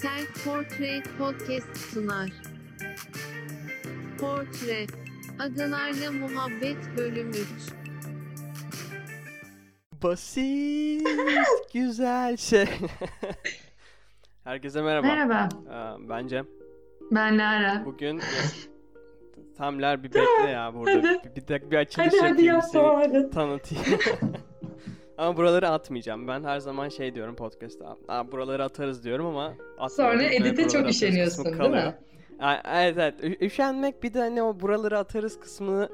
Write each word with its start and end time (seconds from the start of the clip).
Self 0.00 0.44
Portrait 0.44 1.02
Podcast 1.18 1.76
sunar. 1.76 2.30
Portre. 4.18 4.86
Adalarla 5.38 6.10
Muhabbet 6.12 6.76
Bölüm 6.98 7.30
3. 7.30 7.38
Basit, 10.02 11.06
güzel 11.74 12.36
şey. 12.36 12.66
Herkese 14.44 14.82
merhaba. 14.82 15.06
Merhaba, 15.06 15.48
Ee, 15.68 16.08
Ben 16.08 16.26
Cem. 16.28 16.46
ben 17.10 17.38
Lara. 17.38 17.82
Bugün 17.84 18.20
Tamler 19.58 20.02
bir 20.02 20.08
bekle 20.14 20.50
ya 20.50 20.74
burada. 20.74 20.90
Hadi. 20.92 21.20
Bir, 21.36 21.36
bir 21.42 21.48
dakika 21.48 21.70
bir 21.70 21.76
açılış 21.76 22.06
Hadi 22.08 22.16
hadi 22.20 22.28
yapayım 22.44 22.54
yap 22.54 22.64
seni 22.64 22.82
hadi. 22.82 23.30
tanıtayım. 23.30 24.00
Ama 25.18 25.36
buraları 25.36 25.68
atmayacağım. 25.68 26.28
Ben 26.28 26.44
her 26.44 26.58
zaman 26.58 26.88
şey 26.88 27.14
diyorum 27.14 27.36
podcast'ta. 27.36 27.96
Aa, 28.08 28.32
buraları 28.32 28.64
atarız 28.64 29.04
diyorum 29.04 29.26
ama 29.26 29.44
atmıyorum. 29.78 29.88
Sonra 29.88 30.18
Ve 30.18 30.36
edite 30.36 30.68
çok 30.68 30.90
üşeniyorsun 30.90 31.44
değil 31.44 31.70
mi? 31.70 31.94
Evet 32.74 32.94
evet. 32.98 33.42
Üşenmek 33.42 34.02
bir 34.02 34.14
de 34.14 34.18
hani 34.18 34.42
o 34.42 34.60
buraları 34.60 34.98
atarız 34.98 35.40
kısmını 35.40 35.88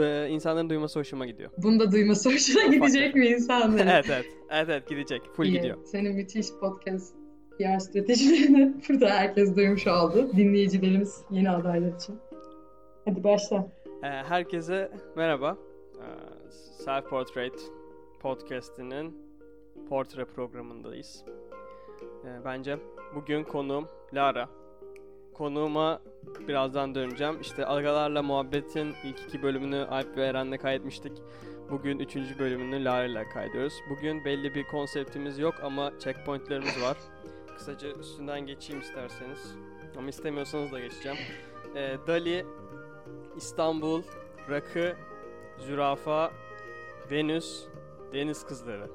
e, 0.00 0.28
insanların 0.28 0.70
duyması 0.70 0.98
hoşuma 0.98 1.26
gidiyor. 1.26 1.50
Bunu 1.58 1.80
da 1.80 1.92
duyması 1.92 2.32
hoşuna 2.32 2.66
gidecek 2.66 3.14
mi 3.14 3.26
insanların? 3.26 3.86
evet 3.88 4.04
evet. 4.10 4.26
Evet 4.50 4.68
evet 4.68 4.88
gidecek. 4.88 5.22
Full 5.36 5.44
İyi. 5.44 5.52
gidiyor. 5.52 5.76
Senin 5.84 6.14
müthiş 6.14 6.46
podcast 6.60 7.14
PR 7.58 7.78
stratejilerini 7.78 8.74
burada 8.88 9.08
herkes 9.08 9.56
duymuş 9.56 9.86
oldu. 9.86 10.30
Dinleyicilerimiz 10.36 11.20
yeni 11.30 11.50
adaylar 11.50 11.96
için. 11.96 12.18
Hadi 13.04 13.24
başla. 13.24 13.68
Ee, 14.02 14.06
Herkese 14.06 14.92
merhaba. 15.16 15.56
Ee, 15.94 16.04
Self 16.84 17.10
Portrait 17.10 17.54
podcast'inin 18.20 19.16
portre 19.88 20.24
programındayız. 20.24 21.24
Ee, 22.24 22.44
Bence 22.44 22.78
bugün 23.14 23.44
konuğum 23.44 23.88
Lara. 24.14 24.48
Konuğuma 25.34 26.00
birazdan 26.48 26.94
döneceğim. 26.94 27.40
İşte 27.40 27.66
Agalarla 27.66 28.22
Muhabbet'in 28.22 28.94
ilk 29.04 29.20
iki 29.20 29.42
bölümünü 29.42 29.86
Alp 29.90 30.16
ve 30.16 30.24
Eren'le 30.24 30.58
kaydetmiştik. 30.58 31.22
Bugün 31.70 31.98
üçüncü 31.98 32.38
bölümünü 32.38 32.84
Lara 32.84 33.04
ile 33.04 33.28
kaydediyoruz. 33.28 33.74
Bugün 33.90 34.24
belli 34.24 34.54
bir 34.54 34.66
konseptimiz 34.66 35.38
yok 35.38 35.54
ama 35.62 35.92
checkpointlerimiz 35.98 36.82
var. 36.82 36.96
Kısaca 37.56 37.88
üstünden 37.88 38.46
geçeyim 38.46 38.82
isterseniz. 38.82 39.54
Ama 39.98 40.08
istemiyorsanız 40.08 40.72
da 40.72 40.80
geçeceğim. 40.80 41.18
Ee, 41.74 41.96
Dali, 42.06 42.46
İstanbul, 43.36 44.02
Rakı, 44.50 44.96
Zürafa, 45.58 46.32
Venüs, 47.10 47.66
Deniz 48.16 48.46
Kızları 48.46 48.90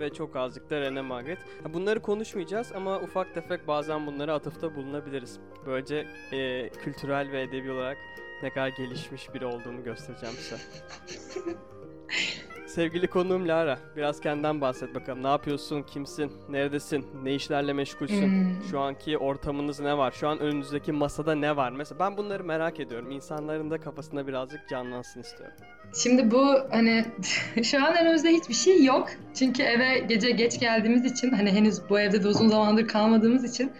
ve 0.00 0.12
çok 0.12 0.36
azıcık 0.36 0.70
da 0.70 0.80
Rene 0.80 1.00
Magritte. 1.00 1.42
Bunları 1.74 2.02
konuşmayacağız 2.02 2.72
ama 2.72 3.00
ufak 3.00 3.34
tefek 3.34 3.68
bazen 3.68 4.06
bunlara 4.06 4.34
atıfta 4.34 4.74
bulunabiliriz. 4.74 5.40
Böylece 5.66 6.06
e, 6.32 6.68
kültürel 6.68 7.32
ve 7.32 7.42
edebi 7.42 7.72
olarak 7.72 7.98
ne 8.42 8.50
kadar 8.50 8.68
gelişmiş 8.68 9.34
biri 9.34 9.46
olduğumu 9.46 9.84
göstereceğim 9.84 10.34
size. 10.34 10.56
Sevgili 12.70 13.06
konuğum 13.06 13.48
Lara, 13.48 13.78
biraz 13.96 14.20
kendinden 14.20 14.60
bahset 14.60 14.94
bakalım. 14.94 15.22
Ne 15.22 15.28
yapıyorsun, 15.28 15.82
kimsin, 15.82 16.32
neredesin, 16.48 17.06
ne 17.22 17.34
işlerle 17.34 17.72
meşgulsün? 17.72 18.26
Hmm. 18.26 18.64
Şu 18.70 18.80
anki 18.80 19.18
ortamınız 19.18 19.80
ne 19.80 19.98
var? 19.98 20.12
Şu 20.12 20.28
an 20.28 20.38
önünüzdeki 20.38 20.92
masada 20.92 21.34
ne 21.34 21.56
var? 21.56 21.70
Mesela 21.72 21.98
ben 21.98 22.16
bunları 22.16 22.44
merak 22.44 22.80
ediyorum. 22.80 23.10
İnsanların 23.10 23.70
da 23.70 23.80
kafasında 23.80 24.26
birazcık 24.26 24.68
canlansın 24.70 25.20
istiyorum. 25.20 25.56
Şimdi 25.94 26.30
bu 26.30 26.46
hani 26.70 27.04
şu 27.62 27.84
an 27.86 27.96
önümüzde 27.96 28.28
hiçbir 28.28 28.54
şey 28.54 28.84
yok. 28.84 29.08
Çünkü 29.34 29.62
eve 29.62 29.98
gece 29.98 30.30
geç 30.30 30.60
geldiğimiz 30.60 31.04
için 31.04 31.30
hani 31.30 31.50
henüz 31.50 31.90
bu 31.90 32.00
evde 32.00 32.22
de 32.22 32.28
uzun 32.28 32.48
zamandır 32.48 32.88
kalmadığımız 32.88 33.44
için 33.44 33.72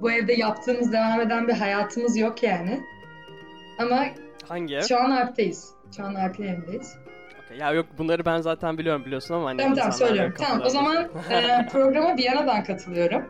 bu 0.00 0.10
evde 0.10 0.32
yaptığımız 0.32 0.92
devam 0.92 1.20
eden 1.20 1.48
bir 1.48 1.54
hayatımız 1.54 2.16
yok 2.16 2.42
yani. 2.42 2.80
Ama 3.78 4.04
Hangi 4.48 4.76
ev? 4.76 4.82
Şu 4.82 4.98
an 4.98 5.10
Alp'teyiz. 5.10 5.70
Şu 5.96 6.04
an 6.04 6.14
Alp'in 6.14 6.42
evindeyiz. 6.42 6.96
Ya 7.60 7.72
yok 7.72 7.86
bunları 7.98 8.24
ben 8.24 8.40
zaten 8.40 8.78
biliyorum 8.78 9.04
biliyorsun 9.04 9.34
ama 9.34 9.48
hani 9.48 9.58
Tamam 9.58 9.74
tamam 9.74 9.92
söylüyorum. 9.92 10.34
Tamam 10.38 10.62
o 10.66 10.68
zaman 10.68 11.08
e, 11.30 11.66
programa 11.72 12.16
Viyana'dan 12.16 12.64
katılıyorum. 12.64 13.22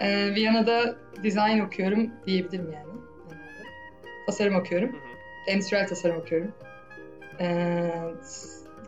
E, 0.00 0.34
Viyana'da 0.34 0.96
design 1.24 1.60
okuyorum 1.60 2.10
diyebilirim 2.26 2.72
yani. 2.72 2.92
Tasarım 4.26 4.54
okuyorum. 4.54 4.96
Endüstriyel 5.46 5.88
tasarım 5.88 6.16
okuyorum. 6.16 6.52
E, 7.40 7.90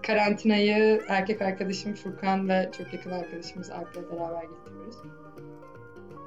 karantinayı 0.02 1.02
erkek 1.08 1.42
arkadaşım 1.42 1.94
Furkan 1.94 2.48
ve 2.48 2.70
çok 2.78 2.92
yakın 2.92 3.10
arkadaşımız 3.10 3.70
Alp'le 3.70 4.10
beraber 4.10 4.42
geçiriyoruz. 4.42 4.96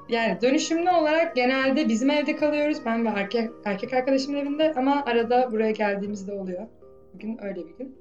Yani 0.09 0.41
dönüşümlü 0.41 0.89
olarak 0.89 1.35
genelde 1.35 1.89
bizim 1.89 2.09
evde 2.09 2.35
kalıyoruz. 2.35 2.77
Ben 2.85 3.05
ve 3.05 3.09
erkek, 3.09 3.49
erkek 3.65 3.93
arkadaşımın 3.93 4.37
evinde 4.37 4.73
ama 4.77 5.03
arada 5.05 5.51
buraya 5.51 5.71
geldiğimizde 5.71 6.31
oluyor. 6.31 6.67
Bugün 7.17 7.37
öyle 7.43 7.67
bir 7.67 7.77
gün. 7.77 7.97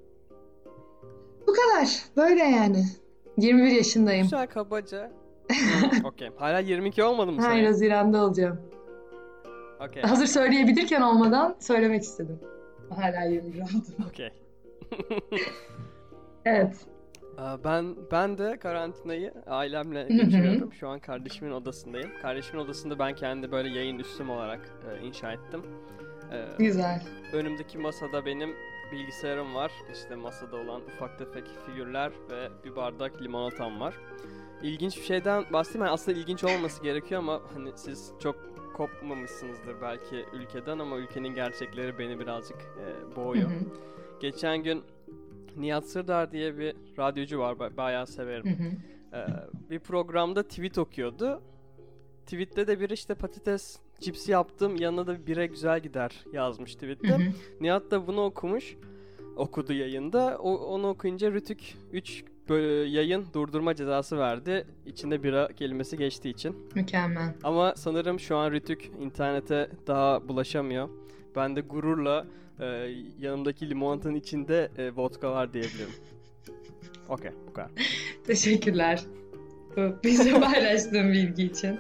Bu 1.46 1.52
kadar. 1.52 1.88
Böyle 2.16 2.42
yani. 2.44 2.84
21 3.38 3.70
yaşındayım. 3.70 4.22
Güzel 4.22 4.46
kabaca. 4.46 5.12
Okey. 6.04 6.30
Hala 6.36 6.58
22 6.58 7.02
olmadı 7.04 7.32
mı 7.32 7.42
Hayır 7.42 7.62
sen? 7.62 7.66
Haziran'da 7.72 8.24
olacağım. 8.24 8.60
Okey. 9.88 10.02
Hazır 10.02 10.26
söyleyebilirken 10.26 11.00
olmadan 11.00 11.56
söylemek 11.60 12.02
istedim. 12.02 12.40
Hala 12.90 13.24
21 13.24 13.60
oldum. 13.60 13.84
Okey. 14.08 14.30
Evet. 16.44 16.76
Aa, 17.38 17.64
Ben 17.64 17.96
ben 18.12 18.38
de 18.38 18.58
karantinayı 18.58 19.34
ailemle 19.46 20.02
geçiriyorum. 20.08 20.72
Şu 20.72 20.88
an 20.88 20.98
kardeşimin 21.00 21.50
odasındayım. 21.50 22.10
Kardeşimin 22.22 22.60
odasında 22.64 22.98
ben 22.98 23.14
kendi 23.14 23.52
böyle 23.52 23.68
yayın 23.68 23.98
üstüm 23.98 24.30
olarak 24.30 24.60
e, 24.90 25.06
inşa 25.06 25.32
ettim. 25.32 25.62
E, 26.32 26.44
Güzel. 26.58 27.02
önümdeki 27.32 27.78
masada 27.78 28.26
benim 28.26 28.50
bilgisayarım 28.92 29.54
var. 29.54 29.72
İşte 29.92 30.14
masada 30.16 30.56
olan 30.56 30.80
ufak 30.82 31.18
tefek 31.18 31.44
figürler 31.66 32.12
ve 32.30 32.48
bir 32.64 32.76
bardak 32.76 33.22
limonatam 33.22 33.80
var. 33.80 33.94
İlginç 34.62 34.96
bir 34.96 35.02
şeyden 35.02 35.44
bahsedeyim. 35.52 35.84
Yani 35.84 35.92
aslında 35.94 36.18
ilginç 36.18 36.44
olması 36.44 36.82
gerekiyor 36.82 37.20
ama 37.20 37.42
hani 37.54 37.70
siz 37.76 38.12
çok 38.20 38.36
kopmamışsınızdır 38.76 39.80
belki 39.82 40.24
ülkeden 40.32 40.78
ama 40.78 40.96
ülkenin 40.96 41.34
gerçekleri 41.34 41.98
beni 41.98 42.20
birazcık 42.20 42.58
e, 42.60 43.16
boğuyor. 43.16 43.50
Hı 43.50 43.54
hı, 43.54 43.64
Geçen 44.20 44.62
gün 44.62 44.82
Nihat 45.56 45.86
Sırdar 45.86 46.32
diye 46.32 46.58
bir 46.58 46.76
radyocu 46.98 47.38
var. 47.38 47.52
ba- 47.54 47.76
Bayağı 47.76 48.02
hı 48.02 48.06
severim. 48.06 48.46
hı. 48.58 49.16
Ee, 49.16 49.26
bir 49.70 49.78
programda 49.78 50.42
tweet 50.42 50.78
okuyordu. 50.78 51.42
Tweette 52.26 52.66
de 52.66 52.80
bir 52.80 52.90
işte 52.90 53.14
patates 53.14 53.78
cipsi 54.00 54.32
yaptım 54.32 54.76
yanına 54.76 55.06
da 55.06 55.26
bire 55.26 55.46
güzel 55.46 55.80
gider 55.80 56.24
yazmış 56.32 56.74
tweette. 56.74 57.32
Nihat 57.60 57.90
da 57.90 58.06
bunu 58.06 58.24
okumuş. 58.24 58.76
Okudu 59.36 59.72
yayında. 59.72 60.38
O, 60.38 60.56
onu 60.56 60.88
okuyunca 60.88 61.32
Rütük 61.32 61.74
3 61.92 62.24
yayın 62.88 63.26
durdurma 63.34 63.74
cezası 63.74 64.18
verdi. 64.18 64.66
İçinde 64.86 65.22
bira 65.22 65.48
kelimesi 65.48 65.96
geçtiği 65.96 66.30
için. 66.30 66.56
Mükemmel. 66.74 67.34
Ama 67.42 67.74
sanırım 67.76 68.20
şu 68.20 68.36
an 68.36 68.50
Rütük 68.50 68.90
internete 69.00 69.70
daha 69.86 70.28
bulaşamıyor. 70.28 70.88
Ben 71.36 71.56
de 71.56 71.60
gururla 71.60 72.26
e, 72.60 72.66
yanımdaki 73.20 73.70
limonatanın 73.70 74.14
içinde 74.14 74.70
e, 74.78 74.90
vodka 74.90 75.32
var 75.32 75.52
diyebilirim. 75.52 75.90
Okey, 77.08 77.30
bu 77.48 77.52
kadar. 77.52 77.70
Teşekkürler. 78.26 79.02
Bize 80.04 80.40
paylaştığın 80.40 81.12
bilgi 81.12 81.42
için. 81.42 81.78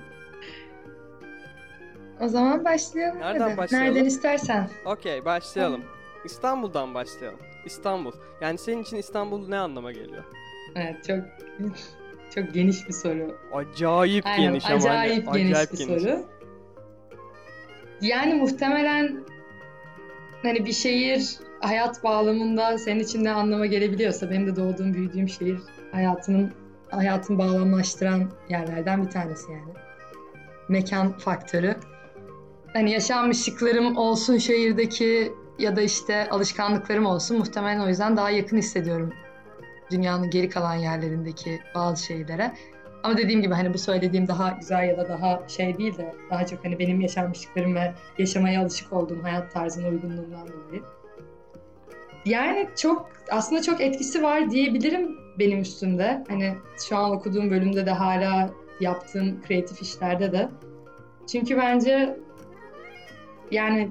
O 2.20 2.28
zaman 2.28 2.64
başlayalım. 2.64 3.20
Nereden 3.20 3.40
hadi. 3.40 3.56
başlayalım? 3.56 3.94
Nereden 3.94 4.08
istersen. 4.08 4.70
Okey, 4.84 5.24
başlayalım. 5.24 5.82
İstanbul'dan 6.24 6.94
başlayalım. 6.94 7.38
İstanbul. 7.64 8.12
Yani 8.40 8.58
senin 8.58 8.82
için 8.82 8.96
İstanbul 8.96 9.48
ne 9.48 9.58
anlama 9.58 9.92
geliyor? 9.92 10.24
Evet 10.74 11.04
çok 11.06 11.18
çok 12.34 12.54
geniş 12.54 12.88
bir 12.88 12.92
soru. 12.92 13.38
Acayip 13.52 14.26
Aynen, 14.26 14.40
geniş 14.42 14.64
ama 14.64 14.74
hani, 14.74 14.88
acayip 14.90 15.32
geniş 15.34 15.52
acayip 15.52 15.72
bir 15.72 15.78
geniş. 15.78 16.02
soru. 16.02 16.24
Yani 18.00 18.34
muhtemelen 18.34 19.24
hani 20.42 20.66
bir 20.66 20.72
şehir 20.72 21.36
hayat 21.60 22.04
bağlamında 22.04 22.78
senin 22.78 23.00
için 23.00 23.24
ne 23.24 23.30
anlama 23.30 23.66
gelebiliyorsa 23.66 24.30
benim 24.30 24.46
de 24.46 24.56
doğduğum 24.56 24.94
büyüdüğüm 24.94 25.28
şehir 25.28 25.58
hayatımın 25.92 26.52
hayatımı 26.90 27.38
bağlamlaştıran 27.38 28.30
yerlerden 28.48 29.06
bir 29.06 29.10
tanesi 29.10 29.52
yani. 29.52 29.72
Mekan 30.68 31.18
faktörü. 31.18 31.76
Hani 32.76 32.90
yaşanmışlıklarım 32.90 33.96
olsun 33.96 34.38
şehirdeki 34.38 35.32
ya 35.58 35.76
da 35.76 35.82
işte 35.82 36.28
alışkanlıklarım 36.30 37.06
olsun 37.06 37.38
muhtemelen 37.38 37.80
o 37.80 37.88
yüzden 37.88 38.16
daha 38.16 38.30
yakın 38.30 38.56
hissediyorum 38.56 39.12
dünyanın 39.90 40.30
geri 40.30 40.48
kalan 40.48 40.74
yerlerindeki 40.74 41.60
bazı 41.74 42.04
şeylere. 42.04 42.52
Ama 43.02 43.16
dediğim 43.16 43.42
gibi 43.42 43.54
hani 43.54 43.74
bu 43.74 43.78
söylediğim 43.78 44.28
daha 44.28 44.50
güzel 44.50 44.88
ya 44.88 44.98
da 44.98 45.08
daha 45.08 45.48
şey 45.48 45.78
değil 45.78 45.98
de 45.98 46.14
daha 46.30 46.46
çok 46.46 46.64
hani 46.64 46.78
benim 46.78 47.00
yaşanmışlıklarım 47.00 47.74
ve 47.74 47.94
yaşamaya 48.18 48.62
alışık 48.62 48.92
olduğum 48.92 49.22
hayat 49.22 49.52
tarzına 49.52 49.88
uygunluğundan 49.88 50.48
dolayı. 50.48 50.82
Yani 52.24 52.68
çok 52.76 53.10
aslında 53.30 53.62
çok 53.62 53.80
etkisi 53.80 54.22
var 54.22 54.50
diyebilirim 54.50 55.18
benim 55.38 55.60
üstümde. 55.60 56.24
Hani 56.28 56.54
şu 56.88 56.96
an 56.96 57.10
okuduğum 57.10 57.50
bölümde 57.50 57.86
de 57.86 57.90
hala 57.90 58.50
yaptığım 58.80 59.42
kreatif 59.42 59.82
işlerde 59.82 60.32
de. 60.32 60.48
Çünkü 61.26 61.56
bence 61.56 62.25
yani 63.50 63.90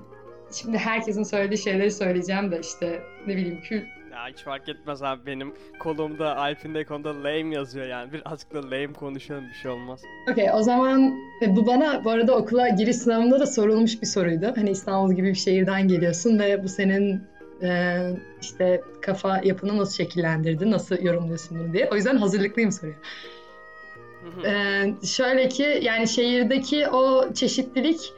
şimdi 0.51 0.77
herkesin 0.77 1.23
söylediği 1.23 1.57
şeyleri 1.57 1.91
söyleyeceğim 1.91 2.51
de 2.51 2.59
işte 2.59 3.01
ne 3.27 3.35
bileyim 3.35 3.61
kül 3.61 3.81
Ya 4.11 4.27
hiç 4.29 4.43
fark 4.43 4.69
etmez 4.69 5.03
abi 5.03 5.25
benim 5.25 5.53
kolumda 5.79 6.37
Alp'in 6.37 6.73
de 6.73 6.83
konuda 6.83 7.09
lame 7.09 7.55
yazıyor 7.55 7.87
yani. 7.87 8.13
Birazcık 8.13 8.53
da 8.53 8.63
lame 8.63 8.93
konuşalım 8.93 9.43
bir 9.49 9.53
şey 9.53 9.71
olmaz. 9.71 10.01
Okey 10.31 10.49
o 10.53 10.61
zaman 10.61 11.13
e, 11.41 11.55
bu 11.55 11.67
bana 11.67 12.05
bu 12.05 12.09
arada 12.09 12.35
okula 12.35 12.69
giriş 12.69 12.95
sınavında 12.95 13.39
da 13.39 13.45
sorulmuş 13.45 14.01
bir 14.01 14.07
soruydu. 14.07 14.53
Hani 14.55 14.69
İstanbul 14.69 15.13
gibi 15.13 15.27
bir 15.27 15.35
şehirden 15.35 15.87
geliyorsun 15.87 16.39
ve 16.39 16.63
bu 16.63 16.69
senin 16.69 17.23
e, 17.61 17.99
işte 18.41 18.81
kafa 19.01 19.41
yapını 19.43 19.77
nasıl 19.77 19.93
şekillendirdi, 19.93 20.71
nasıl 20.71 21.01
yorumluyorsun 21.01 21.59
bunu 21.59 21.73
diye. 21.73 21.89
O 21.91 21.95
yüzden 21.95 22.17
hazırlıklıyım 22.17 22.71
soruya. 22.71 22.95
Ee, 24.45 24.93
şöyle 25.07 25.49
ki 25.49 25.79
yani 25.81 26.07
şehirdeki 26.07 26.87
o 26.87 27.33
çeşitlilik 27.33 28.13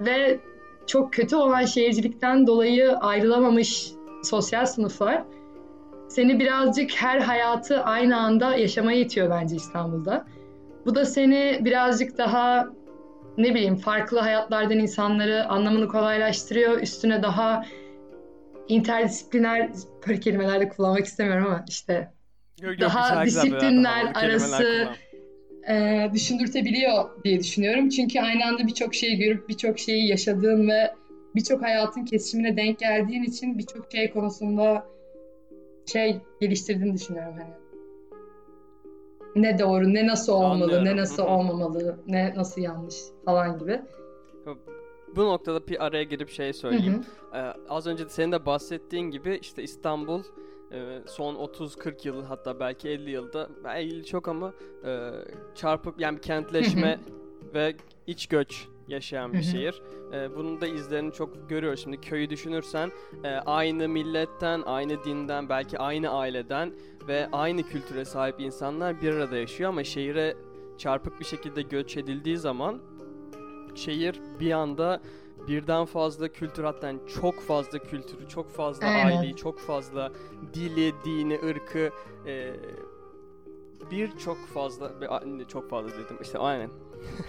ve 0.00 0.40
çok 0.86 1.12
kötü 1.12 1.36
olan 1.36 1.64
şehircilikten 1.64 2.46
dolayı 2.46 2.96
ayrılamamış 2.96 3.92
sosyal 4.22 4.66
sınıflar 4.66 5.24
seni 6.10 6.40
birazcık 6.40 6.90
her 6.96 7.20
hayatı 7.20 7.82
aynı 7.82 8.20
anda 8.20 8.56
yaşamaya 8.56 9.00
itiyor 9.00 9.30
bence 9.30 9.56
İstanbul'da. 9.56 10.26
Bu 10.86 10.94
da 10.94 11.04
seni 11.04 11.58
birazcık 11.60 12.18
daha 12.18 12.68
ne 13.38 13.54
bileyim 13.54 13.76
farklı 13.76 14.18
hayatlardan 14.18 14.78
insanları 14.78 15.48
anlamını 15.48 15.88
kolaylaştırıyor. 15.88 16.80
Üstüne 16.80 17.22
daha 17.22 17.64
interdisipliner 18.68 19.70
böyle 20.08 20.20
kelimeler 20.20 20.60
de 20.60 20.68
kullanmak 20.68 21.04
istemiyorum 21.04 21.46
ama 21.46 21.64
işte 21.68 22.12
Yok, 22.60 22.70
yok, 22.70 22.80
daha 22.80 23.24
güzel 23.24 23.24
güzel 23.24 23.42
disiplinler 23.42 24.14
kelimeler 24.14 24.30
arası 24.30 24.84
kullan. 24.84 24.96
E, 25.68 26.06
düşündürtebiliyor 26.12 27.10
diye 27.24 27.38
düşünüyorum. 27.38 27.88
Çünkü 27.88 28.20
aynı 28.20 28.44
anda 28.46 28.66
birçok 28.66 28.94
şeyi 28.94 29.18
görüp 29.18 29.48
birçok 29.48 29.78
şeyi 29.78 30.08
yaşadığın 30.08 30.68
ve 30.68 30.94
birçok 31.34 31.62
hayatın 31.62 32.04
kesişimine 32.04 32.56
denk 32.56 32.78
geldiğin 32.78 33.22
için 33.22 33.58
birçok 33.58 33.92
şey 33.92 34.10
konusunda 34.10 34.86
şey 35.86 36.16
geliştirdiğini 36.40 36.94
düşünüyorum 36.94 37.34
hani. 37.38 37.60
Ne 39.36 39.58
doğru, 39.58 39.94
ne 39.94 40.06
nasıl 40.06 40.32
olmalı, 40.32 40.62
Anlıyorum. 40.62 40.84
ne 40.84 40.96
nasıl 40.96 41.22
Hı 41.22 41.26
hı. 41.26 41.30
olmamalı, 41.30 41.98
ne 42.06 42.34
nasıl 42.36 42.60
yanlış 42.60 42.96
falan 43.24 43.58
gibi. 43.58 43.80
Bu 45.16 45.24
noktada 45.24 45.68
bir 45.68 45.84
araya 45.84 46.04
girip 46.04 46.30
şey 46.30 46.48
Hı 46.48 46.52
söyleyeyim. 46.54 47.04
hı. 47.30 47.38
Ee, 47.38 47.52
az 47.68 47.86
önce 47.86 48.04
de 48.04 48.08
senin 48.08 48.32
de 48.32 48.46
bahsettiğin 48.46 49.10
gibi 49.10 49.38
işte 49.42 49.62
İstanbul 49.62 50.22
son 51.06 51.34
30-40 51.34 52.08
yıl 52.08 52.24
hatta 52.24 52.60
belki 52.60 52.88
50 52.88 53.10
yılda 53.10 53.48
ben 53.64 53.76
50 53.76 54.04
çok 54.04 54.28
ama 54.28 54.52
e, 54.84 55.10
çarpıp 55.54 56.00
yani 56.00 56.20
kentleşme 56.20 57.00
ve 57.54 57.76
iç 58.06 58.26
göç 58.26 58.68
yaşayan 58.88 59.32
bir 59.32 59.42
şehir. 59.42 59.82
E, 60.12 60.36
bunun 60.36 60.60
da 60.60 60.66
izlerini 60.66 61.12
çok 61.12 61.48
görüyoruz. 61.48 61.82
Şimdi 61.82 62.00
köyü 62.00 62.30
düşünürsen 62.30 62.90
e, 63.24 63.28
aynı 63.28 63.88
milletten, 63.88 64.62
aynı 64.66 65.04
dinden, 65.04 65.48
belki 65.48 65.78
aynı 65.78 66.10
aileden 66.10 66.72
ve 67.08 67.28
aynı 67.32 67.62
kültüre 67.62 68.04
sahip 68.04 68.40
insanlar 68.40 69.02
bir 69.02 69.12
arada 69.12 69.36
yaşıyor 69.36 69.70
ama 69.70 69.84
şehire 69.84 70.36
çarpık 70.78 71.20
bir 71.20 71.24
şekilde 71.24 71.62
göç 71.62 71.96
edildiği 71.96 72.38
zaman 72.38 72.80
şehir 73.74 74.20
bir 74.40 74.52
anda 74.52 75.00
birden 75.48 75.84
fazla 75.84 76.28
kültür 76.28 76.64
hatta 76.64 76.92
çok 77.20 77.40
fazla 77.40 77.78
kültürü, 77.78 78.28
çok 78.28 78.50
fazla 78.50 78.86
Aynen. 78.86 79.16
aileyi, 79.16 79.36
çok 79.36 79.58
fazla 79.58 80.12
dili, 80.54 80.94
dini, 81.04 81.40
ırkı 81.48 81.90
e, 82.26 82.54
birçok 83.90 84.38
fazla 84.38 84.92
çok 85.48 85.70
fazla 85.70 85.90
dedim 85.90 86.18
işte 86.22 86.38
aynen. 86.38 86.70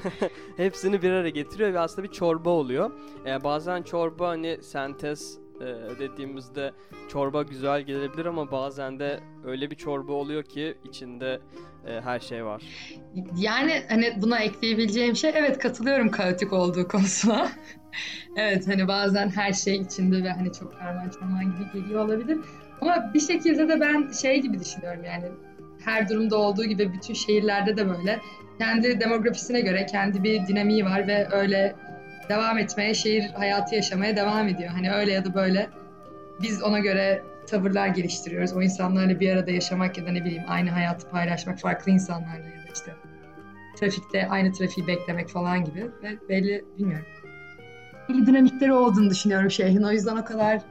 Hepsini 0.57 1.01
bir 1.01 1.11
araya 1.11 1.29
getiriyor 1.29 1.73
ve 1.73 1.79
aslında 1.79 2.07
bir 2.07 2.13
çorba 2.13 2.49
oluyor. 2.49 2.91
E, 3.25 3.43
bazen 3.43 3.83
çorba 3.83 4.27
hani 4.27 4.57
sentez 4.61 5.39
e, 5.61 5.99
dediğimizde 5.99 6.71
çorba 7.09 7.43
güzel 7.43 7.81
gelebilir 7.81 8.25
ama 8.25 8.51
bazen 8.51 8.99
de 8.99 9.19
öyle 9.45 9.71
bir 9.71 9.75
çorba 9.75 10.13
oluyor 10.13 10.43
ki 10.43 10.77
içinde 10.89 11.39
e, 11.87 12.01
her 12.01 12.19
şey 12.19 12.45
var. 12.45 12.63
Yani 13.37 13.83
hani 13.89 14.13
buna 14.21 14.39
ekleyebileceğim 14.39 15.15
şey 15.15 15.31
evet 15.35 15.59
katılıyorum 15.59 16.11
kaotik 16.11 16.53
olduğu 16.53 16.87
konusuna. 16.87 17.51
evet 18.35 18.67
hani 18.67 18.87
bazen 18.87 19.29
her 19.29 19.53
şey 19.53 19.75
içinde 19.75 20.23
ve 20.23 20.29
hani 20.29 20.53
çok 20.53 20.79
karman 20.79 21.09
çorman 21.09 21.43
gibi 21.43 21.81
geliyor 21.81 22.05
olabilir. 22.05 22.37
Ama 22.81 23.11
bir 23.13 23.19
şekilde 23.19 23.69
de 23.69 23.79
ben 23.79 24.11
şey 24.11 24.41
gibi 24.41 24.59
düşünüyorum 24.59 25.03
yani 25.03 25.25
her 25.85 26.09
durumda 26.09 26.37
olduğu 26.37 26.65
gibi 26.65 26.93
bütün 26.93 27.13
şehirlerde 27.13 27.77
de 27.77 27.89
böyle 27.89 28.19
kendi 28.57 28.99
demografisine 28.99 29.61
göre 29.61 29.85
kendi 29.85 30.23
bir 30.23 30.47
dinamiği 30.47 30.85
var 30.85 31.07
ve 31.07 31.27
öyle 31.31 31.75
devam 32.31 32.57
etmeye, 32.57 32.93
şehir 32.93 33.29
hayatı 33.29 33.75
yaşamaya 33.75 34.15
devam 34.15 34.47
ediyor. 34.47 34.69
Hani 34.69 34.91
öyle 34.91 35.11
ya 35.11 35.25
da 35.25 35.33
böyle 35.33 35.69
biz 36.41 36.63
ona 36.63 36.79
göre 36.79 37.23
tavırlar 37.47 37.87
geliştiriyoruz. 37.87 38.53
O 38.53 38.61
insanlarla 38.61 39.19
bir 39.19 39.29
arada 39.29 39.51
yaşamak 39.51 39.97
ya 39.97 40.05
da 40.05 40.11
ne 40.11 40.25
bileyim 40.25 40.43
aynı 40.47 40.69
hayatı 40.69 41.09
paylaşmak 41.09 41.59
farklı 41.59 41.91
insanlarla 41.91 42.45
ya 42.45 42.63
da 42.67 42.71
işte 42.73 42.95
trafikte 43.79 44.27
aynı 44.27 44.51
trafiği 44.51 44.87
beklemek 44.87 45.29
falan 45.29 45.65
gibi 45.65 45.91
ve 46.03 46.29
belli 46.29 46.65
bilmiyorum. 46.77 47.05
Belli 48.09 48.27
dinamikleri 48.27 48.73
olduğunu 48.73 49.09
düşünüyorum 49.09 49.51
şehrin. 49.51 49.83
O 49.83 49.91
yüzden 49.91 50.17
o 50.17 50.25
kadar 50.25 50.61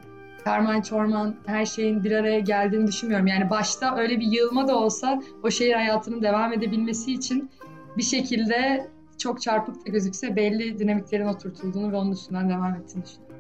karman 0.45 0.81
çorman 0.81 1.37
her 1.47 1.67
şeyin 1.67 2.05
bir 2.05 2.13
araya 2.13 2.41
geldiğini 2.41 2.87
düşünmüyorum. 2.87 3.27
Yani 3.27 3.51
başta 3.51 3.97
öyle 3.97 4.21
bir 4.21 4.27
yığılma 4.27 4.69
da 4.69 4.77
olsa 4.77 5.23
o 5.43 5.51
şehir 5.51 5.75
hayatının 5.75 6.23
devam 6.23 6.53
edebilmesi 6.53 7.13
için 7.13 7.51
bir 7.97 8.03
şekilde 8.03 8.89
çok 9.21 9.43
çarpık 9.43 9.87
da 9.87 9.91
gözükse 9.91 10.37
belli 10.37 10.79
dinamiklerin 10.79 11.27
oturtulduğunu 11.27 11.93
ve 11.93 11.97
onun 11.97 12.13
üstünden 12.13 12.49
devam 12.49 12.75
ettiğini 12.75 13.05
düşünüyorum. 13.05 13.37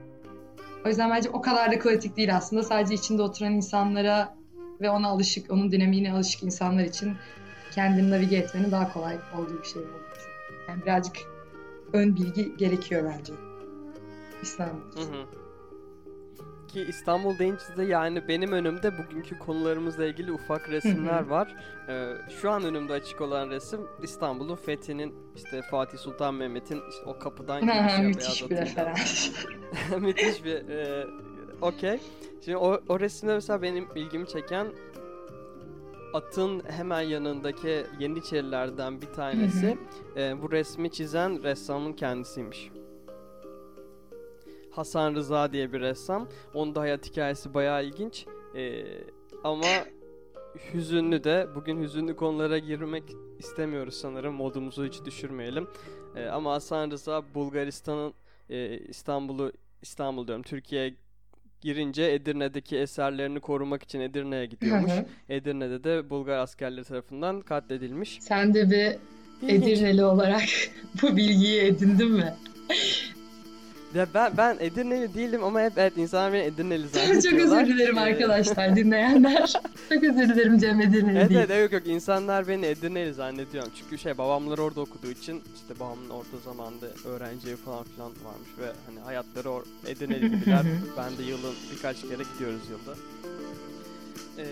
O 0.84 0.88
yüzden 0.88 1.10
bence 1.10 1.30
o 1.30 1.40
kadar 1.40 1.72
da 1.72 1.78
kaotik 1.78 2.16
değil 2.16 2.36
aslında. 2.36 2.62
Sadece 2.62 2.94
içinde 2.94 3.22
oturan 3.22 3.52
insanlara 3.52 4.36
ve 4.80 4.90
ona 4.90 5.08
alışık, 5.08 5.50
onun 5.50 5.72
dinamiğine 5.72 6.12
alışık 6.12 6.42
insanlar 6.42 6.84
için 6.84 7.12
kendini 7.74 8.10
navige 8.10 8.36
etmenin 8.36 8.70
daha 8.70 8.92
kolay 8.92 9.18
olduğu 9.38 9.58
bir 9.58 9.64
şey 9.64 9.82
düşünüyorum. 9.82 10.00
Yani 10.68 10.82
birazcık 10.82 11.16
ön 11.92 12.16
bilgi 12.16 12.56
gerekiyor 12.56 13.12
bence. 13.14 13.32
İstanbul 14.42 14.80
Hı 14.96 15.00
hı. 15.00 15.49
Ki 16.72 16.84
İstanbul 16.88 17.38
deyince 17.38 17.64
de 17.76 17.84
yani 17.84 18.28
benim 18.28 18.52
önümde 18.52 18.98
bugünkü 18.98 19.38
konularımızla 19.38 20.06
ilgili 20.06 20.32
ufak 20.32 20.70
resimler 20.70 21.26
var. 21.26 21.54
Ee, 21.88 22.12
şu 22.40 22.50
an 22.50 22.64
önümde 22.64 22.92
açık 22.92 23.20
olan 23.20 23.50
resim 23.50 23.80
İstanbul'un 24.02 24.56
fethinin 24.56 25.14
işte 25.36 25.62
Fatih 25.70 25.98
Sultan 25.98 26.34
Mehmet'in 26.34 26.82
işte 26.90 27.02
o 27.06 27.18
kapıdan 27.18 27.60
girişi 27.66 28.02
müthiş 28.02 28.50
bir 28.50 28.56
referans. 28.56 29.30
Müthiş 30.00 30.44
bir 30.44 30.68
e, 30.68 31.06
okey. 31.60 32.00
Şimdi 32.44 32.56
o, 32.56 32.80
o 32.88 33.00
resimde 33.00 33.34
mesela 33.34 33.62
benim 33.62 33.88
ilgimi 33.94 34.28
çeken 34.28 34.66
atın 36.14 36.62
hemen 36.68 37.00
yanındaki 37.00 37.86
Yeniçerilerden 37.98 39.02
bir 39.02 39.06
tanesi 39.06 39.78
e, 40.16 40.42
bu 40.42 40.52
resmi 40.52 40.90
çizen 40.90 41.42
ressamın 41.42 41.92
kendisiymiş. 41.92 42.70
Hasan 44.70 45.14
Rıza 45.14 45.52
diye 45.52 45.72
bir 45.72 45.80
ressam. 45.80 46.28
Onun 46.54 46.74
da 46.74 46.80
hayat 46.80 47.06
hikayesi 47.06 47.54
bayağı 47.54 47.84
ilginç. 47.84 48.26
E, 48.56 48.84
ama 49.44 49.66
hüzünlü 50.74 51.24
de. 51.24 51.48
Bugün 51.54 51.82
hüzünlü 51.82 52.16
konulara 52.16 52.58
girmek 52.58 53.04
istemiyoruz 53.38 53.94
sanırım. 53.94 54.34
Modumuzu 54.34 54.86
hiç 54.86 55.04
düşürmeyelim. 55.04 55.68
E, 56.16 56.26
ama 56.26 56.52
Hasan 56.52 56.90
Rıza 56.90 57.22
Bulgaristan'ın 57.34 58.14
e, 58.50 58.78
İstanbul'u 58.78 59.52
İstanbul 59.82 60.26
diyorum 60.26 60.42
Türkiye'ye 60.42 60.94
girince 61.60 62.02
Edirne'deki 62.02 62.78
eserlerini 62.78 63.40
korumak 63.40 63.82
için 63.82 64.00
Edirne'ye 64.00 64.46
gidiyormuş. 64.46 64.92
Hı 64.92 64.96
hı. 64.96 65.04
Edirne'de 65.28 65.84
de 65.84 66.10
Bulgar 66.10 66.38
askerleri 66.38 66.84
tarafından 66.84 67.40
katledilmiş. 67.40 68.18
Sen 68.20 68.54
de 68.54 68.70
bir 68.70 68.98
İlginç. 69.42 69.62
Edirneli 69.62 70.04
olarak 70.04 70.48
bu 71.02 71.16
bilgiyi 71.16 71.60
edindin 71.60 72.12
mi? 72.12 72.34
Ya 73.94 74.06
ben 74.14 74.32
ben 74.36 74.56
Edirneli 74.60 75.14
değilim 75.14 75.44
ama 75.44 75.60
hep 75.60 75.72
evet 75.78 75.92
insanlar 75.96 76.32
beni 76.32 76.42
Edirneli 76.42 76.82
Çok 76.92 76.92
zannediyorlar. 76.92 77.62
özür 77.62 77.74
dilerim 77.74 77.98
arkadaşlar 77.98 78.76
dinleyenler. 78.76 79.52
Çok 79.88 80.04
özür 80.04 80.28
dilerim 80.28 80.58
Cem 80.58 80.80
Edirneli 80.80 81.18
Evet 81.18 81.30
değil. 81.30 81.40
evet 81.48 81.62
yok 81.62 81.72
yok 81.72 81.82
insanlar 81.94 82.48
beni 82.48 82.66
Edirneli 82.66 83.14
zannediyorum. 83.14 83.70
Çünkü 83.78 83.98
şey 83.98 84.18
babamlar 84.18 84.58
orada 84.58 84.80
okuduğu 84.80 85.10
için 85.10 85.42
işte 85.54 85.80
babamın 85.80 86.10
orada 86.10 86.36
zamanda 86.44 86.86
öğrenci 87.04 87.56
falan 87.56 87.84
filan 87.84 88.08
varmış 88.24 88.48
ve 88.58 88.66
hani 88.86 89.00
hayatları 89.00 89.48
or- 89.48 89.64
Edirneli 89.86 90.30
gibiler. 90.30 90.62
ben 90.96 91.18
de 91.18 91.22
yılın 91.22 91.54
birkaç 91.76 92.00
kere 92.00 92.22
gidiyoruz 92.32 92.62
yılda. 92.70 92.96
Ee, 94.38 94.44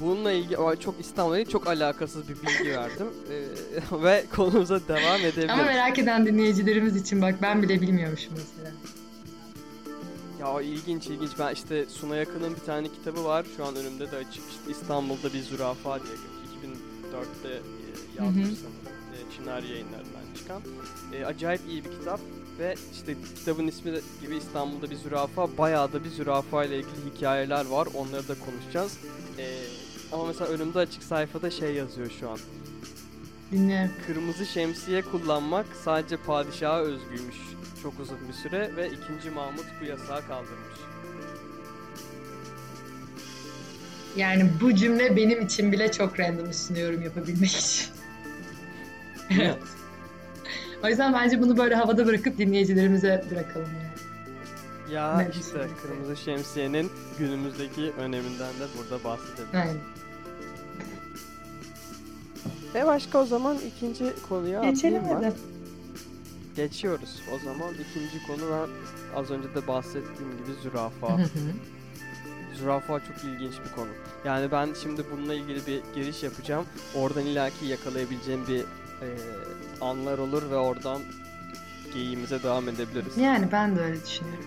bununla 0.00 0.32
ilgili 0.32 0.80
çok 0.80 1.00
İstanbul'la 1.00 1.38
ilgili 1.38 1.52
çok 1.52 1.66
alakasız 1.66 2.28
bir 2.28 2.36
bilgi 2.42 2.70
verdim. 2.70 3.06
Ee, 3.30 4.02
ve 4.02 4.24
konumuza 4.36 4.80
devam 4.88 5.20
edebiliriz. 5.20 5.50
Ama 5.50 5.62
merak 5.62 5.98
eden 5.98 6.26
dinleyicilerimiz 6.26 6.96
için 6.96 7.22
bak 7.22 7.34
ben 7.42 7.62
bile 7.62 7.80
bilmiyormuşum 7.80 8.32
mesela. 8.36 8.72
Ya 10.40 10.60
ilginç 10.60 11.06
ilginç. 11.06 11.30
Ben 11.38 11.54
işte 11.54 11.86
Suna 11.88 12.16
Yakın'ın 12.16 12.56
bir 12.56 12.60
tane 12.60 12.88
kitabı 12.88 13.24
var. 13.24 13.46
Şu 13.56 13.64
an 13.64 13.76
önümde 13.76 14.10
de 14.10 14.16
açık. 14.16 14.42
İşte 14.50 14.70
İstanbul'da 14.70 15.32
bir 15.32 15.42
zürafa 15.42 15.98
diye 16.02 16.14
2004'te 16.14 17.48
e, 17.48 17.60
yazmış 18.18 18.44
sanırım. 18.44 18.80
E, 19.14 19.36
Çınar 19.36 19.62
yayınlarından 19.62 20.34
çıkan. 20.38 20.62
E, 21.12 21.24
acayip 21.24 21.60
iyi 21.68 21.84
bir 21.84 21.90
kitap. 21.90 22.20
Ve 22.58 22.74
işte 22.92 23.16
kitabın 23.38 23.66
ismi 23.66 23.92
de- 23.92 24.00
gibi 24.22 24.36
İstanbul'da 24.36 24.90
bir 24.90 24.96
zürafa. 24.96 25.58
Bayağı 25.58 25.92
da 25.92 26.04
bir 26.04 26.10
zürafa 26.10 26.64
ile 26.64 26.76
ilgili 26.76 27.14
hikayeler 27.16 27.66
var. 27.66 27.88
Onları 27.94 28.28
da 28.28 28.34
konuşacağız. 28.34 28.98
E, 29.38 29.44
ama 30.12 30.26
mesela 30.26 30.50
önümde 30.50 30.78
açık 30.78 31.02
sayfada 31.02 31.50
şey 31.50 31.74
yazıyor 31.74 32.10
şu 32.20 32.30
an. 32.30 32.38
Dinliyorum. 33.52 33.90
Kırmızı 34.06 34.46
şemsiye 34.46 35.02
kullanmak 35.02 35.66
sadece 35.84 36.16
padişaha 36.16 36.80
özgüymüş 36.80 37.36
çok 37.82 38.00
uzun 38.00 38.18
bir 38.28 38.32
süre 38.32 38.76
ve 38.76 38.90
2. 39.20 39.30
Mahmut 39.30 39.66
bu 39.80 39.84
yasağı 39.84 40.26
kaldırmış. 40.26 40.78
Yani 44.16 44.50
bu 44.60 44.74
cümle 44.74 45.16
benim 45.16 45.42
için 45.42 45.72
bile 45.72 45.92
çok 45.92 46.20
random 46.20 46.52
sunuyorum 46.52 47.02
yapabilmek 47.02 47.50
için. 47.50 47.86
evet. 49.30 49.56
O 50.84 50.88
yüzden 50.88 51.12
bence 51.12 51.42
bunu 51.42 51.56
böyle 51.56 51.74
havada 51.74 52.06
bırakıp 52.06 52.38
dinleyicilerimize 52.38 53.24
bırakalım 53.30 53.68
yani. 53.74 53.90
Ya 54.94 55.16
Ne 55.16 55.28
işte 55.40 55.68
kırmızı 55.82 56.16
şemsiyenin 56.16 56.90
günümüzdeki 57.18 57.92
öneminden 57.98 58.54
de 58.54 58.66
burada 58.78 59.04
bahsedelim. 59.04 59.48
Aynen. 59.52 59.76
Ve 62.74 62.86
başka 62.86 63.18
o 63.18 63.26
zaman 63.26 63.56
ikinci 63.76 64.04
konuya 64.28 64.64
Geçelim 64.64 65.02
hadi. 65.04 65.32
Geçiyoruz. 66.56 67.22
O 67.34 67.38
zaman 67.44 67.74
ikinci 67.74 68.26
konu 68.26 68.40
ben 68.52 68.68
az 69.20 69.30
önce 69.30 69.54
de 69.54 69.66
bahsettiğim 69.66 70.30
gibi 70.32 70.62
zürafa. 70.62 71.18
Zürafa 72.54 73.00
çok 73.00 73.24
ilginç 73.24 73.52
bir 73.64 73.74
konu. 73.76 73.88
Yani 74.24 74.52
ben 74.52 74.68
şimdi 74.82 75.04
bununla 75.12 75.34
ilgili 75.34 75.66
bir 75.66 75.80
giriş 75.94 76.22
yapacağım. 76.22 76.64
Oradan 76.94 77.26
illaki 77.26 77.66
yakalayabileceğim 77.66 78.46
bir 78.48 78.60
e, 78.60 79.08
anlar 79.80 80.18
olur 80.18 80.50
ve 80.50 80.56
oradan 80.56 81.00
geyiğimize 81.94 82.42
devam 82.42 82.68
edebiliriz. 82.68 83.16
yani 83.16 83.48
ben 83.52 83.76
de 83.76 83.80
öyle 83.80 84.04
düşünüyorum. 84.04 84.44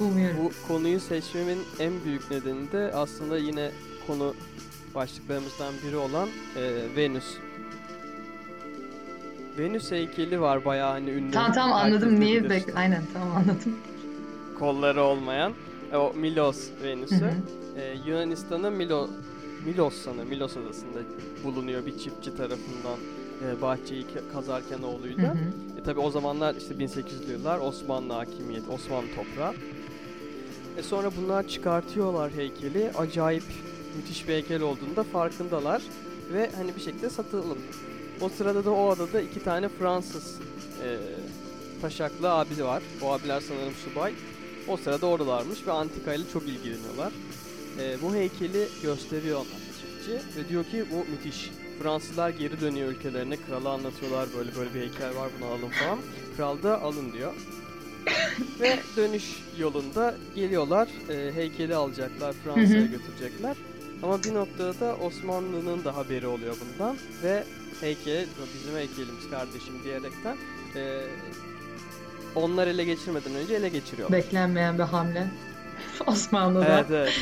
Umuyorum. 0.00 0.36
Bu 0.44 0.68
konuyu 0.68 1.00
seçmemin 1.00 1.58
en 1.78 2.04
büyük 2.04 2.30
nedeni 2.30 2.72
de 2.72 2.92
aslında 2.94 3.38
yine 3.38 3.70
konu 4.06 4.34
başlıklarımızdan 4.96 5.74
biri 5.86 5.96
olan 5.96 6.28
e, 6.56 6.62
Venüs. 6.96 7.24
Venüs 9.58 9.90
heykeli 9.90 10.40
var 10.40 10.64
bayağı 10.64 10.90
hani 10.90 11.10
ünlü. 11.10 11.30
Tamam 11.30 11.52
tamam 11.52 11.72
anladım 11.78 12.20
niye 12.20 12.40
bilir. 12.40 12.50
bek 12.50 12.64
aynen 12.76 13.02
tamam 13.12 13.36
anladım. 13.36 13.76
Kolları 14.58 15.02
olmayan 15.02 15.52
e, 15.92 15.96
o 15.96 16.14
Milos 16.14 16.68
Venüs'ü. 16.82 17.30
Ee, 17.76 17.94
Yunanistan'ın 18.06 18.72
Milo, 18.72 19.08
Milos 19.66 19.94
sanırım, 20.04 20.28
Milos 20.28 20.56
adasında 20.56 20.98
bulunuyor 21.44 21.86
bir 21.86 21.98
çiftçi 21.98 22.36
tarafından 22.36 22.98
e, 23.46 23.62
bahçeyi 23.62 24.02
ke- 24.02 24.32
kazarken 24.32 24.82
oğluyla. 24.82 25.34
hı. 25.34 25.38
E, 25.80 25.82
tabi 25.82 26.00
o 26.00 26.10
zamanlar 26.10 26.54
işte 26.54 26.74
1800'lü 26.74 27.30
yıllar 27.32 27.58
Osmanlı 27.58 28.12
hakimiyeti, 28.12 28.70
Osmanlı 28.70 29.06
toprağı. 29.16 29.54
E, 30.78 30.82
sonra 30.82 31.10
bunlar 31.22 31.48
çıkartıyorlar 31.48 32.32
heykeli. 32.32 32.90
Acayip 32.98 33.42
müthiş 33.96 34.28
bir 34.28 34.32
heykel 34.32 34.62
olduğunda 34.62 35.04
farkındalar. 35.04 35.82
Ve 36.32 36.50
hani 36.56 36.76
bir 36.76 36.80
şekilde 36.80 37.10
satalım. 37.10 37.58
O 38.20 38.28
sırada 38.28 38.64
da 38.64 38.70
o 38.70 38.90
adada 38.90 39.20
iki 39.20 39.44
tane 39.44 39.68
Fransız 39.68 40.38
e, 40.84 40.88
taşaklı 41.82 42.32
abi 42.32 42.64
var. 42.64 42.82
O 43.02 43.12
abiler 43.12 43.40
sanırım 43.40 43.74
subay. 43.84 44.14
O 44.68 44.76
sırada 44.76 45.06
oradalarmış 45.06 45.66
ve 45.66 45.72
antikayla 45.72 46.24
çok 46.32 46.42
ilgileniyorlar. 46.42 47.12
E, 47.80 48.02
bu 48.02 48.14
heykeli 48.14 48.68
gösteriyor 48.82 49.36
onlar 49.36 49.66
çiftçi 49.80 50.40
ve 50.40 50.48
diyor 50.48 50.64
ki 50.64 50.84
bu 50.90 51.10
müthiş. 51.10 51.50
Fransızlar 51.82 52.30
geri 52.30 52.60
dönüyor 52.60 52.88
ülkelerine, 52.88 53.36
krala 53.36 53.68
anlatıyorlar 53.68 54.28
böyle 54.38 54.56
böyle 54.56 54.74
bir 54.74 54.80
heykel 54.80 55.16
var 55.16 55.30
bunu 55.38 55.48
alın 55.48 55.68
falan. 55.68 55.98
Kral 56.36 56.62
da 56.62 56.82
alın 56.82 57.12
diyor. 57.12 57.34
ve 58.60 58.78
dönüş 58.96 59.24
yolunda 59.58 60.14
geliyorlar, 60.34 60.88
e, 61.08 61.32
heykeli 61.34 61.74
alacaklar, 61.74 62.34
Fransa'ya 62.44 62.86
götürecekler. 62.86 63.56
Ama 64.02 64.24
bir 64.24 64.34
noktada 64.34 64.80
da 64.80 64.96
Osmanlı'nın 64.96 65.84
da 65.84 65.96
haberi 65.96 66.26
oluyor 66.26 66.56
bundan 66.60 66.96
ve 67.22 67.44
heykel, 67.80 68.26
bizim 68.54 68.76
heykelimiz 68.76 69.30
kardeşim 69.30 69.74
diyerekten 69.84 70.36
e, 70.76 71.00
onlar 72.34 72.66
ele 72.66 72.84
geçirmeden 72.84 73.34
önce 73.34 73.54
ele 73.54 73.68
geçiriyorlar. 73.68 74.18
Beklenmeyen 74.18 74.78
bir 74.78 74.82
hamle. 74.82 75.30
Osmanlı'da. 76.06 76.66
Evet 76.66 76.86
evet. 76.90 77.12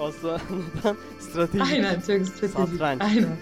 Osmanlı'dan 0.00 0.96
stratejik. 1.20 1.66
Aynen 1.72 1.94
çok 1.94 2.04
stratejik. 2.04 2.50
Satranç. 2.52 3.00
Aynen. 3.02 3.36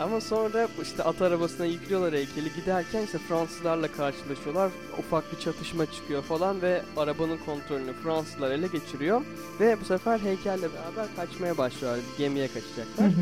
Ama 0.00 0.20
sonra 0.20 0.68
işte 0.82 1.02
at 1.02 1.22
arabasına 1.22 1.66
yüklüyorlar 1.66 2.12
heykeli 2.14 2.54
giderken 2.54 3.02
işte 3.02 3.18
Fransızlarla 3.18 3.92
karşılaşıyorlar. 3.92 4.70
Ufak 4.98 5.32
bir 5.32 5.38
çatışma 5.38 5.86
çıkıyor 5.86 6.22
falan 6.22 6.62
ve 6.62 6.82
arabanın 6.96 7.38
kontrolünü 7.46 7.92
Fransızlar 7.92 8.50
ele 8.50 8.66
geçiriyor. 8.66 9.22
Ve 9.60 9.76
bu 9.80 9.84
sefer 9.84 10.18
heykelle 10.18 10.68
beraber 10.72 11.06
kaçmaya 11.16 11.58
başlıyorlar. 11.58 12.00
Gemiye 12.18 12.48
kaçacaklar. 12.48 13.06
hı. 13.06 13.12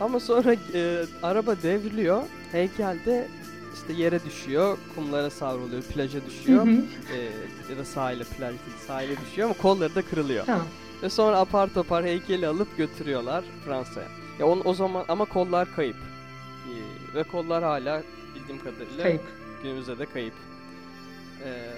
Ama 0.00 0.20
sonra 0.20 0.56
e, 0.74 1.04
araba 1.22 1.62
devriliyor. 1.62 2.22
Heykel 2.52 2.98
de 3.06 3.28
işte 3.74 4.02
yere 4.02 4.24
düşüyor. 4.24 4.78
Kumlara 4.94 5.30
savruluyor. 5.30 5.82
Plaja 5.82 6.18
düşüyor. 6.26 6.66
hı. 6.66 6.70
E, 6.70 7.18
ya 7.70 7.78
da 7.78 7.84
sahile, 7.84 8.24
plaj 8.24 8.50
değil, 8.50 8.78
sahile 8.86 9.16
düşüyor 9.26 9.48
ama 9.48 9.58
kolları 9.62 9.94
da 9.94 10.02
kırılıyor. 10.02 10.46
Tamam. 10.46 10.66
Ve 11.02 11.10
sonra 11.10 11.38
apar 11.38 11.74
topar 11.74 12.04
heykeli 12.04 12.46
alıp 12.46 12.76
götürüyorlar 12.76 13.44
Fransa'ya. 13.64 14.25
Ya 14.38 14.46
on, 14.46 14.62
o 14.64 14.74
zaman 14.74 15.04
ama 15.08 15.24
kollar 15.24 15.74
kayıp. 15.76 15.96
Ee, 15.96 17.14
ve 17.14 17.22
kollar 17.22 17.64
hala 17.64 18.02
bildiğim 18.34 18.58
kadarıyla 18.64 19.02
Kayıp. 19.02 19.22
günümüzde 19.62 19.98
de 19.98 20.06
kayıp. 20.06 20.34
Ee, 21.44 21.72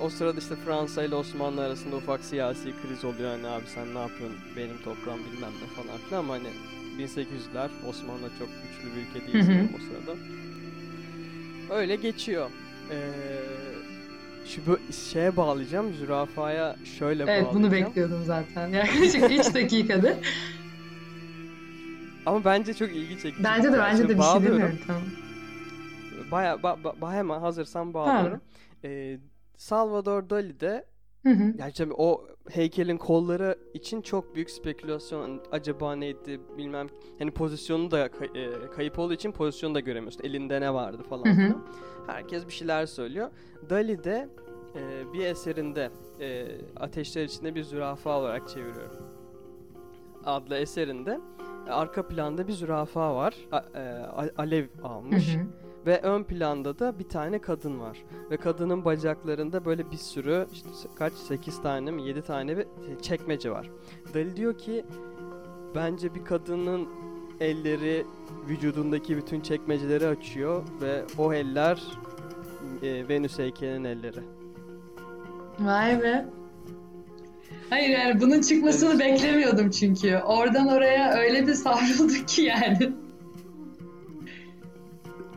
o 0.00 0.08
sırada 0.10 0.38
işte 0.38 0.54
Fransa 0.56 1.02
ile 1.04 1.14
Osmanlı 1.14 1.64
arasında 1.64 1.96
ufak 1.96 2.20
siyasi 2.24 2.74
kriz 2.82 3.04
oluyor. 3.04 3.30
Hani 3.30 3.46
abi 3.48 3.64
sen 3.74 3.94
ne 3.94 3.98
yapıyorsun 3.98 4.38
benim 4.56 4.78
toprağım 4.84 5.18
bilmem 5.32 5.50
ne 5.62 5.82
falan 5.82 5.98
filan 6.08 6.18
ama 6.20 6.34
hani 6.34 6.48
1800'ler 6.98 7.68
Osmanlı 7.88 8.28
çok 8.38 8.48
güçlü 8.48 8.96
bir 8.96 9.00
ülke 9.20 9.32
değil 9.32 9.44
sanırım 9.44 9.68
o 9.76 9.78
sırada. 9.78 10.18
Öyle 11.80 11.96
geçiyor. 11.96 12.50
Ee, 12.90 12.96
şu 14.46 14.60
bu 14.66 14.78
şeye 15.12 15.36
bağlayacağım. 15.36 15.92
Zürafaya 15.94 16.76
şöyle 16.98 17.22
Evet 17.22 17.46
bunu 17.54 17.66
bağlayacağım. 17.66 17.86
bekliyordum 17.90 18.22
zaten. 18.26 18.68
Yaklaşık 18.78 19.30
3 19.48 19.54
dakikadır. 19.54 20.14
Ama 22.28 22.44
bence 22.44 22.74
çok 22.74 22.88
ilgi 22.88 23.22
çekici. 23.22 23.44
Bence 23.44 23.72
de 23.72 23.78
bence 23.78 24.08
de 24.08 24.18
bir 24.18 24.22
şey 24.22 24.42
demiyorum. 24.42 24.78
Tamam. 24.86 25.02
Baya 26.30 26.62
ba, 26.62 26.68
ba- 26.84 26.98
ba- 27.00 27.12
hemen 27.12 27.40
hazırsan 27.40 27.94
bağlıyorum. 27.94 28.40
Ee, 28.84 29.18
Salvador 29.56 30.30
Dali 30.30 30.60
de 30.60 30.86
Hı 31.22 31.30
hı. 31.30 31.52
yani 31.58 31.72
tabii 31.72 31.94
o 31.96 32.26
heykelin 32.50 32.96
kolları 32.96 33.58
için 33.74 34.02
çok 34.02 34.34
büyük 34.34 34.50
spekülasyon 34.50 35.42
acaba 35.52 35.96
neydi 35.96 36.40
bilmem 36.58 36.86
hani 37.18 37.30
pozisyonu 37.30 37.90
da 37.90 38.08
kay- 38.10 38.30
e, 38.34 38.50
kayıp 38.76 38.98
olduğu 38.98 39.12
için 39.12 39.32
pozisyonu 39.32 39.74
da 39.74 39.80
göremiyorsun. 39.80 40.24
Elinde 40.24 40.60
ne 40.60 40.74
vardı 40.74 41.02
falan. 41.08 41.24
Hı 41.24 41.30
hı. 41.30 41.34
filan. 41.34 41.66
Herkes 42.06 42.46
bir 42.46 42.52
şeyler 42.52 42.86
söylüyor. 42.86 43.30
Dali 43.70 44.04
de 44.04 44.28
e, 44.76 45.12
bir 45.12 45.24
eserinde 45.26 45.90
e, 46.20 46.46
Ateşler 46.76 47.24
içinde 47.24 47.54
bir 47.54 47.62
zürafa 47.62 48.18
olarak 48.18 48.48
çeviriyorum. 48.48 49.07
Adlı 50.24 50.56
eserinde 50.56 51.20
e, 51.68 51.70
arka 51.70 52.08
planda 52.08 52.48
bir 52.48 52.52
zürafa 52.52 53.14
var. 53.14 53.34
A- 53.52 53.78
e, 53.78 54.06
alev 54.38 54.64
Hı 54.82 54.88
almış. 54.88 55.36
hı. 55.36 55.40
Ve 55.86 56.00
ön 56.00 56.22
planda 56.24 56.78
da 56.78 56.98
bir 56.98 57.08
tane 57.08 57.38
kadın 57.40 57.80
var. 57.80 58.04
Ve 58.30 58.36
kadının 58.36 58.84
bacaklarında 58.84 59.64
böyle 59.64 59.90
bir 59.90 59.96
sürü 59.96 60.46
işte 60.52 60.68
kaç 60.98 61.12
8 61.12 61.62
tane 61.62 61.90
mi 61.90 62.02
7 62.02 62.22
tane 62.22 62.56
bir 62.56 62.66
çekmece 63.02 63.50
var. 63.50 63.70
Dali 64.14 64.36
diyor 64.36 64.58
ki 64.58 64.84
bence 65.74 66.14
bir 66.14 66.24
kadının 66.24 66.88
elleri 67.40 68.06
vücudundaki 68.48 69.16
bütün 69.16 69.40
çekmeceleri 69.40 70.06
açıyor 70.06 70.62
ve 70.82 71.04
o 71.18 71.32
eller 71.32 71.82
e, 72.82 73.08
Venüs 73.08 73.38
heykelinin 73.38 73.84
elleri. 73.84 74.20
Vay 75.60 76.02
be. 76.02 76.26
Hayır 77.70 77.88
yani 77.88 78.20
bunun 78.20 78.40
çıkmasını 78.40 78.98
beklemiyordum 78.98 79.70
çünkü. 79.70 80.16
Oradan 80.16 80.68
oraya 80.68 81.12
öyle 81.12 81.46
bir 81.46 81.54
savrulduk 81.54 82.28
ki 82.28 82.42
yani. 82.42 82.92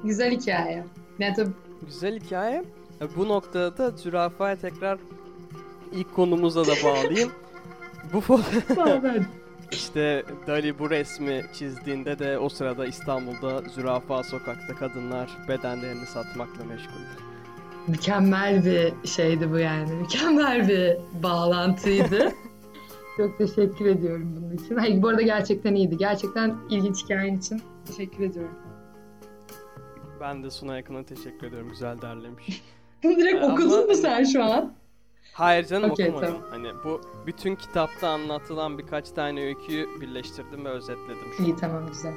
Güzel 0.03 0.31
hikaye. 0.31 0.85
Ne 1.19 1.33
tabii 1.33 1.51
Güzel 1.85 2.19
hikaye. 2.19 2.63
E, 3.01 3.15
Bu 3.15 3.27
noktada 3.27 3.77
da 3.77 3.97
zürafaya 3.97 4.55
tekrar 4.55 4.99
ilk 5.91 6.15
konumuza 6.15 6.67
da 6.67 6.73
bağlayayım. 6.83 7.31
Bu 8.13 8.21
foto 8.21 8.43
İşte 9.71 10.23
Dali 10.47 10.79
bu 10.79 10.89
resmi 10.89 11.45
çizdiğinde 11.53 12.19
de 12.19 12.37
o 12.39 12.49
sırada 12.49 12.85
İstanbul'da 12.85 13.61
zürafa 13.69 14.23
sokakta 14.23 14.75
kadınlar 14.75 15.29
bedenlerini 15.47 16.05
satmakla 16.05 16.63
meşgul. 16.65 17.30
Mükemmel 17.87 18.65
bir 18.65 19.07
şeydi 19.07 19.51
bu 19.51 19.57
yani. 19.57 19.91
Mükemmel 19.93 20.67
bir 20.67 20.97
bağlantıydı. 21.23 22.31
Çok 23.17 23.37
teşekkür 23.37 23.85
ediyorum 23.85 24.33
bunun 24.37 24.57
için. 24.57 24.77
Hayır, 24.77 25.01
bu 25.01 25.07
arada 25.07 25.21
gerçekten 25.21 25.75
iyiydi. 25.75 25.97
Gerçekten 25.97 26.55
ilginç 26.69 27.03
hikayen 27.03 27.37
için 27.37 27.61
teşekkür 27.87 28.23
ediyorum. 28.23 28.55
Ben 30.19 30.43
de 30.43 30.49
Suna 30.49 30.77
Yakın'a 30.77 31.03
teşekkür 31.03 31.47
ediyorum. 31.47 31.69
Güzel 31.69 32.01
derlemiş. 32.01 32.63
Bunu 33.03 33.17
direkt 33.17 33.43
Ee, 33.43 33.45
okudun 33.45 33.77
ama- 33.77 33.85
mu 33.87 33.93
sen 33.93 34.23
şu 34.23 34.43
an? 34.43 34.73
Hayır 35.33 35.65
canım 35.65 35.91
Okey, 35.91 36.09
okumadım. 36.09 36.33
tamam. 36.33 36.47
Hani 36.51 36.67
bu 36.85 37.01
bütün 37.27 37.55
kitapta 37.55 38.09
anlatılan 38.09 38.77
birkaç 38.77 39.09
tane 39.11 39.41
öyküyü 39.45 39.87
birleştirdim 40.01 40.65
ve 40.65 40.69
özetledim 40.69 41.33
şu 41.37 41.43
İyi 41.43 41.53
an. 41.53 41.57
tamam 41.57 41.87
güzel. 41.87 42.13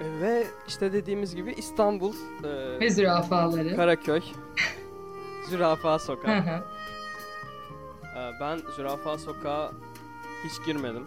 Ve 0.00 0.44
işte 0.68 0.92
dediğimiz 0.92 1.34
gibi 1.36 1.52
İstanbul, 1.52 2.14
e, 2.44 2.80
Ve 2.80 2.90
zürafaları. 2.90 3.76
Karaköy, 3.76 4.20
Zürafa 5.50 5.98
Sokağı. 5.98 6.32
E, 6.38 6.60
ben 8.40 8.58
Zürafa 8.76 9.18
Sokağı 9.18 9.72
hiç 10.44 10.66
girmedim. 10.66 11.06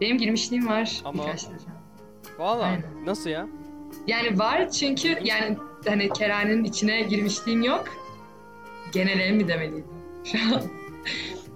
Benim 0.00 0.18
girmişliğim 0.18 0.68
var 0.68 1.00
Ama- 1.04 1.22
birkaç 1.26 1.44
defa. 1.50 1.70
Valla 2.38 2.62
Aynen. 2.64 2.84
nasıl 3.06 3.30
ya? 3.30 3.46
Yani 4.06 4.38
var 4.38 4.70
çünkü 4.70 5.18
yani 5.24 5.56
hani 5.88 6.08
Kerhane'nin 6.08 6.64
içine 6.64 7.02
girmişliğim 7.02 7.62
yok. 7.62 7.84
Genel 8.92 9.20
ev 9.20 9.34
mi 9.34 9.48
demeliydim 9.48 9.84
şu 10.24 10.38
an? 10.56 10.62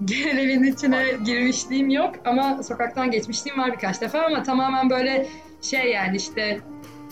Genel 0.04 0.38
evin 0.38 0.62
içine 0.62 1.06
girmişliğim 1.24 1.90
yok 1.90 2.14
ama 2.24 2.62
sokaktan 2.62 3.10
geçmişliğim 3.10 3.58
var 3.58 3.72
birkaç 3.72 4.00
defa 4.00 4.18
ama 4.20 4.42
tamamen 4.42 4.90
böyle 4.90 5.28
şey 5.62 5.90
yani 5.92 6.16
işte 6.16 6.60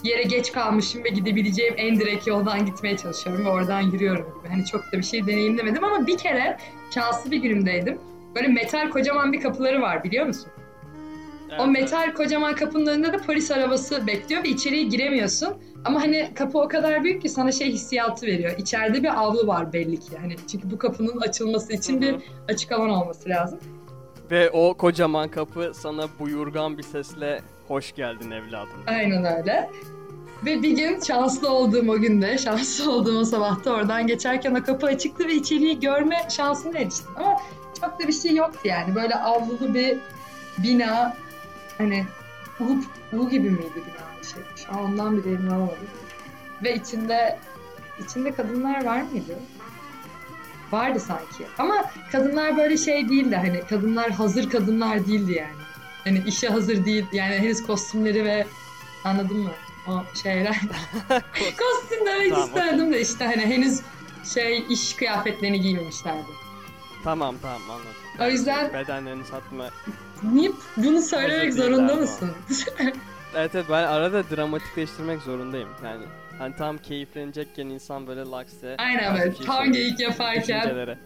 yere 0.04 0.22
geç 0.22 0.52
kalmışım 0.52 1.04
ve 1.04 1.08
gidebileceğim 1.08 1.74
en 1.76 2.00
direkt 2.00 2.26
yoldan 2.26 2.66
gitmeye 2.66 2.96
çalışıyorum 2.96 3.44
ve 3.44 3.48
oradan 3.48 3.80
yürüyorum 3.80 4.26
gibi. 4.38 4.48
Hani 4.48 4.64
çok 4.66 4.92
da 4.92 4.98
bir 4.98 5.02
şey 5.02 5.26
deneyimlemedim 5.26 5.84
ama 5.84 6.06
bir 6.06 6.18
kere 6.18 6.56
şanslı 6.94 7.30
bir 7.30 7.36
günümdeydim. 7.36 7.98
Böyle 8.34 8.48
metal 8.48 8.90
kocaman 8.90 9.32
bir 9.32 9.40
kapıları 9.40 9.82
var 9.82 10.04
biliyor 10.04 10.26
musun? 10.26 10.48
Evet, 11.50 11.60
O 11.60 11.66
metal 11.66 12.14
kocaman 12.14 12.54
kapının 12.54 12.86
önünde 12.86 13.12
de 13.12 13.16
polis 13.16 13.50
arabası 13.50 14.06
bekliyor 14.06 14.44
ve 14.44 14.48
içeriye 14.48 14.82
giremiyorsun. 14.82 15.54
Ama 15.84 16.02
hani 16.02 16.30
kapı 16.34 16.58
o 16.58 16.68
kadar 16.68 17.04
büyük 17.04 17.22
ki 17.22 17.28
sana 17.28 17.52
şey 17.52 17.72
hissiyatı 17.72 18.26
veriyor. 18.26 18.52
İçeride 18.58 19.02
bir 19.02 19.20
avlu 19.20 19.46
var 19.46 19.72
belli 19.72 20.00
ki. 20.00 20.16
Hani 20.20 20.36
çünkü 20.50 20.70
bu 20.70 20.78
kapının 20.78 21.20
açılması 21.20 21.72
için 21.72 22.00
bir 22.00 22.16
açık 22.48 22.72
alan 22.72 22.90
olması 22.90 23.28
lazım. 23.28 23.58
Ve 24.30 24.50
o 24.50 24.74
kocaman 24.74 25.28
kapı 25.28 25.72
sana 25.74 26.08
buyurgan 26.20 26.78
bir 26.78 26.82
sesle 26.82 27.42
hoş 27.68 27.94
geldin 27.94 28.30
evladım. 28.30 28.82
Aynen 28.86 29.24
öyle. 29.24 29.70
Ve 30.44 30.62
bir 30.62 30.70
gün 30.70 31.00
şanslı 31.00 31.50
olduğum 31.50 31.90
o 31.90 31.98
günde, 31.98 32.38
şanslı 32.38 32.92
olduğum 32.92 33.18
o 33.18 33.24
sabahta 33.24 33.70
oradan 33.70 34.06
geçerken 34.06 34.54
o 34.54 34.62
kapı 34.62 34.86
açıktı 34.86 35.28
ve 35.28 35.34
içeriği 35.34 35.80
görme 35.80 36.28
şansına 36.30 36.78
eriştim. 36.78 37.10
Ama 37.16 37.36
çok 37.80 38.00
da 38.00 38.08
bir 38.08 38.12
şey 38.12 38.34
yoktu 38.34 38.60
yani. 38.64 38.94
Böyle 38.94 39.14
avlulu 39.14 39.74
bir 39.74 39.98
bina, 40.58 41.16
hani 41.78 42.06
U, 42.60 42.64
U 43.18 43.28
gibi 43.30 43.50
miydi 43.50 43.72
bina 43.74 44.24
şey? 44.34 44.42
Şu 44.56 44.72
an 44.72 44.84
ondan 44.84 45.16
bile 45.16 45.34
emin 45.34 45.46
olamadım. 45.46 45.76
Ve 46.62 46.74
içinde, 46.74 47.38
içinde 48.04 48.34
kadınlar 48.34 48.84
var 48.84 49.02
mıydı? 49.02 49.38
Vardı 50.72 51.00
sanki. 51.00 51.46
Ama 51.58 51.84
kadınlar 52.12 52.56
böyle 52.56 52.76
şey 52.76 53.08
değildi 53.08 53.36
hani 53.36 53.60
kadınlar 53.60 54.10
hazır 54.10 54.50
kadınlar 54.50 55.06
değildi 55.06 55.32
yani. 55.32 55.65
Hani 56.06 56.22
işe 56.26 56.48
hazır 56.48 56.84
değil 56.84 57.06
yani 57.12 57.34
henüz 57.34 57.62
kostümleri 57.66 58.24
ve 58.24 58.46
anladın 59.04 59.36
mı? 59.38 59.50
O 59.88 60.02
şeyler. 60.22 60.56
Kostüm 61.32 62.06
demek 62.06 62.30
Tamam, 62.30 62.48
istemedim 62.48 62.92
de 62.92 63.00
işte 63.00 63.24
hani 63.24 63.42
henüz 63.46 63.80
şey 64.34 64.64
iş 64.70 64.94
kıyafetlerini 64.96 65.60
giymemişlerdi. 65.60 66.26
Tamam 67.04 67.34
tamam 67.42 67.60
anladım. 67.70 67.90
O 68.20 68.30
yüzden 68.30 68.72
Bedenlerini 68.72 69.24
satma. 69.24 69.70
niye 70.22 70.50
bunu 70.76 71.02
söylemek 71.02 71.54
zorunda 71.54 71.94
mısın? 71.94 72.30
Evet 73.34 73.54
evet 73.54 73.66
ben 73.70 73.82
arada 73.84 74.30
dramatikleştirmek 74.30 75.22
zorundayım. 75.22 75.68
Yani 75.84 76.04
hani 76.38 76.56
tam 76.56 76.78
keyiflenecekken 76.78 77.66
insan 77.66 78.06
böyle 78.06 78.20
lakse. 78.24 78.74
Aynen 78.78 79.14
böyle 79.18 79.36
şey 79.36 79.46
tam 79.46 79.56
söylüyor. 79.56 79.74
geyik 79.74 80.00
yaparken. 80.00 80.68
Evet. 80.74 80.98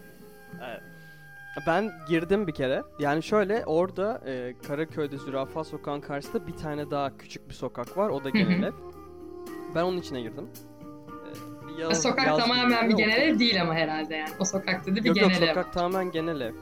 Ben 1.67 1.91
girdim 2.07 2.47
bir 2.47 2.53
kere. 2.53 2.83
Yani 2.99 3.23
şöyle 3.23 3.63
orada 3.65 4.21
e, 4.25 4.55
Karaköy'de 4.67 5.17
Zürafa 5.17 5.63
Sokağı'nın 5.63 6.01
karşısında 6.01 6.47
bir 6.47 6.53
tane 6.53 6.91
daha 6.91 7.17
küçük 7.17 7.49
bir 7.49 7.53
sokak 7.53 7.97
var. 7.97 8.09
O 8.09 8.23
da 8.23 8.29
genel 8.29 8.63
ev. 8.63 8.71
Ben 9.75 9.83
onun 9.83 9.97
içine 9.97 10.21
girdim. 10.21 10.47
E, 11.77 11.81
yaz- 11.81 12.01
Sokak 12.01 12.27
yaz 12.27 12.39
tamamen 12.39 12.89
bir 12.89 12.95
genel 12.95 13.21
ev 13.21 13.39
değil 13.39 13.61
ama 13.61 13.73
herhalde 13.73 14.15
yani. 14.15 14.29
O 14.39 14.45
sokakta 14.45 14.91
da 14.91 14.95
bir 14.95 15.05
Yok 15.05 15.15
genel 15.15 15.29
yok 15.31 15.41
ev. 15.41 15.47
sokak 15.47 15.73
tamamen 15.73 16.11
genel 16.11 16.41
ev. 16.41 16.53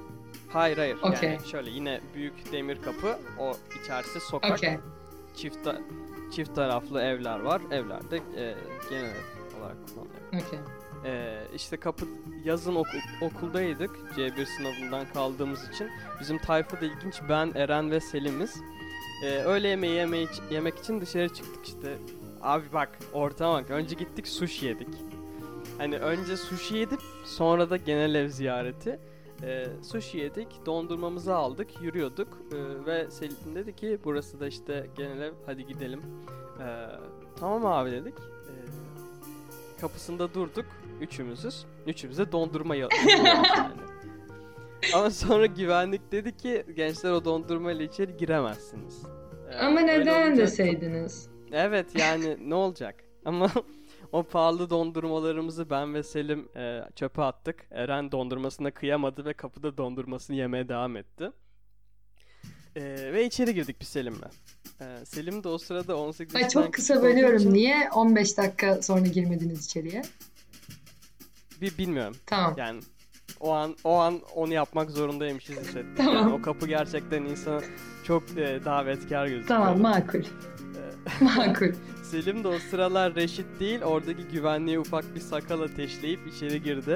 Hayır 0.49 0.77
hayır. 0.77 0.97
Okey. 1.03 1.29
Yani 1.29 1.47
şöyle 1.47 1.69
yine 1.69 2.01
büyük 2.15 2.51
demir 2.51 2.81
kapı. 2.81 3.17
O 3.39 3.51
içerisi 3.83 4.19
sokak. 4.19 4.51
Okey. 4.51 4.77
Çift 5.35 5.67
çift 6.35 6.55
taraflı 6.55 7.01
evler 7.01 7.39
var. 7.39 7.61
Evlerde 7.71 8.17
e, 8.17 8.55
genel 8.89 9.03
ev 9.03 9.59
olarak 9.61 9.77
kullanılıyor. 9.87 10.45
Okey. 10.47 10.59
Ee, 11.05 11.41
işte 11.55 11.77
kapı 11.77 12.05
yazın 12.43 12.75
okul, 12.75 12.99
okuldaydık 13.21 13.91
C1 14.15 14.45
sınavından 14.45 15.05
kaldığımız 15.13 15.69
için. 15.69 15.89
Bizim 16.19 16.37
tayfa 16.37 16.81
da 16.81 16.85
ilginç. 16.85 17.15
Ben, 17.29 17.51
Eren 17.55 17.91
ve 17.91 17.99
Selim'iz. 17.99 18.61
Ee, 19.23 19.39
öğle 19.39 19.67
yemeği 19.67 19.93
yeme 19.93 20.17
yemek 20.51 20.79
için 20.79 21.01
dışarı 21.01 21.29
çıktık 21.29 21.65
işte. 21.65 21.97
Abi 22.41 22.65
bak 22.73 22.99
ortama 23.13 23.61
bak. 23.61 23.69
Önce 23.69 23.95
gittik 23.95 24.27
sushi 24.27 24.65
yedik. 24.65 24.87
Hani 25.77 25.97
önce 25.97 26.37
sushi 26.37 26.77
yedik 26.77 26.99
sonra 27.25 27.69
da 27.69 27.77
genel 27.77 28.15
ev 28.15 28.27
ziyareti. 28.27 28.99
Ee, 29.43 29.67
sushi 29.83 30.17
yedik, 30.17 30.47
dondurmamızı 30.65 31.35
aldık, 31.35 31.81
yürüyorduk 31.81 32.27
Ee, 32.51 32.85
ve 32.85 33.11
Selim 33.11 33.55
dedi 33.55 33.75
ki 33.75 33.99
burası 34.03 34.39
da 34.39 34.47
işte 34.47 34.89
genel 34.97 35.21
ev 35.21 35.33
hadi 35.45 35.65
gidelim. 35.65 36.01
Ee, 36.61 36.87
tamam 37.39 37.65
abi 37.65 37.91
dedik. 37.91 38.15
Ee, 38.19 38.53
kapısında 39.81 40.33
durduk 40.33 40.65
üçümüzüz. 41.01 41.65
Üçümüze 41.87 42.31
dondurma 42.31 42.75
ya- 42.75 42.87
yiyoruz 43.05 43.25
yani. 43.25 43.71
Ama 44.93 45.09
sonra 45.11 45.45
güvenlik 45.45 46.11
dedi 46.11 46.37
ki 46.37 46.65
gençler 46.75 47.11
o 47.11 47.25
dondurma 47.25 47.71
ile 47.71 47.83
içeri 47.83 48.17
giremezsiniz. 48.17 49.03
Ee, 49.51 49.55
Ama 49.55 49.79
neden 49.79 50.37
deseydiniz? 50.37 51.29
Evet 51.51 51.87
yani 51.99 52.37
ne 52.49 52.55
olacak? 52.55 53.03
Ama 53.25 53.51
o 54.11 54.23
pahalı 54.23 54.69
dondurmalarımızı 54.69 55.69
ben 55.69 55.93
ve 55.93 56.03
Selim 56.03 56.49
e, 56.55 56.81
çöpe 56.95 57.21
attık. 57.21 57.65
Eren 57.71 58.11
dondurmasına 58.11 58.71
kıyamadı 58.71 59.25
ve 59.25 59.33
kapıda 59.33 59.77
dondurmasını 59.77 60.35
yemeye 60.35 60.69
devam 60.69 60.97
etti. 60.97 61.31
E, 62.75 62.81
ve 63.13 63.25
içeri 63.25 63.53
girdik 63.53 63.75
biz 63.81 63.87
Selim'le. 63.87 64.27
E, 64.81 65.05
Selim 65.05 65.43
de 65.43 65.47
o 65.47 65.57
sırada 65.57 65.97
18 65.97 66.35
Ay 66.35 66.41
yaşından 66.41 66.63
çok 66.63 66.73
kısa 66.73 67.01
bölüyorum. 67.03 67.37
için 67.37 67.53
Niye 67.53 67.89
15 67.95 68.37
dakika 68.37 68.81
sonra 68.81 69.07
girmediniz 69.07 69.65
içeriye? 69.65 70.01
Bir 71.61 71.77
bilmiyorum. 71.77 72.15
Tamam. 72.25 72.53
Yani 72.57 72.81
o 73.39 73.53
an 73.53 73.75
o 73.83 73.95
an 73.95 74.19
onu 74.35 74.53
yapmak 74.53 74.91
zorundaymışız 74.91 75.57
hissettim. 75.57 75.93
Tamam. 75.97 76.15
Yani 76.15 76.33
o 76.33 76.41
kapı 76.41 76.67
gerçekten 76.67 77.23
insanı 77.23 77.61
çok 78.03 78.23
e, 78.37 78.65
davetkar 78.65 79.27
gözüküyor. 79.27 79.47
Tamam 79.47 79.81
makul. 79.81 80.19
E, 80.19 81.23
Makul. 81.23 81.73
Selim 82.03 82.43
de 82.43 82.47
o 82.47 82.59
sıralar 82.59 83.15
reşit 83.15 83.45
değil, 83.59 83.81
oradaki 83.81 84.23
güvenliğe 84.23 84.79
ufak 84.79 85.15
bir 85.15 85.19
sakal 85.19 85.61
ateşleyip 85.61 86.19
içeri 86.27 86.63
girdi. 86.63 86.95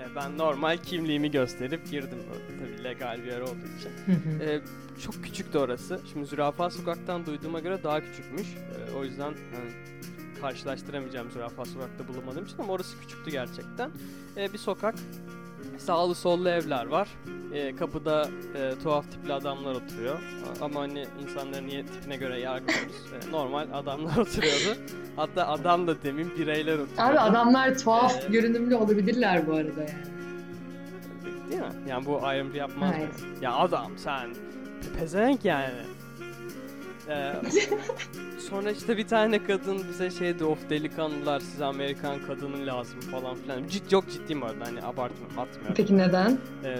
Ya 0.00 0.08
ben 0.16 0.38
normal 0.38 0.76
kimliğimi 0.76 1.30
gösterip 1.30 1.90
girdim. 1.90 2.18
Tabii 2.60 2.84
legal 2.84 3.18
bir 3.22 3.26
yer 3.26 3.40
olduğu 3.40 3.66
için. 3.78 3.90
Ee, 4.40 4.60
çok 5.04 5.24
küçüktü 5.24 5.58
orası. 5.58 6.00
Şimdi 6.12 6.26
Zürafa 6.26 6.70
Sokak'tan 6.70 7.26
duyduğuma 7.26 7.60
göre 7.60 7.82
daha 7.82 8.00
küçükmüş. 8.00 8.46
Ee, 8.46 8.92
o 8.98 9.04
yüzden 9.04 9.34
hani, 9.54 9.95
karşılaştıramayacağım 10.40 11.30
Zürafa 11.30 11.64
Sokak'ta 11.64 12.08
bulunmadığım 12.08 12.44
için 12.44 12.56
ama 12.58 12.72
orası 12.72 13.00
küçüktü 13.00 13.30
gerçekten. 13.30 13.90
Ee, 14.36 14.52
bir 14.52 14.58
sokak. 14.58 14.94
Sağlı 15.78 16.14
sollu 16.14 16.48
evler 16.48 16.86
var. 16.86 17.08
Ee, 17.52 17.76
kapıda 17.76 18.28
e, 18.54 18.74
tuhaf 18.82 19.10
tipli 19.12 19.32
adamlar 19.32 19.74
oturuyor. 19.74 20.18
Ama 20.60 20.80
hani 20.80 21.06
insanların 21.22 21.66
niye 21.66 21.86
tipine 21.86 22.16
göre 22.16 22.40
yargılıyoruz. 22.40 22.96
Ee, 23.28 23.30
normal 23.32 23.66
adamlar 23.72 24.16
oturuyordu. 24.18 24.80
Hatta 25.16 25.48
adam 25.48 25.86
da 25.86 26.02
demin 26.02 26.38
bireyler 26.38 26.72
oturuyordu. 26.78 27.02
Abi 27.02 27.18
adamlar 27.18 27.78
tuhaf 27.78 28.24
Ee, 28.24 28.28
görünümlü 28.32 28.74
olabilirler 28.74 29.46
bu 29.46 29.52
arada 29.54 29.80
yani. 29.80 30.16
Değil 31.50 31.60
mi? 31.62 31.68
Yani 31.88 32.06
bu 32.06 32.26
ayrımcı 32.26 32.58
yapmaz 32.58 32.94
Hayır. 32.94 33.08
Ya 33.42 33.52
adam 33.54 33.92
sen 33.98 34.28
pe- 34.30 34.98
pezevenk 34.98 35.44
yani. 35.44 35.74
Ee, 37.08 37.32
sonra 38.50 38.70
işte 38.70 38.96
bir 38.96 39.06
tane 39.06 39.44
kadın 39.44 39.78
bize 39.90 40.10
şeydi 40.10 40.44
of 40.44 40.70
delikanlılar 40.70 41.40
size 41.40 41.64
Amerikan 41.64 42.14
kadının 42.26 42.66
lazım 42.66 43.00
falan 43.00 43.36
filan. 43.36 43.68
Cid, 43.68 43.90
çok 43.90 44.10
ciddiyim 44.10 44.42
orada 44.42 44.64
hani 44.66 44.82
abartmıyorum 44.82 45.38
atmıyorum. 45.38 45.74
Peki 45.76 45.98
neden? 45.98 46.38
Ee, 46.64 46.76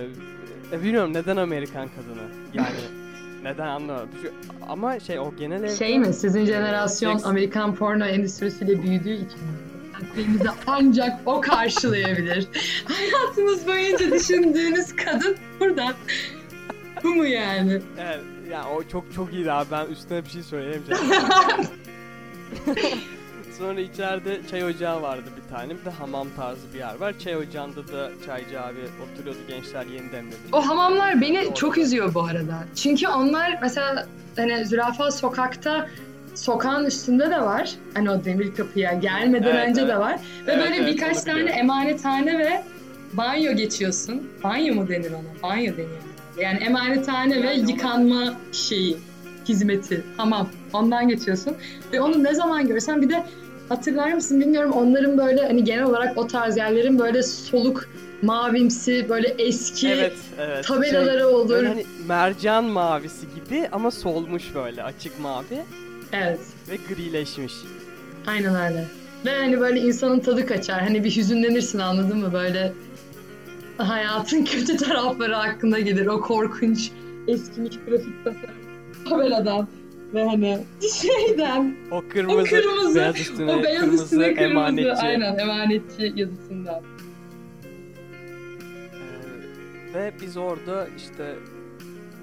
e, 0.73 0.83
bilmiyorum 0.83 1.13
neden 1.15 1.37
Amerikan 1.37 1.89
kadını 1.89 2.29
yani 2.55 2.77
neden 3.43 3.67
anlamadım. 3.67 4.09
Şu- 4.23 4.33
Ama 4.69 5.01
şey 5.01 5.19
o 5.19 5.37
genel 5.37 5.61
evde... 5.63 5.77
Şey 5.77 5.99
mi? 5.99 6.13
Sizin 6.13 6.45
jenerasyon 6.45 7.13
Jackson- 7.19 7.29
Amerikan 7.29 7.75
porno 7.75 8.05
endüstrisiyle 8.05 8.83
büyüdüğü 8.83 9.15
için 9.15 9.27
mi? 9.27 9.57
takvimimizi 10.01 10.49
ancak 10.67 11.21
o 11.27 11.41
karşılayabilir. 11.41 12.47
Hayatınız 12.85 13.67
boyunca 13.67 14.11
düşündüğünüz 14.13 14.97
kadın 14.97 15.37
burada. 15.61 15.93
Bu 17.05 17.09
mu 17.15 17.25
yani? 17.27 17.81
Evet, 17.99 18.21
ya 18.51 18.69
o 18.77 18.89
çok 18.89 19.15
çok 19.15 19.33
iyiydi 19.33 19.53
abi. 19.53 19.71
Ben 19.71 19.87
üstüne 19.87 20.25
bir 20.25 20.31
şey 20.31 20.43
söyleyemeyeceğim. 20.43 21.03
Sonra 23.59 23.81
içeride 23.81 24.41
çay 24.51 24.65
ocağı 24.65 25.03
vardı 25.03 25.25
bir 25.37 25.55
tane. 25.55 25.75
Bir 25.81 25.85
de 25.85 25.91
hamam 25.91 26.29
tarzı 26.37 26.73
bir 26.75 26.79
yer 26.79 26.95
var. 26.95 27.15
Çay 27.19 27.37
ocağında 27.37 27.89
da 27.89 28.11
çaycı 28.27 28.63
abi 28.63 28.79
oturuyordu. 29.05 29.41
Gençler 29.49 29.87
yeni 29.87 30.13
demledi. 30.13 30.37
O 30.53 30.67
hamamlar 30.69 31.21
beni 31.21 31.55
çok 31.55 31.79
üzüyor 31.79 32.15
bu 32.15 32.23
arada. 32.23 32.65
Çünkü 32.77 33.09
onlar 33.09 33.59
mesela 33.63 34.07
hani 34.37 34.67
zürafa 34.67 35.11
sokakta 35.11 35.89
sokağın 36.35 36.85
üstünde 36.85 37.31
de 37.31 37.41
var. 37.41 37.75
Hani 37.95 38.11
o 38.11 38.25
demir 38.25 38.55
kapıya 38.55 38.93
gelmeden 38.93 39.57
Evet, 39.57 39.69
önce 39.69 39.81
evet. 39.81 39.91
de 39.91 39.99
var. 39.99 40.15
Ve 40.47 40.53
Evet, 40.53 40.65
böyle 40.65 40.77
evet, 40.77 40.95
birkaç 40.95 41.23
tane 41.23 41.51
emanethane 41.51 42.39
ve 42.39 42.63
banyo 43.13 43.53
geçiyorsun. 43.53 44.31
Banyo 44.45 44.75
mu 44.75 44.89
denir 44.89 45.11
ona? 45.13 45.43
Banyo 45.51 45.73
deniyor. 45.73 46.06
Yani 46.41 46.59
emanethane 46.59 47.43
ve 47.43 47.55
yıkanma 47.55 48.35
şeyi, 48.53 48.97
hizmeti, 49.49 50.05
hamam. 50.17 50.49
Ondan 50.73 51.09
geçiyorsun. 51.09 51.57
Ve 51.93 52.01
onu 52.01 52.25
ne 52.25 52.35
zaman 52.35 52.67
görsen 52.69 53.03
bir 53.03 53.09
de 53.11 53.27
hatırlar 53.69 54.13
mısın 54.13 54.41
bilmiyorum 54.41 54.73
onların 54.73 55.19
böyle 55.19 55.47
hani 55.47 55.65
genel 55.65 55.85
olarak 55.85 56.19
o 56.19 56.27
tarz 56.27 56.57
yerlerin 56.57 56.99
böyle 56.99 57.23
soluk 57.23 57.89
mavimsi 58.23 59.07
böyle 59.09 59.29
eski 59.29 59.89
Evet, 59.89 60.13
evet. 60.39 60.65
tabelaları 60.65 61.19
Şey, 61.19 61.25
olur. 61.25 61.49
Böyle 61.49 61.69
hani 61.69 61.87
mercan 62.09 62.65
mavisi 62.65 63.27
gibi 63.35 63.69
ama 63.73 63.91
solmuş 63.91 64.45
böyle 64.55 64.83
açık 64.83 65.21
mavi 65.21 65.63
Evet, 66.13 66.41
ve 66.71 66.77
grileşmiş. 66.95 67.53
aynen 68.27 68.55
öyle. 68.55 68.85
Ve 69.27 69.37
hani 69.37 69.61
böyle 69.61 69.81
insanın 69.81 70.21
tadı 70.21 70.47
kaçar. 70.47 70.81
Hani 70.81 71.05
bir 71.05 71.17
hüzünlenirsin 71.17 71.79
anladın 71.79 72.19
mı? 72.19 72.33
Böyle 72.33 72.73
hayatın 73.79 74.45
kötü 74.45 74.77
tarafları 74.77 75.35
hakkında 75.35 75.81
gelir. 75.81 76.07
O 76.07 76.21
korkunç 76.21 76.91
eskimiş 77.29 77.79
grafik 77.87 78.25
tasarım 78.25 78.67
tabeladan 79.09 79.69
ve 80.15 80.25
hani 80.25 80.65
şeyden 81.01 81.77
O 81.91 82.05
kırmızı, 82.09 82.39
o 82.39 82.45
kırmızı 82.45 82.95
beyaz 82.95 83.21
üstüne 83.21 83.53
o 83.53 83.63
beyaz 83.63 83.81
kırmızı, 83.81 84.05
üstüne 84.05 84.35
kırmızı 84.35 84.45
emanetçi. 84.45 84.93
aynen 84.93 85.39
emanetçi 85.39 86.13
yazısından. 86.17 86.83
Ee, 88.95 89.95
ve 89.95 90.13
biz 90.21 90.37
orada 90.37 90.89
işte 90.97 91.35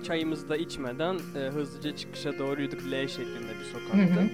çayımızı 0.03 0.49
da 0.49 0.57
içmeden 0.57 1.15
e, 1.35 1.39
hızlıca 1.39 1.95
çıkışa 1.95 2.39
doğru 2.39 2.61
yürüdük 2.61 2.81
L 2.91 3.07
şeklinde 3.07 3.53
bir 3.59 3.65
sokakta. 3.65 4.21
Hı 4.21 4.25
hı. 4.25 4.29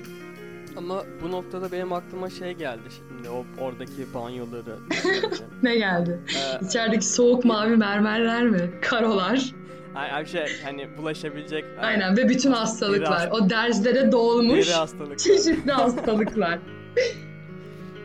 Ama 0.79 1.03
bu 1.21 1.31
noktada 1.31 1.71
benim 1.71 1.93
aklıma 1.93 2.29
şey 2.29 2.53
geldi 2.53 2.81
şimdi 2.97 3.29
o 3.29 3.45
oradaki 3.63 4.13
banyoları. 4.13 4.77
Ne 5.63 5.75
geldi? 5.75 6.19
Ee, 6.61 6.65
İçerideki 6.65 7.05
soğuk 7.05 7.45
mavi 7.45 7.75
mermerler 7.77 8.43
mi? 8.43 8.71
Karolar. 8.81 9.51
ay- 9.95 10.11
ay 10.11 10.25
şey 10.25 10.45
hani 10.63 10.97
bulaşabilecek 10.97 11.65
e, 11.77 11.81
Aynen 11.81 12.17
ve 12.17 12.29
bütün 12.29 12.51
hastalıklar. 12.51 13.27
hast- 13.27 13.31
O 13.31 13.49
derzlere 13.49 14.11
dolmuş 14.11 14.67
deri 14.67 14.73
hastalıkları. 14.75 15.17
çeşitli 15.17 15.71
hastalıklar. 15.71 16.59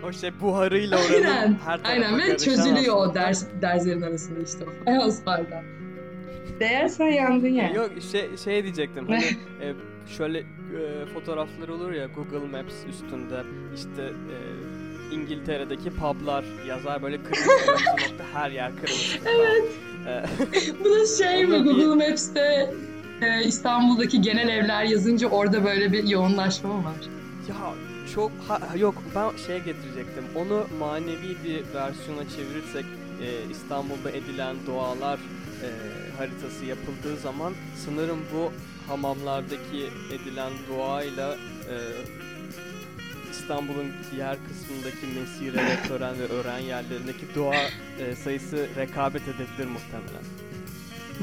O 0.08 0.12
şey 0.12 0.30
buharıyla 0.40 0.98
oranın 0.98 1.24
Aynen. 1.24 1.54
her 1.64 1.82
tarafa 1.82 1.88
Aynen 1.88 2.18
ve 2.18 2.38
çözülüyor 2.38 2.96
o 2.96 3.00
hastalıklar. 3.00 3.14
ders 3.14 3.46
derslerin 3.62 4.02
arasında 4.02 4.40
işte 4.40 4.64
o 4.82 4.84
fayanslardan. 4.84 5.62
Değersen 6.60 7.06
yandın 7.06 7.48
yani. 7.48 7.76
Yok 7.76 7.90
şey 8.12 8.36
şey 8.36 8.62
diyecektim 8.62 9.06
hani 9.08 9.24
e, 9.60 9.74
şöyle 10.08 10.38
e, 10.38 11.06
fotoğraflar 11.14 11.68
olur 11.68 11.92
ya 11.92 12.06
Google 12.06 12.58
Maps 12.58 12.74
üstünde 12.88 13.42
işte 13.74 14.02
e, 14.02 14.36
İngiltere'deki 15.14 15.90
publar 15.90 16.44
yazar 16.68 17.02
böyle 17.02 17.22
kırmızı 17.22 17.50
nokta 17.92 18.24
her 18.32 18.50
yer 18.50 18.76
kırmızı. 18.76 19.18
evet. 19.26 19.64
Bu 20.84 20.90
da 20.90 21.06
şey 21.06 21.46
mi 21.46 21.58
Google 21.58 22.08
Maps'te 22.08 22.74
e, 23.22 23.44
İstanbul'daki 23.44 24.20
genel 24.20 24.48
evler 24.48 24.84
yazınca 24.84 25.28
orada 25.28 25.64
böyle 25.64 25.92
bir 25.92 26.08
yoğunlaşma 26.08 26.72
mı 26.72 26.84
var? 26.84 26.94
ya 27.48 27.74
çok 28.14 28.32
ha, 28.48 28.60
yok 28.78 28.94
ben 29.14 29.36
şeye 29.46 29.58
getirecektim. 29.58 30.24
Onu 30.34 30.66
manevi 30.78 31.36
bir 31.44 31.74
versiyona 31.74 32.28
çevirirsek 32.36 32.84
e, 33.22 33.50
İstanbul'da 33.50 34.10
edilen 34.10 34.56
dualar 34.66 35.18
e, 35.62 35.68
haritası 36.18 36.64
yapıldığı 36.64 37.16
zaman 37.16 37.52
sanırım 37.84 38.18
bu 38.34 38.52
hamamlardaki 38.88 39.86
edilen 40.12 40.52
duayla 40.68 41.34
e, 41.70 41.76
İstanbul'un 43.30 43.92
diğer 44.12 44.36
kısmındaki 44.48 45.06
mesire 45.20 45.66
ve 45.66 45.88
tören 45.88 46.18
ve 46.18 46.24
öğren 46.28 46.58
yerlerindeki 46.58 47.34
dua 47.34 47.54
e, 47.98 48.14
sayısı 48.24 48.66
rekabet 48.76 49.22
edebilir 49.22 49.66
muhtemelen. 49.66 50.24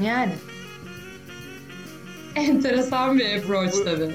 Yani. 0.02 0.34
Enteresan 2.36 3.18
bir 3.18 3.38
approach 3.38 3.72
Bu- 3.72 3.84
tabii. 3.84 4.10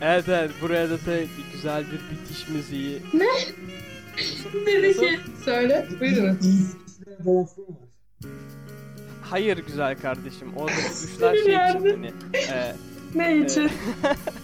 Evet 0.00 0.28
evet 0.28 0.50
buraya 0.62 0.90
da 0.90 0.98
te- 0.98 1.26
güzel 1.52 1.84
bir 1.86 2.16
bitiş 2.16 2.48
müziği. 2.48 3.02
Dedi 4.66 4.88
Nasıl? 4.88 5.00
ki 5.02 5.18
söyle 5.44 5.86
buyurun. 6.00 6.38
Hayır 9.30 9.58
güzel 9.66 10.00
kardeşim. 10.00 10.54
Orada 10.56 10.76
düşler 11.02 11.34
şey 11.34 11.42
için 11.42 11.90
hani 11.90 12.12
e, 12.52 12.76
Ne 13.14 13.38
için? 13.38 13.70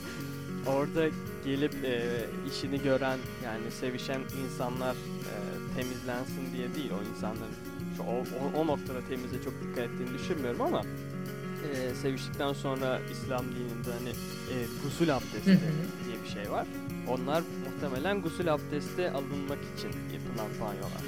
orada 0.66 1.08
gelip 1.44 1.74
e, 1.84 2.02
işini 2.50 2.82
gören 2.82 3.18
yani 3.44 3.70
sevişen 3.80 4.20
insanlar 4.44 4.92
e, 4.94 5.34
temizlensin 5.76 6.52
diye 6.56 6.74
değil 6.74 6.90
o 6.90 7.10
insanların 7.16 7.54
şu 7.96 8.02
o, 8.02 8.14
o, 8.14 8.60
o 8.60 8.66
noktada 8.66 8.98
temize 9.08 9.42
çok 9.44 9.52
dikkat 9.62 9.78
ettiğini 9.84 10.18
düşünmüyorum 10.18 10.60
ama 10.60 10.82
e, 11.68 11.94
seviştikten 11.94 12.52
sonra 12.52 13.00
İslam 13.12 13.44
dininde 13.44 13.90
hani 13.98 14.08
e, 14.10 14.54
gusül 14.84 15.16
abdesti 15.16 15.58
diye 16.06 16.16
bir 16.24 16.28
şey 16.28 16.50
var. 16.52 16.66
Onlar 17.08 17.42
muhtemelen 17.64 18.22
gusül 18.22 18.54
abdesti 18.54 19.10
alınmak 19.10 19.58
için 19.76 19.90
yapılan 20.12 20.50
banyolar. 20.60 21.02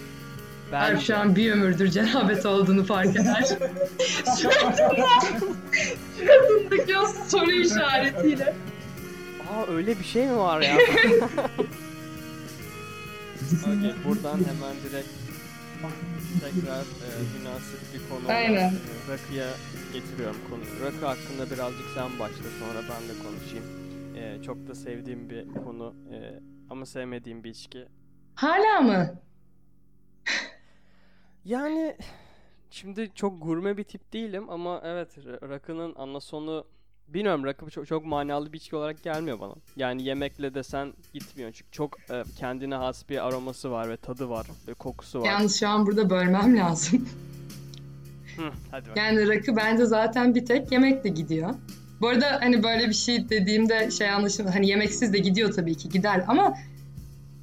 Alp 0.73 0.91
Bence. 0.93 1.05
şu 1.05 1.17
an 1.17 1.37
bir 1.37 1.53
ömürdür 1.53 1.89
cenabet 1.89 2.47
olduğunu 2.47 2.85
fark 2.85 3.17
eder. 3.17 3.45
Suratındaki 6.19 6.99
o 6.99 7.07
soru 7.29 7.51
işaretiyle. 7.53 8.55
Aa 9.51 9.67
öyle 9.73 9.99
bir 9.99 10.05
şey 10.05 10.27
mi 10.27 10.37
var 10.37 10.61
ya? 10.61 10.77
Okey, 13.63 13.95
buradan 14.05 14.39
hemen 14.39 14.75
direkt 14.91 15.09
tekrar 16.41 16.81
e, 16.81 17.09
münasip 17.39 17.81
bir 17.95 18.01
konu 18.09 18.29
Aynen. 18.29 18.69
e, 18.69 18.73
Rakı'ya 19.09 19.47
getiriyorum 19.93 20.37
konuyu. 20.51 20.81
Rakı 20.87 21.07
hakkında 21.07 21.51
birazcık 21.55 21.87
sen 21.95 22.19
başla 22.19 22.45
sonra 22.61 22.79
ben 22.79 23.09
de 23.09 23.13
konuşayım. 23.29 23.65
E, 24.17 24.43
çok 24.43 24.69
da 24.69 24.75
sevdiğim 24.75 25.31
bir 25.31 25.49
konu 25.65 25.95
e, 26.13 26.41
ama 26.71 26.87
sevmediğim 26.87 27.45
bir 27.45 27.51
içki. 27.51 27.89
Hala 28.35 28.81
mı? 28.81 29.15
Yani 31.45 31.97
şimdi 32.71 33.11
çok 33.15 33.43
gurme 33.43 33.77
bir 33.77 33.85
tip 33.85 34.13
değilim 34.13 34.51
ama 34.51 34.81
evet 34.85 35.19
ra- 35.19 35.49
rakının 35.49 35.95
anasonu 35.95 36.65
bilmiyorum 37.09 37.45
rakı 37.45 37.71
çok, 37.71 37.87
çok 37.87 38.07
manalı 38.07 38.53
bir 38.53 38.59
içki 38.59 38.77
olarak 38.77 39.03
gelmiyor 39.03 39.41
bana. 39.41 39.55
Yani 39.77 40.03
yemekle 40.03 40.55
desen 40.55 40.93
gitmiyor 41.13 41.53
çünkü 41.53 41.71
çok 41.71 42.11
e, 42.11 42.23
kendine 42.39 42.75
has 42.75 43.09
bir 43.09 43.27
aroması 43.27 43.71
var 43.71 43.89
ve 43.89 43.97
tadı 43.97 44.29
var 44.29 44.47
ve 44.69 44.75
kokusu 44.75 45.21
var. 45.21 45.27
Yalnız 45.27 45.61
şu 45.61 45.69
an 45.69 45.87
burada 45.87 46.11
bölmem 46.11 46.57
lazım. 46.59 47.09
Hı, 48.37 48.51
hadi. 48.71 48.89
Yani 48.97 49.29
rakı 49.29 49.57
bence 49.57 49.87
zaten 49.87 50.35
bir 50.35 50.47
tek 50.47 50.73
yemekle 50.73 51.11
gidiyor. 51.11 51.55
Bu 52.01 52.09
arada 52.09 52.39
hani 52.41 52.63
böyle 52.63 52.89
bir 52.89 52.95
şey 52.95 53.29
dediğimde 53.29 53.91
şey 53.91 54.11
anlaşılır. 54.11 54.51
Hani 54.51 54.69
yemeksiz 54.69 55.13
de 55.13 55.19
gidiyor 55.19 55.53
tabii 55.53 55.75
ki 55.75 55.89
gider 55.89 56.25
ama 56.29 56.55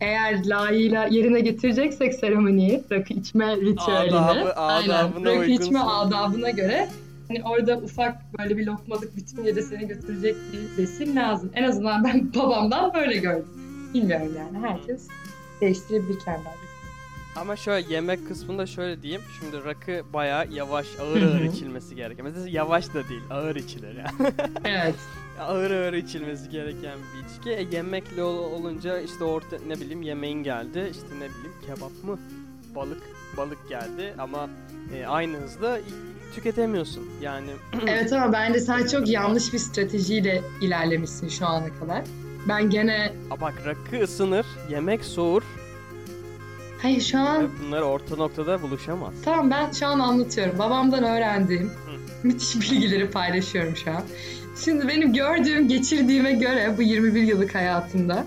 eğer 0.01 0.45
layığıyla 0.45 1.05
yerine 1.05 1.39
getireceksek 1.39 2.13
seremoniyi, 2.13 2.83
rakı 2.91 3.13
içme 3.13 3.55
ritüelini, 3.57 4.15
Adabı- 4.15 4.53
aynen, 4.53 4.89
adabına 4.89 5.31
rakı 5.35 5.51
içme 5.51 5.79
adabına 5.79 6.49
göre 6.49 6.89
hani 7.27 7.43
orada 7.43 7.77
ufak 7.77 8.15
böyle 8.39 8.57
bir 8.57 8.65
lokmalık 8.65 9.17
bütün 9.17 9.43
gece 9.43 9.61
seni 9.61 9.87
götürecek 9.87 10.35
bir 10.53 10.83
besin 10.83 11.15
lazım. 11.15 11.51
En 11.55 11.63
azından 11.63 12.03
ben 12.03 12.33
babamdan 12.35 12.93
böyle 12.93 13.17
gördüm. 13.17 13.47
Bilmiyorum 13.93 14.33
yani 14.37 14.67
herkes 14.67 15.07
değiştirebilir 15.61 16.19
kendi 16.25 16.39
adresini. 16.39 16.69
Ama 17.35 17.55
şöyle 17.55 17.93
yemek 17.93 18.27
kısmında 18.27 18.65
şöyle 18.65 19.01
diyeyim. 19.01 19.21
Şimdi 19.39 19.65
rakı 19.65 20.01
bayağı 20.13 20.47
yavaş, 20.51 20.87
ağır 21.01 21.21
ağır 21.21 21.41
içilmesi 21.41 21.95
gereken. 21.95 22.25
Mesela 22.25 22.47
yavaş 22.49 22.93
da 22.93 23.09
değil, 23.09 23.21
ağır 23.29 23.55
içilir 23.55 23.95
yani. 23.95 24.31
Evet. 24.65 24.95
Ağır 25.39 25.71
ağır 25.71 25.93
içilmesi 25.93 26.49
gereken 26.49 26.97
bir 26.99 27.29
içki. 27.35 27.49
E, 27.49 27.75
yemekle 27.77 28.23
ol- 28.23 28.51
olunca 28.51 28.99
işte 28.99 29.23
orta 29.23 29.57
ne 29.67 29.75
bileyim 29.75 30.01
yemeğin 30.01 30.43
geldi. 30.43 30.87
İşte 30.91 31.05
ne 31.15 31.19
bileyim 31.29 31.53
kebap 31.65 32.03
mı? 32.03 32.19
Balık 32.75 33.01
balık 33.37 33.69
geldi 33.69 34.13
ama 34.17 34.49
e, 34.95 35.05
aynı 35.05 35.37
hızda 35.37 35.79
tüketemiyorsun. 36.35 37.09
Yani 37.21 37.49
Evet 37.87 38.13
ama 38.13 38.33
bence 38.33 38.59
sen 38.59 38.87
çok 38.87 39.07
yanlış 39.09 39.53
bir 39.53 39.59
stratejiyle 39.59 40.41
ilerlemişsin 40.61 41.27
şu 41.29 41.45
ana 41.45 41.67
kadar. 41.79 42.03
Ben 42.49 42.69
gene 42.69 43.13
a, 43.31 43.41
bak 43.41 43.53
rakı 43.65 44.03
ısınır, 44.03 44.45
yemek 44.69 45.05
soğur. 45.05 45.41
Hayır 46.81 47.01
şu 47.01 47.17
an 47.19 47.49
bunlar 47.65 47.81
orta 47.81 48.15
noktada 48.15 48.61
buluşamaz. 48.61 49.13
Tamam 49.25 49.51
ben 49.51 49.71
şu 49.71 49.87
an 49.87 49.99
anlatıyorum. 49.99 50.59
Babamdan 50.59 51.03
öğrendiğim 51.03 51.71
müthiş 52.23 52.55
bilgileri 52.55 53.09
paylaşıyorum 53.11 53.75
şu 53.75 53.91
an. 53.91 54.03
Şimdi 54.65 54.87
benim 54.87 55.13
gördüğüm, 55.13 55.67
geçirdiğime 55.67 56.31
göre 56.31 56.73
bu 56.77 56.81
21 56.81 57.21
yıllık 57.21 57.55
hayatımda 57.55 58.25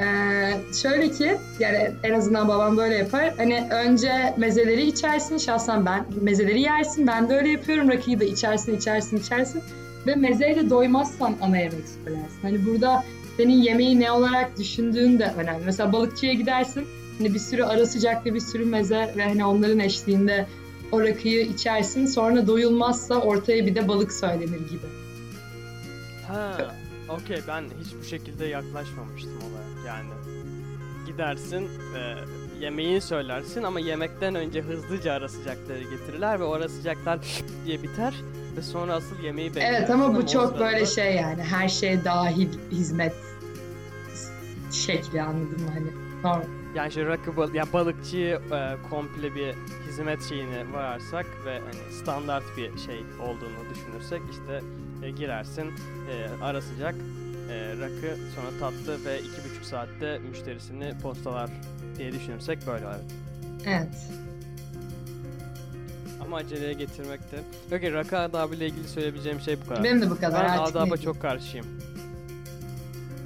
ee, 0.00 0.54
şöyle 0.82 1.10
ki 1.10 1.38
yani 1.58 1.90
en 2.02 2.14
azından 2.14 2.48
babam 2.48 2.76
böyle 2.76 2.94
yapar. 2.94 3.34
Hani 3.36 3.68
önce 3.70 4.34
mezeleri 4.36 4.86
içersin. 4.86 5.38
Şahsen 5.38 5.86
ben 5.86 6.06
mezeleri 6.20 6.60
yersin. 6.60 7.06
Ben 7.06 7.28
de 7.28 7.36
öyle 7.36 7.48
yapıyorum. 7.48 7.88
Rakıyı 7.88 8.20
da 8.20 8.24
içersin, 8.24 8.76
içersin, 8.76 9.16
içersin. 9.16 9.62
Ve 10.06 10.14
mezeyle 10.14 10.70
doymazsan 10.70 11.36
ana 11.40 11.58
yemek 11.58 11.84
söylersin. 12.04 12.42
Hani 12.42 12.66
burada 12.66 13.04
senin 13.36 13.62
yemeği 13.62 14.00
ne 14.00 14.12
olarak 14.12 14.58
düşündüğün 14.58 15.18
de 15.18 15.32
önemli. 15.38 15.64
Mesela 15.64 15.92
balıkçıya 15.92 16.32
gidersin. 16.32 16.84
Hani 17.18 17.34
bir 17.34 17.38
sürü 17.38 17.62
ara 17.62 17.86
sıcaklı 17.86 18.34
bir 18.34 18.40
sürü 18.40 18.64
meze 18.64 19.14
ve 19.16 19.24
hani 19.24 19.44
onların 19.44 19.78
eşliğinde 19.78 20.46
o 20.92 21.00
rakıyı 21.00 21.46
içersin. 21.46 22.06
Sonra 22.06 22.46
doyulmazsa 22.46 23.14
ortaya 23.14 23.66
bir 23.66 23.74
de 23.74 23.88
balık 23.88 24.12
söylenir 24.12 24.68
gibi. 24.70 25.01
Ha, 26.32 26.74
okey 27.08 27.40
ben 27.48 27.64
hiç 27.84 27.94
bu 28.00 28.04
şekilde 28.04 28.46
yaklaşmamıştım 28.46 29.36
olaya. 29.36 29.86
Yani 29.86 30.08
gidersin, 31.06 31.68
e, 31.96 32.14
yemeğini 32.60 33.00
söylersin 33.00 33.62
ama 33.62 33.80
yemekten 33.80 34.34
önce 34.34 34.60
hızlıca 34.62 35.12
ara 35.12 35.28
sıcakları 35.28 35.82
getirirler 35.82 36.40
ve 36.40 36.44
o 36.44 36.52
ara 36.52 36.68
sıcaklar 36.68 37.18
diye 37.66 37.82
biter 37.82 38.14
ve 38.56 38.62
sonra 38.62 38.94
asıl 38.94 39.18
yemeği 39.22 39.48
beklersin. 39.54 39.74
Evet 39.74 39.90
ama 39.90 40.14
bu 40.14 40.26
çok 40.26 40.58
böyle 40.60 40.86
sırada- 40.86 41.02
şey 41.08 41.16
yani 41.16 41.42
her 41.42 41.68
şey 41.68 42.04
dahil 42.04 42.48
hizmet 42.70 43.14
şekli 44.72 45.22
anladın 45.22 45.62
mı 45.62 45.70
hani? 45.74 45.86
Normal. 46.24 46.44
Yani 46.74 46.88
işte 46.88 47.04
rakı 47.06 47.36
bal 47.36 47.54
ya 47.54 47.64
balıkçıyı 47.72 48.40
e, 48.52 48.76
komple 48.90 49.34
bir 49.34 49.54
hizmet 49.92 50.22
şeyine 50.22 50.72
vararsak 50.72 51.26
ve 51.46 51.58
hani 51.58 51.94
standart 52.02 52.44
bir 52.56 52.78
şey 52.78 53.04
olduğunu 53.20 53.70
düşünürsek 53.74 54.22
işte 54.30 54.60
e, 55.06 55.10
girersin 55.10 55.66
e, 56.10 56.44
ara 56.44 56.62
sıcak 56.62 56.94
e, 57.50 57.76
rakı 57.80 58.16
sonra 58.34 58.58
tatlı 58.60 59.04
ve 59.04 59.20
iki 59.20 59.50
buçuk 59.50 59.64
saatte 59.64 60.18
müşterisini 60.18 60.98
postalar 61.02 61.50
diye 61.98 62.12
düşünürsek 62.12 62.66
böyle 62.66 62.84
evet. 62.86 63.04
Evet. 63.66 64.08
Ama 66.24 66.36
aceleye 66.36 66.72
getirmekte. 66.72 67.40
Okey 67.76 67.92
rakı 67.92 68.18
adabı 68.18 68.54
ile 68.54 68.66
ilgili 68.66 68.88
söyleyebileceğim 68.88 69.40
şey 69.40 69.60
bu 69.60 69.68
kadar. 69.68 69.84
Benim 69.84 70.02
de 70.02 70.10
bu 70.10 70.20
kadar. 70.20 70.44
ben 70.44 70.58
adaba 70.58 70.96
çok 70.96 71.22
karşıyım. 71.22 71.66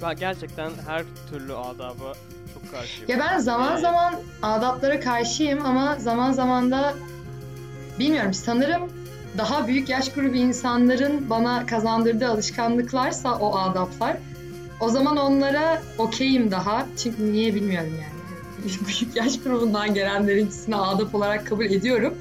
Ben 0.01 0.15
gerçekten 0.15 0.71
her 0.87 1.03
türlü 1.29 1.53
adaba 1.53 2.13
çok 2.61 2.71
karşıyım. 2.71 3.09
Ya 3.11 3.19
ben 3.19 3.39
zaman 3.39 3.77
Ee, 3.77 3.81
zaman 3.81 4.15
adaplara 4.41 4.99
karşıyım 4.99 5.65
ama 5.65 5.95
zaman 5.99 6.31
zaman 6.31 6.71
da 6.71 6.93
bilmiyorum 7.99 8.33
sanırım 8.33 8.81
daha 9.37 9.67
büyük 9.67 9.89
yaş 9.89 10.13
grubu 10.13 10.35
insanların 10.35 11.29
bana 11.29 11.65
kazandırdığı 11.65 12.27
alışkanlıklarsa 12.27 13.35
o 13.35 13.57
adaplar 13.57 14.17
o 14.79 14.89
zaman 14.89 15.17
onlara 15.17 15.81
okeyim 15.97 16.51
daha. 16.51 16.85
Çünkü 17.03 17.33
niye 17.33 17.55
bilmiyorum 17.55 17.93
yani. 17.93 18.73
Büyük 18.87 19.15
yaş 19.15 19.39
grubundan 19.41 19.93
gelenlerin 19.93 20.45
ikisini 20.45 20.75
adap 20.75 21.15
olarak 21.15 21.47
kabul 21.47 21.65
ediyorum. 21.65 22.17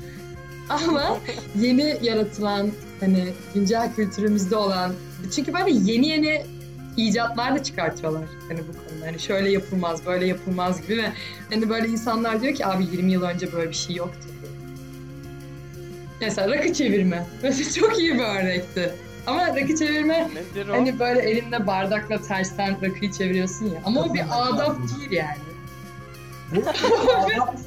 Ama 0.68 1.18
yeni 1.60 1.98
yaratılan 2.02 2.70
hani 3.00 3.32
güncel 3.54 3.94
kültürümüzde 3.94 4.56
olan 4.56 4.92
çünkü 5.34 5.54
böyle 5.54 5.70
yeni 5.70 6.08
yeni 6.08 6.42
icatlar 6.96 7.54
da 7.54 7.62
çıkartıyorlar 7.62 8.22
hani 8.48 8.58
bu 8.58 8.72
konuda. 8.72 9.06
Hani 9.06 9.18
şöyle 9.18 9.50
yapılmaz, 9.50 10.06
böyle 10.06 10.26
yapılmaz 10.26 10.82
gibi 10.82 10.96
ve 10.96 11.12
hani 11.50 11.68
böyle 11.68 11.88
insanlar 11.88 12.42
diyor 12.42 12.54
ki 12.54 12.66
abi 12.66 12.84
20 12.84 13.12
yıl 13.12 13.22
önce 13.22 13.52
böyle 13.52 13.70
bir 13.70 13.74
şey 13.76 13.96
yoktu. 13.96 14.28
Mesela 16.20 16.54
rakı 16.54 16.72
çevirme. 16.72 17.26
Mesela 17.42 17.70
çok 17.74 17.98
iyi 17.98 18.14
bir 18.14 18.24
örnekti. 18.24 18.92
Ama 19.26 19.46
rakı 19.46 19.76
çevirme 19.76 20.30
Nedir 20.34 20.68
o? 20.68 20.72
hani 20.72 20.98
böyle 20.98 21.20
elinde 21.20 21.66
bardakla 21.66 22.22
tersten 22.22 22.82
rakıyı 22.82 23.12
çeviriyorsun 23.12 23.66
ya. 23.66 23.80
Ama 23.84 24.00
o 24.00 24.14
bir 24.14 24.22
adap 24.30 24.76
değil 24.78 25.10
yani. 25.10 25.38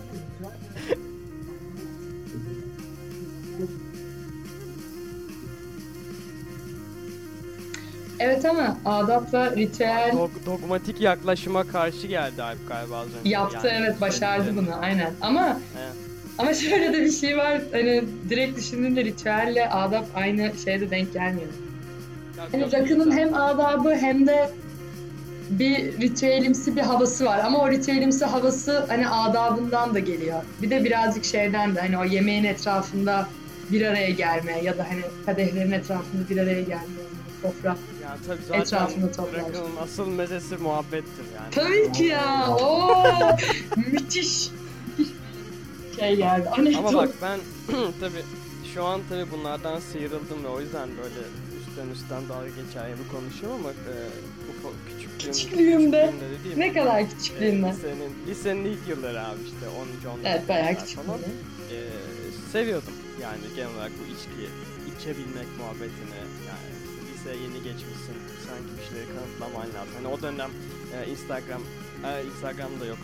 Evet 8.19 8.45
ama 8.45 8.77
adapla 8.85 9.55
ritüel 9.55 10.11
Dog- 10.13 10.45
dogmatik 10.45 11.01
yaklaşıma 11.01 11.63
karşı 11.63 12.07
geldi 12.07 12.43
Alp 12.43 12.67
galiba 12.69 12.97
az 12.97 13.07
önce. 13.19 13.29
yaptı 13.29 13.67
Yani 13.67 13.77
evet 13.85 14.01
başardı 14.01 14.43
söyledi. 14.43 14.57
bunu 14.65 14.75
aynen. 14.81 15.13
Ama 15.21 15.59
Evet. 15.79 15.93
ama 16.37 16.53
şöyle 16.53 16.93
de 16.93 17.01
bir 17.01 17.11
şey 17.11 17.37
var 17.37 17.61
hani 17.71 18.03
direkt 18.29 18.57
düşündüğünde 18.57 19.03
ritüelle 19.05 19.69
adap 19.69 20.05
aynı 20.15 20.51
şeyde 20.63 20.89
denk 20.89 21.13
gelmiyor. 21.13 21.47
Yok, 22.59 22.73
rakının 22.73 23.11
hem 23.17 23.33
adabı 23.33 23.95
hem 23.95 24.27
de 24.27 24.49
bir 25.49 26.01
ritüelimsi 26.01 26.75
bir 26.75 26.81
havası 26.81 27.25
var 27.25 27.39
ama 27.45 27.59
o 27.59 27.69
ritüelimsi 27.71 28.25
havası 28.25 28.85
hani 28.87 29.09
adabından 29.09 29.93
da 29.93 29.99
geliyor. 29.99 30.41
Bir 30.61 30.69
de 30.69 30.83
birazcık 30.83 31.25
şeyden 31.25 31.75
de 31.75 31.79
hani 31.79 31.97
o 31.97 32.03
yemeğin 32.03 32.43
etrafında 32.43 33.27
bir 33.71 33.81
araya 33.85 34.09
gelme 34.09 34.61
ya 34.63 34.77
da 34.77 34.83
hani 34.89 35.01
kadehlerin 35.25 35.71
etrafında 35.71 36.29
bir 36.29 36.37
araya 36.37 36.61
gelme. 36.61 36.81
Sofra. 37.41 37.77
Yani 38.03 38.19
tabii 38.27 38.41
zaten 38.47 38.61
etrafında 38.61 39.07
rakının 39.37 39.75
asıl 39.83 40.07
mezesi 40.07 40.57
muhabbettir 40.57 41.25
yani. 41.35 41.51
Tabii 41.51 41.91
ki 41.91 42.03
ya. 42.03 42.55
Oo, 42.55 43.03
müthiş. 43.91 44.49
Şey 45.99 46.15
geldi. 46.15 46.49
Anekdot. 46.49 46.85
Ama 46.85 46.93
bak 46.93 47.09
ben 47.21 47.39
tabii 47.99 48.23
şu 48.73 48.83
an 48.83 49.01
tabii 49.09 49.31
bunlardan 49.31 49.79
sıyrıldım 49.79 50.43
ve 50.43 50.47
o 50.47 50.61
yüzden 50.61 50.89
böyle 50.89 51.19
üstten 51.59 51.87
üstten 51.89 52.29
dalga 52.29 52.47
geçer 52.47 52.89
gibi 52.89 53.07
konuşuyorum 53.11 53.59
ama 53.59 53.69
e, 53.71 53.95
ufak 54.49 54.73
küçüklüğüm, 54.87 55.33
Küçüklüğümde. 55.33 56.13
dediğim 56.39 56.59
ne 56.59 56.73
kadar 56.73 57.09
küçüklüğünden. 57.09 57.67
e, 57.67 57.73
lisenin, 57.73 58.11
lisenin 58.27 58.65
ilk 58.65 58.87
yılları 58.89 59.21
abi 59.25 59.39
işte 59.45 59.65
13 59.69 60.05
14 60.05 60.19
Evet 60.25 60.49
bayağı 60.49 60.69
yıllar 60.71 60.83
küçük. 60.85 60.99
falan. 60.99 61.19
E, 61.19 61.77
seviyordum 62.51 62.93
yani 63.21 63.37
genel 63.55 63.69
olarak 63.75 63.91
bu 63.99 64.03
içki, 64.13 64.49
içebilmek 64.97 65.47
muhabbetini 65.59 66.17
yani 66.49 66.69
liseye 67.19 67.35
yeni 67.35 67.63
geçmişsin 67.63 68.15
sanki 68.47 68.77
bir 68.77 68.87
şeyleri 68.87 69.07
kanıtlaman 69.07 69.67
lazım. 69.67 69.93
Hani 69.95 70.07
o 70.07 70.21
dönem 70.21 70.49
e, 70.95 71.11
Instagram, 71.11 71.61
e, 72.05 72.25
Instagram'da 72.25 72.85
yok. 72.85 72.97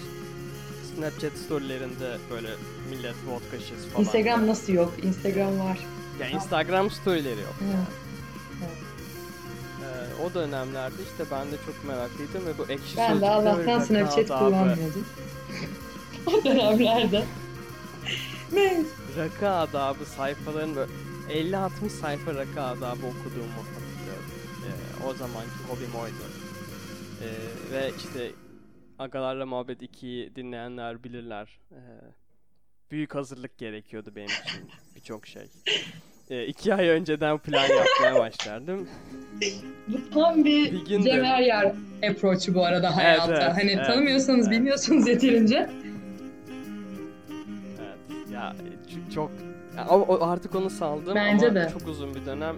Snapchat 0.95 1.37
storylerinde 1.37 2.17
böyle 2.31 2.49
millet 2.89 3.15
vodka 3.27 3.59
şişesi 3.59 3.89
falan. 3.89 4.05
Instagram 4.05 4.47
nasıl 4.47 4.73
yok? 4.73 4.93
Instagram 5.03 5.59
var. 5.59 5.79
Ya 6.19 6.27
Instagram 6.27 6.91
storyleri 6.91 7.41
yok. 7.41 7.55
Evet. 7.61 7.87
Ee, 9.81 10.23
o 10.23 10.33
dönemlerde 10.33 10.95
işte 11.11 11.31
ben 11.31 11.51
de 11.51 11.55
çok 11.65 11.85
meraklıydım 11.87 12.45
ve 12.45 12.57
bu 12.57 12.71
ekşi 12.71 12.97
Ben 12.97 13.21
de 13.21 13.29
Allah'tan 13.29 13.79
Snapchat 13.79 14.27
kullanmıyordum. 14.27 15.05
o 16.25 16.43
dönemlerde. 16.43 17.23
Ne? 18.53 18.83
Rakı 19.17 19.49
adabı 19.49 20.05
sayfaların 20.05 20.75
böyle 20.75 20.91
50-60 21.29 21.69
sayfa 22.01 22.33
rakı 22.35 22.61
adabı 22.61 23.05
okuduğumu 23.05 23.61
o 25.05 25.13
zamanki 25.13 25.49
hobim 25.69 25.95
oydu. 25.95 26.13
Ee, 27.21 27.73
ve 27.73 27.91
işte 27.97 28.31
Agalarla 28.99 29.45
Muhabbet 29.45 29.81
2'yi 29.81 30.35
dinleyenler 30.35 31.03
bilirler. 31.03 31.59
Ee, 31.71 31.75
büyük 32.91 33.15
hazırlık 33.15 33.57
gerekiyordu 33.57 34.11
benim 34.15 34.27
için 34.27 34.69
birçok 34.95 35.27
şey. 35.27 35.47
Ee, 36.29 36.45
iki 36.45 36.73
ay 36.73 36.87
önceden 36.87 37.37
plan 37.37 37.67
yapmaya 37.67 38.19
başlardım. 38.19 38.87
Bu 39.87 40.09
tam 40.13 40.45
bir, 40.45 40.71
Bir 40.71 40.85
gün 40.85 41.05
de- 41.05 41.09
Cem 41.09 41.25
Eryar 41.25 41.75
approach'u 42.09 42.55
bu 42.55 42.65
arada 42.65 42.95
hayata. 42.97 43.31
evet, 43.33 43.57
hani 43.57 43.71
evet, 43.71 43.85
tanımıyorsanız, 43.85 44.47
evet. 44.47 44.57
bilmiyorsanız 44.57 45.07
yeterince. 45.07 45.69
Evet. 47.79 48.29
Ya 48.33 48.55
çok 49.15 49.31
ya, 49.77 49.87
o, 49.89 49.99
o- 50.01 50.27
artık 50.27 50.55
onu 50.55 50.69
saldım 50.69 51.15
Bence 51.15 51.45
ama 51.47 51.55
de. 51.55 51.69
çok 51.79 51.87
uzun 51.87 52.15
bir 52.15 52.25
dönem 52.25 52.55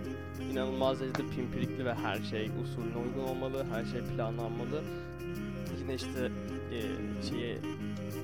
inanılmaz 0.51 0.99
derecede 0.99 1.23
pimpirikli 1.35 1.85
ve 1.85 1.93
her 1.93 2.15
şey 2.29 2.49
usulüne 2.63 2.95
uygun 3.07 3.29
olmalı, 3.31 3.65
her 3.73 3.85
şey 3.85 4.01
planlanmalı. 4.15 4.81
Yine 5.81 5.93
işte 5.95 6.31
e, 6.73 6.79
şeye 7.29 7.57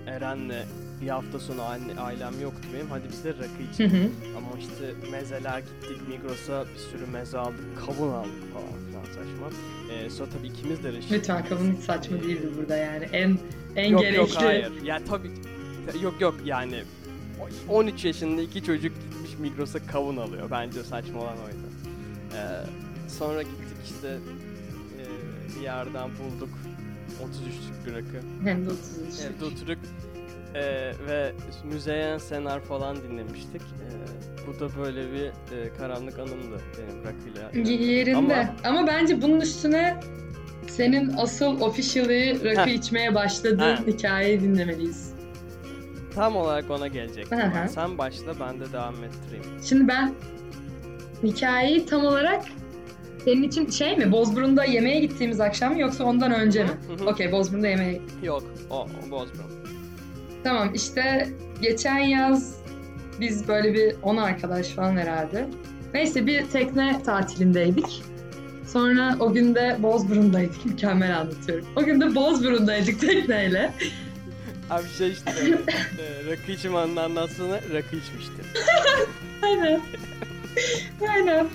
Eren'le 0.08 0.64
bir 1.02 1.08
hafta 1.10 1.40
sonu 1.40 1.62
aile, 1.64 2.00
ailem 2.00 2.42
yoktu 2.42 2.68
benim. 2.74 2.88
Hadi 2.90 3.04
biz 3.12 3.24
de 3.24 3.30
rakı 3.30 3.44
Hı 3.44 3.74
içelim. 3.74 3.92
hı. 4.04 4.38
Ama 4.38 4.48
işte 4.60 5.10
mezeler 5.12 5.60
gittik 5.60 6.08
Migros'a 6.10 6.66
bir 6.74 6.80
sürü 6.80 7.06
meze 7.12 7.38
aldık, 7.38 7.66
kavun 7.86 8.14
aldık 8.14 8.54
falan 8.54 8.68
filan 8.88 9.04
saçma. 9.06 9.48
E, 9.94 10.10
sonra 10.10 10.30
tabii 10.38 10.48
ikimiz 10.48 10.84
de 10.84 10.94
reşit. 10.94 11.12
Lütfen 11.12 11.46
kavun 11.46 11.72
hiç 11.78 11.84
saçma 11.84 12.18
değildi 12.24 12.48
burada 12.58 12.76
yani. 12.78 13.04
En 13.14 13.38
en 13.76 13.90
yok 13.90 14.02
gerekli. 14.02 14.18
yok 14.18 14.30
hayır. 14.36 14.72
Ya 14.84 15.00
tabii 15.10 15.32
yok 16.02 16.22
yok 16.22 16.36
yani 16.46 16.84
13 17.70 18.06
yaşında 18.06 18.42
iki 18.42 18.64
çocuk 18.64 18.96
gitmiş 18.96 19.38
Migros'a 19.40 19.80
kavun 19.88 20.18
alıyor. 20.18 20.52
Bence 20.52 20.84
saçma 20.84 21.20
olan 21.20 21.38
oydu. 21.46 21.56
Ee, 22.34 22.40
sonra 23.10 23.42
gittik 23.42 23.78
işte 23.86 24.08
e, 25.00 25.04
bir 25.56 25.62
yerden 25.64 26.10
bulduk 26.10 26.50
33'lük 27.24 27.88
bir 27.88 27.94
rakı. 27.94 28.26
Hem 28.44 28.66
de 28.66 28.70
33. 28.70 29.20
Evde 29.20 29.46
oturduk 29.46 29.78
ve 31.08 31.32
Müzeyyen 31.74 32.18
Senar 32.18 32.60
falan 32.60 32.98
dinlemiştik. 33.04 33.62
Ee, 33.62 34.48
bu 34.48 34.60
da 34.60 34.70
böyle 34.84 35.12
bir 35.12 35.26
e, 35.58 35.74
karanlık 35.78 36.20
anımdı 36.20 36.62
benim 36.78 37.04
rakıyla. 37.04 37.72
Yerinde. 37.86 38.18
Ama- 38.18 38.56
Ama, 38.64 38.88
bence 38.88 39.22
bunun 39.22 39.42
üstüne 39.42 40.00
senin 40.68 41.14
asıl 41.18 41.62
officially 41.62 42.44
rakı 42.46 42.70
içmeye 42.70 43.16
başladığın 43.16 43.60
Ha. 43.60 43.84
hikayeyi 43.88 44.42
dinlemeliyiz. 44.42 45.13
Tam 46.16 46.36
olarak 46.36 46.72
ona 46.72 46.88
gelecektim. 46.88 47.38
Hı 47.38 47.44
hı. 47.44 47.52
ben. 47.56 47.68
Sen 47.68 47.98
başla 47.98 48.40
ben 48.40 48.60
de 48.60 48.74
devam 48.74 48.96
ettireyim. 49.04 49.46
Şimdi 49.64 49.88
ben 49.88 50.14
hikayeyi 51.24 51.86
tam 51.86 52.06
olarak 52.06 52.44
senin 53.26 53.44
için 53.44 53.70
şey 53.70 53.98
mi? 53.98 54.12
Bozburun'da 54.12 54.66
yemeğe 54.66 55.00
gittiğimiz 55.00 55.40
akşam 55.40 55.74
mı 55.74 55.80
yoksa 55.80 56.04
ondan 56.04 56.32
önce 56.32 56.64
mi? 56.64 56.70
Okey 57.08 57.32
Bozburun'da 57.32 57.68
yemeğe 57.68 58.02
Yok 58.24 58.44
o, 58.70 58.82
o 58.82 59.12
Bozburun. 59.12 59.52
Tamam 60.44 60.74
işte 60.74 61.30
geçen 61.62 62.00
yaz 62.00 62.58
biz 63.20 63.48
böyle 63.48 63.74
bir 63.74 63.96
10 64.04 64.18
arkadaş 64.18 64.68
falan 64.68 64.98
herhalde. 64.98 65.48
Neyse 65.94 66.28
bir 66.28 66.46
tekne 66.46 67.02
tatilindeydik. 67.06 68.04
Sonra 68.66 69.18
o 69.20 69.34
gün 69.34 69.56
de 69.56 69.78
Bozburun'daydık. 69.80 70.66
Mükemmel 70.66 71.20
anlatıyorum. 71.20 71.66
O 71.76 71.84
gün 71.84 72.02
de 72.02 72.16
Bozburun'daydık 72.16 73.02
tekneyle. 73.02 73.74
Abi 74.74 74.90
şey 74.98 75.12
işte 75.12 75.32
e, 76.00 76.32
rakı 76.32 76.52
içmanın 76.52 76.96
anlatsana 76.96 77.56
rakı 77.56 77.96
içmişti. 77.96 78.42
Aynen. 79.42 79.82
Aynen. 81.10 81.48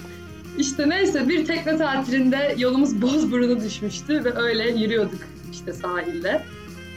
İşte 0.59 0.88
neyse 0.88 1.28
bir 1.28 1.46
tekne 1.46 1.76
tatilinde 1.76 2.54
yolumuz 2.59 3.02
Bozburun'a 3.02 3.64
düşmüştü 3.64 4.24
ve 4.24 4.35
öyle 4.35 4.70
yürüyorduk 4.70 5.20
işte 5.52 5.72
sahilde. 5.72 6.42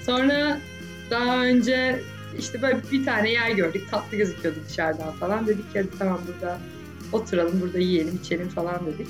Sonra 0.06 0.60
daha 1.10 1.44
önce 1.44 2.02
işte 2.40 2.62
böyle 2.62 2.82
bir 2.92 3.06
tane 3.06 3.32
yer 3.32 3.52
gördük. 3.52 3.92
Tatlı 3.92 4.18
gözüküyordu 4.18 4.60
dışarıdan 4.70 5.12
falan. 5.12 5.48
Dedik 5.48 5.74
ki 5.74 5.86
tamam 6.00 6.22
burada 6.28 6.60
oturalım, 7.12 7.62
burada 7.62 7.80
yiyelim, 7.80 8.20
içelim 8.24 8.50
falan 8.50 8.86
dedik. 8.86 9.08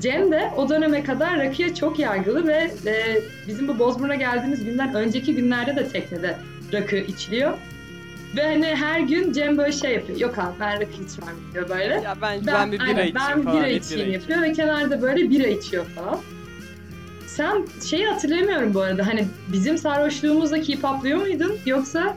Cem 0.00 0.32
de 0.32 0.50
o 0.56 0.68
döneme 0.68 1.02
kadar 1.02 1.38
rakıya 1.38 1.74
çok 1.74 1.98
yaygılı 1.98 2.46
ve 2.46 2.70
e, 2.86 3.20
bizim 3.48 3.68
bu 3.68 3.78
Bozburun'a 3.78 4.14
geldiğimiz 4.14 4.64
günden 4.64 4.94
önceki 4.94 5.34
günlerde 5.34 5.76
de 5.76 5.88
teknede 5.88 6.36
rakı 6.72 6.96
içiliyor. 6.96 7.52
Ve 8.36 8.42
hani 8.42 8.66
her 8.66 9.00
gün 9.00 9.32
Cem 9.32 9.58
böyle 9.58 9.72
şey 9.72 9.94
yapıyor. 9.94 10.18
Yok 10.20 10.38
abi 10.38 10.52
ben 10.60 10.80
rakı 10.80 10.92
içmem 10.92 11.34
diyor 11.52 11.68
böyle. 11.68 11.94
Ya 11.94 12.16
ben 12.22 12.46
ben, 12.46 12.72
bir 12.72 12.78
bira 12.78 12.84
aynen, 12.84 13.06
içeyim 13.06 13.14
ben 13.14 13.42
falan. 13.42 13.56
bira 13.56 13.66
bir 13.66 13.74
içeyim 13.74 14.12
yapıyor 14.12 14.42
ve 14.42 14.52
kenarda 14.52 15.02
böyle 15.02 15.30
bira 15.30 15.46
içiyor 15.46 15.84
falan. 15.84 16.20
Sen 17.26 17.66
şeyi 17.90 18.06
hatırlamıyorum 18.06 18.74
bu 18.74 18.80
arada 18.80 19.06
hani 19.06 19.26
bizim 19.52 19.78
sarhoşluğumuzda 19.78 20.60
keep 20.60 20.84
up'lıyor 20.84 21.18
muydun 21.18 21.56
yoksa 21.66 22.16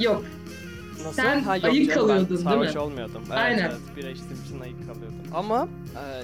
yok. 0.00 0.24
Nasıl? 1.04 1.12
Sen 1.22 1.40
Ha, 1.42 1.56
yok 1.56 1.64
ayık 1.64 1.88
canım, 1.90 2.00
kalıyordun, 2.08 2.28
değil 2.28 2.40
sarhoş 2.40 2.74
mi? 2.74 2.80
olmuyordum. 2.80 3.22
Evet, 3.28 3.38
Aynen. 3.38 3.58
evet 3.70 3.96
bira 3.96 4.10
içtiğim 4.10 4.42
için 4.46 4.60
ayık 4.60 4.78
kalıyordum. 4.86 5.18
Ama 5.34 5.68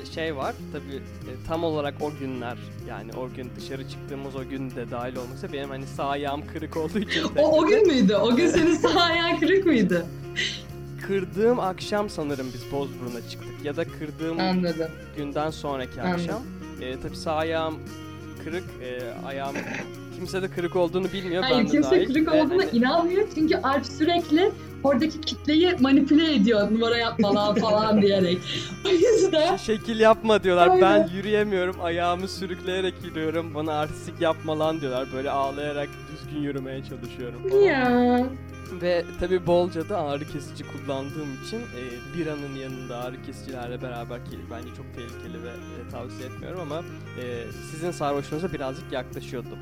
e, 0.03 0.07
şey 0.15 0.37
var 0.37 0.55
tabii 0.73 0.97
e, 0.97 1.33
tam 1.49 1.65
olarak 1.65 1.95
o 2.01 2.11
günler 2.21 2.59
yani 2.89 3.11
o 3.17 3.29
gün 3.37 3.51
dışarı 3.57 3.89
çıktığımız 3.89 4.37
o 4.37 4.45
gün 4.49 4.71
de 4.71 4.91
dahil 4.91 5.17
olmasa 5.17 5.53
benim 5.53 5.69
hani 5.69 5.87
sağ 5.87 6.07
ayağım 6.09 6.43
kırık 6.53 6.77
olduğu 6.77 6.99
için 6.99 7.23
O, 7.39 7.61
o 7.61 7.67
gün 7.67 7.87
müydü? 7.87 8.15
O 8.15 8.37
gün 8.37 8.47
senin 8.49 8.75
sağ 8.75 9.01
ayağın 9.01 9.37
kırık 9.41 9.67
mıydı? 9.67 10.07
kırdığım 11.07 11.61
akşam 11.61 12.11
sanırım 12.11 12.47
biz 12.55 12.73
Bozburun'a 12.73 13.29
çıktık 13.31 13.65
ya 13.65 13.77
da 13.77 13.85
kırdığım 13.85 14.41
Anladım. 14.41 14.89
günden 15.17 15.51
sonraki 15.51 16.03
Anladım. 16.03 16.21
akşam. 16.21 16.43
E, 16.81 17.01
tabii 17.01 17.17
sağ 17.17 17.35
ayağım 17.35 17.79
kırık, 18.45 18.65
e, 18.83 19.13
ayağım 19.27 19.57
kimse 20.17 20.43
de 20.43 20.49
kırık 20.49 20.77
olduğunu 20.77 21.13
bilmiyor. 21.13 21.43
ben 21.43 21.53
Hayır 21.53 21.67
de 21.67 21.71
kimse 21.71 21.91
dahil. 21.91 22.07
kırık 22.07 22.29
olduğuna 22.35 22.63
hani- 22.63 22.71
inanmıyor 22.79 23.27
çünkü 23.35 23.57
Alp 23.57 23.87
sürekli 23.87 24.53
oradaki 24.85 25.21
kitleyi 25.21 25.77
manipüle 25.81 26.35
ediyor 26.35 26.71
numara 26.73 26.97
yapmalar 26.97 27.57
falan 27.57 28.03
diyerek. 28.03 28.39
O 28.87 28.89
yüzden 28.89 29.57
Şekil 29.57 30.01
yapma 30.01 30.43
diyorlar. 30.43 30.69
Aynen. 30.69 30.83
Ben 30.83 31.17
yürüyemiyorum. 31.17 31.77
Ayağımı 31.83 32.29
sürükleyerek 32.29 32.95
yürüyorum. 33.05 33.55
Bana 33.55 33.73
artistik 33.73 34.21
yapma 34.21 34.59
lan 34.59 34.81
diyorlar. 34.81 35.09
Böyle 35.15 35.31
ağlayarak 35.31 35.89
düzgün 36.13 36.41
yürümeye 36.43 36.83
çalışıyorum 36.85 37.49
falan. 37.51 37.63
ya 37.63 38.27
Ve 38.83 39.05
tabi 39.21 39.47
bolca 39.47 39.89
da 39.89 39.99
ağrı 39.99 40.25
kesici 40.25 40.65
kullandığım 40.73 41.29
için 41.47 41.59
e, 41.59 41.83
biranın 42.19 42.55
yanında 42.63 42.97
ağrı 42.97 43.23
kesicilerle 43.27 43.83
beraber 43.83 44.25
ki 44.25 44.31
bence 44.51 44.69
çok 44.77 44.87
tehlikeli 44.95 45.43
ve 45.43 45.49
e, 45.49 45.91
tavsiye 45.91 46.29
etmiyorum 46.29 46.61
ama 46.61 46.83
e, 47.23 47.23
sizin 47.71 47.91
sarhoşluğunuza 47.91 48.53
birazcık 48.53 48.93
yaklaşıyordum. 48.93 49.59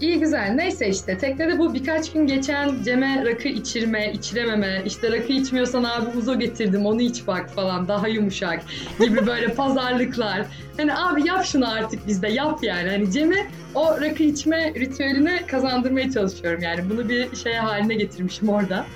İyi 0.00 0.20
güzel 0.20 0.50
neyse 0.54 0.88
işte 0.88 1.18
teknede 1.18 1.58
bu 1.58 1.74
birkaç 1.74 2.12
gün 2.12 2.26
geçen 2.26 2.82
Cem'e 2.82 3.24
rakı 3.24 3.48
içirme, 3.48 4.12
içirememe, 4.12 4.82
işte 4.86 5.12
rakı 5.12 5.32
içmiyorsan 5.32 5.84
abi 5.84 6.18
uzo 6.18 6.38
getirdim 6.38 6.86
onu 6.86 7.02
iç 7.02 7.26
bak 7.26 7.50
falan 7.50 7.88
daha 7.88 8.08
yumuşak 8.08 8.62
gibi 9.00 9.26
böyle 9.26 9.48
pazarlıklar. 9.54 10.46
Hani 10.76 10.94
abi 10.96 11.28
yap 11.28 11.44
şunu 11.44 11.72
artık 11.72 12.06
bizde 12.06 12.28
yap 12.28 12.58
yani. 12.62 12.90
Hani 12.90 13.12
Cem'e 13.12 13.46
o 13.74 14.00
rakı 14.00 14.22
içme 14.22 14.74
ritüeline 14.74 15.46
kazandırmaya 15.46 16.10
çalışıyorum 16.10 16.62
yani. 16.62 16.90
Bunu 16.90 17.08
bir 17.08 17.36
şey 17.36 17.54
haline 17.54 17.94
getirmişim 17.94 18.48
orada. 18.48 18.86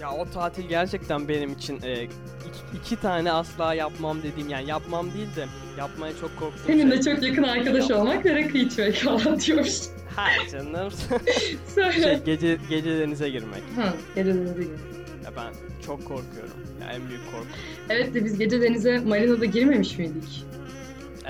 Ya 0.00 0.12
o 0.12 0.30
tatil 0.30 0.68
gerçekten 0.68 1.28
benim 1.28 1.52
için 1.52 1.80
e, 1.82 2.02
iki, 2.02 2.78
iki 2.78 2.96
tane 2.96 3.32
asla 3.32 3.74
yapmam 3.74 4.22
dediğim 4.22 4.48
yani 4.48 4.68
yapmam 4.68 5.06
değil 5.14 5.36
de 5.36 5.46
yapmaya 5.78 6.12
çok 6.20 6.36
korktuğum 6.36 6.62
Seninle 6.66 7.02
şey. 7.02 7.14
çok 7.14 7.22
yakın 7.22 7.42
arkadaş 7.42 7.90
olmak 7.90 8.26
ve 8.26 8.34
rakı 8.44 8.58
içmek 8.58 8.94
falan 8.94 9.40
diyormuş. 9.40 9.72
Hayır 10.16 10.48
canım. 10.50 10.90
Söyle. 11.74 12.02
şey 12.02 12.22
gece 12.24 12.58
gece 12.70 12.98
denize 12.98 13.30
girmek. 13.30 13.62
Ha, 13.76 13.94
gece 14.14 14.34
denize 14.34 14.62
girmek. 14.62 14.80
Ya 15.24 15.30
ben 15.36 15.52
çok 15.86 15.98
korkuyorum. 16.04 16.56
Ya 16.80 16.92
en 16.92 17.08
büyük 17.08 17.24
korkum. 17.32 17.48
Evet 17.88 18.14
de 18.14 18.24
biz 18.24 18.38
gece 18.38 18.62
denize 18.62 18.98
marinada 18.98 19.44
girmemiş 19.44 19.98
miydik? 19.98 20.44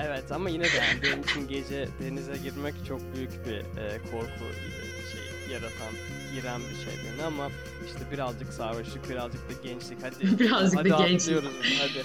Evet 0.07 0.31
ama 0.31 0.49
yine 0.49 0.63
de 0.63 0.67
yani 0.67 1.01
benim 1.03 1.21
için 1.23 1.47
gece 1.47 1.87
denize 2.01 2.33
girmek 2.43 2.73
çok 2.87 2.99
büyük 3.15 3.45
bir 3.45 3.53
e, 3.57 3.97
korku 4.11 4.45
e, 4.45 5.11
şey 5.11 5.53
yaratan, 5.53 5.93
giren 6.35 6.61
bir 6.61 6.75
şey 6.85 6.93
beni 7.13 7.23
ama 7.25 7.49
işte 7.85 7.99
birazcık 8.11 8.53
sarhoşluk, 8.53 9.09
birazcık 9.09 9.41
da 9.49 9.53
gençlik. 9.67 9.97
Hadi 10.03 10.39
Birazcık 10.39 10.79
hadi 10.79 10.89
da 10.89 11.07
gençlik. 11.07 11.35
bunu, 11.37 11.49
hadi. 11.79 12.03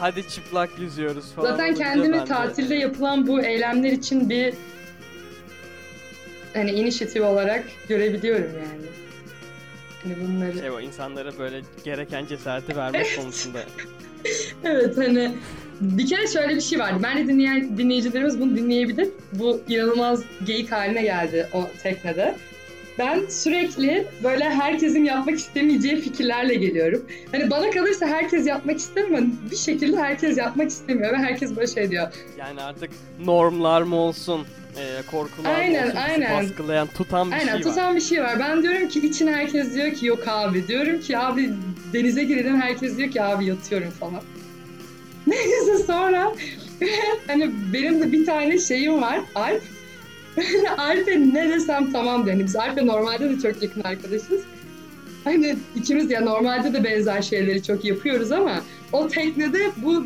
Hadi 0.00 0.28
çıplak 0.28 0.78
yüzüyoruz 0.78 1.32
falan. 1.32 1.50
Zaten 1.50 1.74
kendimi 1.74 2.12
ben 2.12 2.20
de- 2.20 2.24
tatilde 2.28 2.74
yapılan 2.74 3.26
bu 3.26 3.40
eylemler 3.42 3.92
için 3.92 4.30
bir 4.30 4.54
hani 6.54 6.70
inisiyatif 6.70 7.22
olarak 7.22 7.64
görebiliyorum 7.88 8.50
yani. 8.54 8.86
Hani 10.02 10.14
bunları. 10.28 10.58
şey 10.58 10.70
o 10.70 10.80
insanlara 10.80 11.38
böyle 11.38 11.60
gereken 11.84 12.26
cesareti 12.26 12.76
vermek 12.76 13.16
konusunda. 13.16 13.58
Evet 14.64 14.96
hani 14.96 15.32
bir 15.80 16.06
kere 16.06 16.26
şöyle 16.26 16.56
bir 16.56 16.60
şey 16.60 16.78
vardı. 16.78 17.00
Bence 17.02 17.26
dinleyen 17.26 17.78
dinleyicilerimiz 17.78 18.40
bunu 18.40 18.56
dinleyebilir. 18.56 19.08
Bu 19.32 19.60
inanılmaz 19.68 20.22
geyik 20.46 20.72
haline 20.72 21.02
geldi 21.02 21.48
o 21.52 21.68
teknede. 21.82 22.34
Ben 22.98 23.26
sürekli 23.28 24.06
böyle 24.22 24.44
herkesin 24.44 25.04
yapmak 25.04 25.34
istemeyeceği 25.34 26.00
fikirlerle 26.00 26.54
geliyorum. 26.54 27.06
Hani 27.32 27.50
bana 27.50 27.70
kalırsa 27.70 28.06
herkes 28.06 28.46
yapmak 28.46 28.78
istemiyor 28.78 29.22
bir 29.50 29.56
şekilde 29.56 29.96
herkes 29.96 30.38
yapmak 30.38 30.70
istemiyor 30.70 31.12
ve 31.12 31.16
herkes 31.16 31.56
böyle 31.56 31.66
şey 31.66 31.90
diyor. 31.90 32.08
Yani 32.38 32.62
artık 32.62 32.90
normlar 33.24 33.82
mı 33.82 33.96
olsun, 33.96 34.46
e, 34.76 35.02
korkular 35.10 35.54
Aynen, 35.54 35.96
aynen. 35.96 36.42
baskılayan, 36.44 36.86
tutan 36.86 37.30
bir 37.30 37.36
Aynen 37.36 37.46
şey 37.46 37.54
var. 37.54 37.62
tutan 37.62 37.96
bir 37.96 38.00
şey 38.00 38.22
var. 38.22 38.38
Ben 38.38 38.62
diyorum 38.62 38.88
ki 38.88 39.00
için 39.06 39.26
herkes 39.26 39.74
diyor 39.74 39.92
ki 39.92 40.06
yok 40.06 40.28
abi. 40.28 40.68
Diyorum 40.68 41.00
ki 41.00 41.18
abi 41.18 41.50
denize 41.92 42.24
girelim 42.24 42.60
herkes 42.60 42.98
diyor 42.98 43.10
ki 43.10 43.22
abi 43.22 43.46
yatıyorum 43.46 43.90
falan. 43.90 44.20
Neyse 45.26 45.78
sonra 45.86 46.32
hani 47.26 47.50
benim 47.72 48.00
de 48.00 48.12
bir 48.12 48.26
tane 48.26 48.58
şeyim 48.58 49.02
var 49.02 49.20
Alp. 49.34 49.62
Alp'e 50.78 51.20
ne 51.20 51.48
desem 51.48 51.92
tamam 51.92 52.26
diyor. 52.26 52.38
Biz 52.38 52.56
Alp'le 52.56 52.82
normalde 52.86 53.30
de 53.30 53.40
çok 53.40 53.62
yakın 53.62 53.80
arkadaşız. 53.82 54.40
Hani 55.24 55.56
ikimiz 55.76 56.10
ya 56.10 56.20
normalde 56.20 56.72
de 56.72 56.84
benzer 56.84 57.22
şeyleri 57.22 57.62
çok 57.62 57.84
yapıyoruz 57.84 58.32
ama 58.32 58.60
o 58.92 59.08
teknede 59.08 59.70
bu 59.76 60.04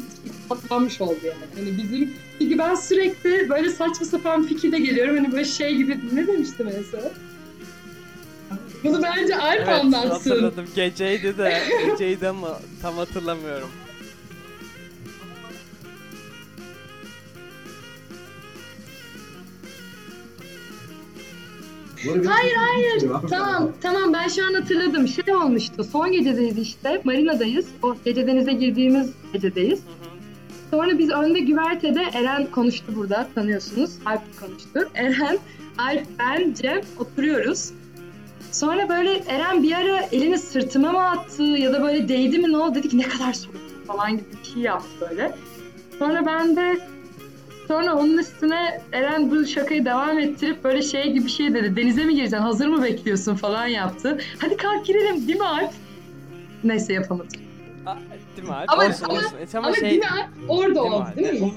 patlanmış 0.49 1.01
oldu 1.01 1.19
yani. 1.25 1.45
Hani 1.57 1.79
bizim 1.79 2.15
çünkü 2.39 2.59
ben 2.59 2.75
sürekli 2.75 3.49
böyle 3.51 3.71
saçma 3.71 4.07
sapan 4.07 4.43
fikirle 4.47 4.79
geliyorum. 4.79 5.17
Hani 5.17 5.33
böyle 5.33 5.45
şey 5.45 5.75
gibi 5.77 5.99
ne 6.13 6.27
demiştim 6.27 6.69
en 6.69 6.83
son? 6.83 7.11
Bunu 8.85 9.03
bence 9.03 9.37
Alp 9.37 9.57
Evet 9.59 9.69
anlatsın. 9.69 10.09
hatırladım. 10.11 10.67
Geceydi 10.75 11.39
de, 11.39 11.63
geceydi 11.91 12.29
ama 12.29 12.59
tam 12.83 12.95
hatırlamıyorum. 12.97 13.69
Hayır 22.07 22.55
hayır. 22.57 23.03
Tamam 23.31 23.73
tamam 23.81 24.13
ben 24.13 24.29
şu 24.29 24.47
an 24.47 24.55
hatırladım. 24.55 25.09
Şey 25.09 25.35
olmuştu. 25.35 25.85
Son 25.85 26.13
gecedeyiz 26.13 26.59
işte. 26.59 27.01
Marina'dayız. 27.05 27.67
O 27.83 27.97
gece 28.05 28.27
denize 28.27 28.53
girdiğimiz 28.53 29.11
gecedeyiz. 29.33 29.81
Sonra 30.71 30.89
Sonra 30.89 30.99
biz 30.99 31.11
önde 31.11 31.41
güvertede 31.41 32.03
Eren 32.13 32.47
konuştu 32.47 32.87
burada 32.97 33.29
tanıyorsunuz. 33.35 33.91
Alp 34.07 34.41
konuştu. 34.41 34.91
Eren, 34.95 35.39
Alp, 35.79 36.07
ben, 36.19 36.55
Cem 36.55 36.81
oturuyoruz. 36.99 37.71
Sonra 38.53 38.89
böyle 38.89 39.23
Eren 39.29 39.63
bir 39.63 39.73
ara 39.73 40.01
elini 40.13 40.39
sırtıma 40.39 40.93
mı 40.93 41.09
attı 41.09 41.43
ya 41.43 41.73
da 41.73 41.83
böyle 41.83 42.09
değdi 42.09 42.39
mi 42.39 42.53
ne 42.53 42.57
oldu 42.57 42.75
dedi 42.75 42.89
ki 42.89 42.99
ne 42.99 43.09
kadar 43.09 43.33
soğuk 43.33 43.57
falan 43.87 44.11
gibi 44.11 44.25
bir 44.45 44.49
şey 44.53 44.63
yaptı 44.63 44.89
böyle. 45.01 45.35
Sonra 45.99 46.27
ben 46.27 46.57
de 46.57 46.79
sonra 47.69 47.95
onun 47.95 48.19
üstüne 48.19 48.81
Eren 48.93 49.31
bu 49.31 49.47
şakayı 49.47 49.85
devam 49.85 50.19
ettirip 50.19 50.65
böyle 50.65 50.83
şey 50.83 51.13
gibi 51.13 51.25
bir 51.25 51.31
şey 51.31 51.55
dedi. 51.55 51.77
Denize 51.77 52.05
mi 52.05 52.15
gireceksin 52.15 52.37
hazır 52.37 52.67
mı 52.69 52.83
bekliyorsun 52.83 53.35
falan 53.35 53.67
yaptı. 53.67 54.19
Hadi 54.39 54.57
kalk 54.57 54.87
girelim 54.87 55.27
değil 55.29 55.39
mi 55.39 55.47
Alp? 55.47 55.73
Neyse 56.65 56.93
yapamadım. 56.93 57.41
Aa, 57.87 57.97
değil 58.37 58.49
mi 58.49 58.55
Alp? 58.55 58.71
Ama- 58.71 58.87
olsun 58.87 59.05
ama- 59.05 59.19
olsun. 59.19 59.37
E, 59.55 59.59
ama 59.59 59.67
Ama 59.67 59.77
şey... 59.77 59.91
değil 59.91 60.01
mi 60.01 60.07
Alp? 60.07 60.51
Orada 60.51 60.83
oldu 60.83 61.07
değil 61.17 61.43
mi? 61.43 61.53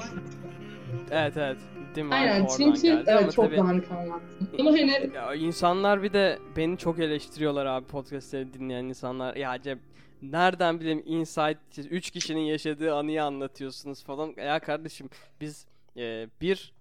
Evet 1.11 1.37
evet. 1.37 1.57
Değil 1.95 2.07
mi? 2.07 2.13
Aynen 2.15 2.47
çünkü 2.57 2.81
geldi. 2.81 3.11
Ama 3.11 3.21
evet, 3.21 3.33
çok 3.33 3.45
tabii- 3.45 3.57
dağınık 3.57 3.91
anlattım. 3.91 4.49
Ama 4.59 4.71
hani 4.71 5.11
Ya 5.15 5.33
insanlar 5.35 6.03
bir 6.03 6.13
de 6.13 6.39
beni 6.57 6.77
çok 6.77 6.99
eleştiriyorlar 6.99 7.65
abi 7.65 7.85
podcastleri 7.85 8.53
dinleyen 8.53 8.85
insanlar. 8.85 9.35
Ya 9.35 9.61
Cem 9.61 9.79
nereden 10.21 10.79
bileyim 10.79 11.03
insight 11.05 11.57
3 11.91 12.11
kişinin 12.11 12.41
yaşadığı 12.41 12.95
anıyı 12.95 13.23
anlatıyorsunuz 13.23 14.03
falan. 14.03 14.33
Ya 14.37 14.59
kardeşim 14.59 15.09
biz 15.41 15.65
e, 15.97 16.27
bir 16.41 16.73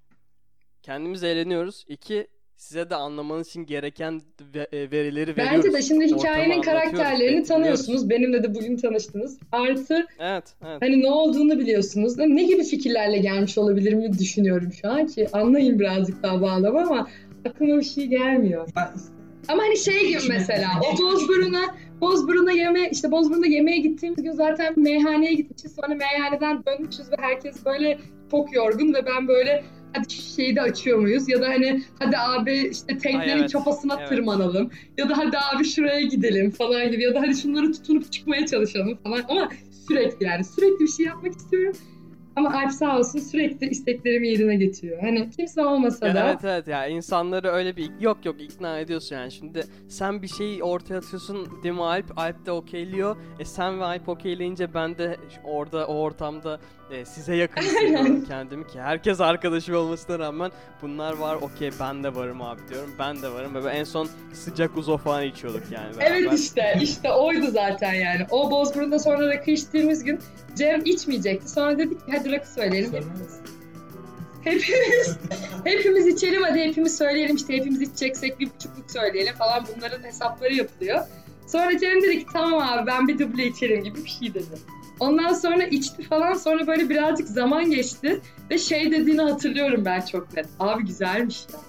kendimiz 0.82 1.24
eğleniyoruz. 1.24 1.84
İki 1.88 2.26
size 2.60 2.90
de 2.90 2.94
anlamanız 2.94 3.48
için 3.48 3.66
gereken 3.66 4.20
e, 4.54 4.90
verileri 4.90 5.36
veriyoruz. 5.36 5.64
bence 5.64 5.72
de 5.72 5.82
şimdi 5.82 6.06
hikayenin 6.06 6.62
karakterlerini 6.62 7.42
tanıyorsunuz. 7.42 8.10
Benimle 8.10 8.42
de 8.42 8.54
bugün 8.54 8.76
tanıştınız. 8.76 9.38
Artı 9.52 10.06
Evet, 10.18 10.54
evet. 10.66 10.82
hani 10.82 11.02
ne 11.02 11.10
olduğunu 11.10 11.58
biliyorsunuz. 11.58 12.18
Ne 12.18 12.42
gibi 12.44 12.64
fikirlerle 12.64 13.18
gelmiş 13.18 13.58
olabilir 13.58 13.92
mi 13.92 14.18
düşünüyorum 14.18 14.72
şu 14.72 14.90
an 14.90 15.06
ki 15.06 15.28
anlayın 15.32 15.78
birazcık 15.78 16.22
daha 16.22 16.42
bağlama 16.42 16.80
ama 16.80 17.08
aklıma 17.48 17.76
bir 17.76 17.84
şey 17.84 18.06
gelmiyor. 18.06 18.68
Ama 19.48 19.62
hani 19.62 19.76
şey 19.76 20.08
gibi 20.08 20.22
mesela 20.28 20.68
o 20.80 20.98
Bozburun'a 20.98 21.74
Bozburun'a 22.00 22.52
yeme 22.52 22.90
işte 22.90 23.10
Bozburun'da 23.10 23.46
yemeğe 23.46 23.78
gittiğimiz 23.78 24.22
gün 24.22 24.32
zaten 24.32 24.80
meyhaneye 24.80 25.34
gitmişiz. 25.34 25.74
Sonra 25.74 25.94
meyhaneden 25.94 26.64
dönmüşüz 26.66 27.12
ve 27.12 27.16
herkes 27.18 27.64
böyle 27.64 27.98
çok 28.30 28.54
yorgun 28.54 28.94
ve 28.94 29.06
ben 29.06 29.28
böyle 29.28 29.64
hadi 29.92 30.14
şeyi 30.14 30.56
de 30.56 30.60
açıyor 30.60 30.98
muyuz? 30.98 31.28
Ya 31.28 31.42
da 31.42 31.48
hani 31.48 31.82
hadi 31.98 32.18
abi 32.18 32.68
işte 32.72 32.98
teknenin 32.98 33.40
evet. 33.40 33.50
çapasına 33.50 33.96
Evet. 33.98 34.08
tırmanalım. 34.08 34.70
Ya 34.98 35.08
da 35.08 35.18
hadi 35.18 35.36
abi 35.38 35.64
şuraya 35.64 36.00
gidelim 36.00 36.50
falan 36.50 36.90
gibi. 36.90 37.02
Ya 37.02 37.14
da 37.14 37.20
hadi 37.20 37.36
şunları 37.36 37.72
tutunup 37.72 38.12
çıkmaya 38.12 38.46
çalışalım 38.46 38.98
falan. 39.04 39.22
Ama 39.28 39.48
sürekli 39.88 40.26
yani 40.26 40.44
sürekli 40.44 40.80
bir 40.80 40.88
şey 40.88 41.06
yapmak 41.06 41.32
istiyorum. 41.32 41.76
Ama 42.36 42.50
Alp 42.50 42.72
sağ 42.72 42.98
olsun 42.98 43.18
sürekli 43.18 43.68
isteklerimi 43.68 44.28
yerine 44.28 44.56
getiriyor. 44.56 45.00
Hani 45.00 45.30
kimse 45.30 45.62
olmasa 45.62 46.08
Ya 46.08 46.14
da 46.14 46.28
evet 46.28 46.44
evet 46.44 46.68
ya 46.68 46.86
insanları 46.86 47.48
öyle 47.48 47.76
bir 47.76 47.90
yok 48.00 48.24
yok 48.24 48.40
ikna 48.40 48.78
ediyorsun 48.78 49.16
yani 49.16 49.32
şimdi 49.32 49.64
sen 49.88 50.22
bir 50.22 50.28
şey 50.28 50.62
ortaya 50.62 50.98
atıyorsun 50.98 51.48
değil 51.62 51.74
mi 51.74 51.82
Alp 51.82 52.18
Alp 52.18 52.46
de 52.46 52.52
okeyliyor 52.52 53.16
e 53.38 53.44
sen 53.44 53.80
ve 53.80 53.84
Alp 53.84 54.08
okeyleyince 54.08 54.74
ben 54.74 54.98
de 54.98 55.16
orada 55.44 55.86
o 55.86 55.94
ortamda 55.94 56.60
e, 56.90 57.04
size 57.04 57.36
yakın 57.36 57.62
hissediyorum 57.62 58.24
kendimi 58.28 58.66
ki 58.66 58.80
herkes 58.80 59.20
arkadaşım 59.20 59.74
olmasına 59.76 60.18
rağmen 60.18 60.50
bunlar 60.82 61.12
var 61.12 61.36
okey 61.36 61.70
ben 61.80 62.04
de 62.04 62.14
varım 62.14 62.42
abi 62.42 62.60
diyorum 62.68 62.90
ben 62.98 63.22
de 63.22 63.32
varım 63.32 63.54
ve 63.54 63.70
en 63.70 63.84
son 63.84 64.08
sıcak 64.32 64.76
uzo 64.76 64.96
falan 64.96 65.24
içiyorduk 65.24 65.62
yani 65.72 65.96
beraber. 65.98 66.16
Evet 66.16 66.38
işte, 66.38 66.78
işte 66.82 67.12
oydu 67.12 67.46
zaten 67.50 67.94
yani. 67.94 68.26
O 68.30 68.50
Bozburun'da 68.50 68.98
sonra 68.98 69.28
rakı 69.28 69.50
içtiğimiz 69.50 70.04
gün 70.04 70.20
Cem 70.56 70.84
içmeyecekti. 70.84 71.50
Sonra 71.50 71.78
dedik 71.78 72.06
ki 72.06 72.12
hadi 72.20 72.32
rakı 72.32 72.48
söyleyelim 72.52 72.92
hepimiz. 72.92 73.40
Hepimiz, 74.44 75.16
hepimiz 75.64 76.06
içelim 76.06 76.42
hadi 76.42 76.60
hepimiz 76.60 76.96
söyleyelim 76.98 77.36
işte 77.36 77.56
hepimiz 77.56 77.80
içeceksek 77.82 78.40
bir 78.40 78.46
buçukluk 78.46 78.90
söyleyelim 78.90 79.34
falan 79.34 79.64
bunların 79.76 80.02
hesapları 80.02 80.54
yapılıyor. 80.54 81.00
Sonra 81.46 81.78
Cem 81.78 82.02
dedi 82.02 82.18
ki 82.18 82.26
tamam 82.32 82.68
abi 82.68 82.86
ben 82.86 83.08
bir 83.08 83.18
duble 83.18 83.46
içerim 83.46 83.84
gibi 83.84 84.04
bir 84.04 84.10
şey 84.10 84.34
dedi. 84.34 84.58
Ondan 85.00 85.32
sonra 85.32 85.64
içti 85.64 86.02
falan 86.02 86.34
sonra 86.34 86.66
böyle 86.66 86.88
birazcık 86.88 87.28
zaman 87.28 87.70
geçti 87.70 88.20
ve 88.50 88.58
şey 88.58 88.90
dediğini 88.92 89.22
hatırlıyorum 89.22 89.84
ben 89.84 90.00
çok 90.00 90.36
net. 90.36 90.46
Abi 90.60 90.84
güzelmiş 90.84 91.40
ya. 91.52 91.60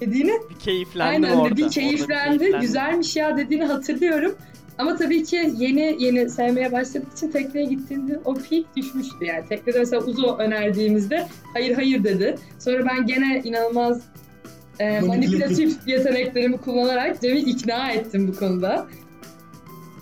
Dediğini 0.00 0.32
bir 0.50 0.54
keyiflendim 0.58 1.24
Aynen 1.24 1.36
orada. 1.36 1.56
bir 1.56 1.62
Orada 1.62 1.74
keyiflendi, 1.74 2.38
keyiflendim. 2.38 2.60
güzelmiş 2.60 3.16
ya 3.16 3.36
dediğini 3.36 3.64
hatırlıyorum. 3.64 4.34
Ama 4.78 4.96
tabii 4.96 5.24
ki 5.24 5.52
yeni 5.58 5.96
yeni 5.98 6.30
sevmeye 6.30 6.72
başladık 6.72 7.08
için 7.16 7.30
tekneye 7.30 7.66
gittiğimde 7.66 8.20
o 8.24 8.34
peak 8.34 8.76
düşmüştü 8.76 9.24
yani. 9.24 9.48
Teknede 9.48 9.78
mesela 9.78 10.02
Uzo 10.02 10.36
önerdiğimizde 10.38 11.26
hayır 11.52 11.74
hayır 11.74 12.04
dedi. 12.04 12.38
Sonra 12.58 12.86
ben 12.86 13.06
gene 13.06 13.40
inanılmaz 13.44 14.02
e, 14.80 15.00
Manipülatif. 15.00 15.76
yeteneklerimi 15.86 16.56
kullanarak 16.58 17.20
Cem'i 17.20 17.38
ikna 17.40 17.90
ettim 17.90 18.28
bu 18.28 18.38
konuda. 18.38 18.86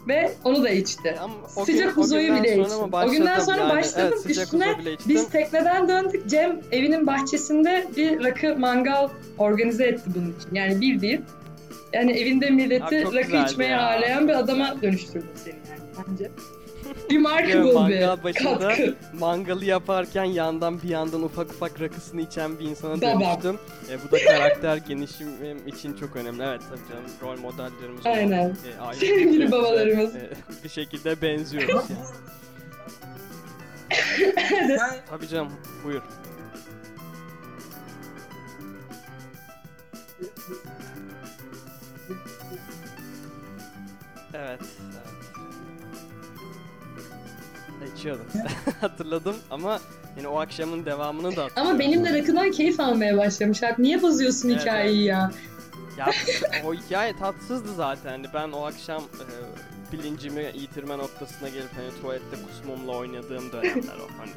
Ve 0.08 0.32
onu 0.44 0.62
da 0.62 0.70
içti. 0.70 1.14
Ama 1.20 1.34
o 1.56 1.64
Sıcak 1.64 1.94
gün- 1.94 2.02
uzoyu 2.02 2.34
bile 2.34 2.48
içtim. 2.62 2.92
O 2.92 3.10
günden 3.10 3.40
sonra 3.40 3.56
yani? 3.56 3.70
başladım. 3.70 4.18
Evet, 4.26 4.36
Üstüne. 4.38 4.76
Biz 5.08 5.28
tekneden 5.28 5.88
döndük. 5.88 6.28
Cem 6.28 6.60
evinin 6.72 7.06
bahçesinde 7.06 7.86
bir 7.96 8.24
rakı 8.24 8.56
mangal 8.58 9.08
organize 9.38 9.84
etti 9.84 10.02
bunun 10.14 10.34
için. 10.40 10.54
Yani 10.54 10.80
bildiğin 10.80 11.24
yani 11.92 12.12
evinde 12.12 12.50
milleti 12.50 12.84
Abi 12.84 13.04
rakı 13.16 13.36
içmeye 13.36 13.70
ya. 13.70 13.82
ağırlayan 13.82 14.28
bir 14.28 14.32
adama 14.34 14.82
dönüştürdün 14.82 15.26
seni 15.34 15.54
yani 15.54 16.06
bence. 16.08 16.30
Remarkable 17.10 17.72
mangal 17.72 18.18
bir 18.18 18.24
başında 18.24 18.58
katkı. 18.68 18.94
mangalı 19.18 19.64
yaparken 19.64 20.24
yandan 20.24 20.82
bir 20.82 20.88
yandan 20.88 21.22
ufak 21.22 21.50
ufak 21.50 21.80
rakısını 21.80 22.20
içen 22.20 22.58
bir 22.58 22.64
insana 22.64 23.00
Tamam. 23.00 23.20
dönüştüm. 23.22 23.58
E, 23.90 23.96
bu 24.08 24.12
da 24.12 24.18
karakter 24.24 24.76
gelişimim 24.76 25.66
için 25.68 25.94
çok 25.94 26.16
önemli. 26.16 26.42
Evet 26.42 26.60
tabii 26.70 26.88
canım 26.90 27.10
rol 27.22 27.38
modellerimiz 27.40 28.06
Aynen. 28.06 28.48
e, 28.50 28.94
Sevgili 28.94 29.52
babalarımız. 29.52 30.16
e, 30.16 30.30
bir 30.64 30.68
şekilde 30.68 31.22
benziyoruz 31.22 31.84
yani. 31.90 32.06
Tabii 35.10 35.28
canım 35.28 35.52
buyur. 35.84 36.02
Evet. 44.34 44.60
evet. 47.80 47.92
İçiyordum. 47.96 48.26
Hatırladım 48.80 49.36
ama 49.50 49.80
yine 50.16 50.28
o 50.28 50.40
akşamın 50.40 50.84
devamını 50.84 51.36
da. 51.36 51.48
Ama 51.56 51.78
benim 51.78 52.04
de 52.04 52.18
rakıdan 52.18 52.50
keyif 52.50 52.80
almaya 52.80 53.18
başlamış. 53.18 53.62
Alp. 53.62 53.78
Niye 53.78 54.02
bozuyorsun 54.02 54.48
Evet, 54.48 54.60
hikayeyi 54.60 55.04
ya? 55.04 55.30
Ya 55.98 56.06
o 56.64 56.74
hikaye 56.74 57.16
tatsızdı 57.16 57.74
zaten. 57.74 58.10
Hani 58.10 58.26
ben 58.34 58.52
o 58.52 58.66
akşam 58.66 59.02
e, 59.02 59.26
bilincimi 59.92 60.52
yitirme 60.54 60.98
noktasına 60.98 61.48
gelip 61.48 61.70
hani 61.76 62.00
tuvalette 62.00 62.36
kusmumla 62.48 62.96
oynadığım 62.96 63.52
dönemler 63.52 63.96
o 63.96 64.18
hani. 64.18 64.32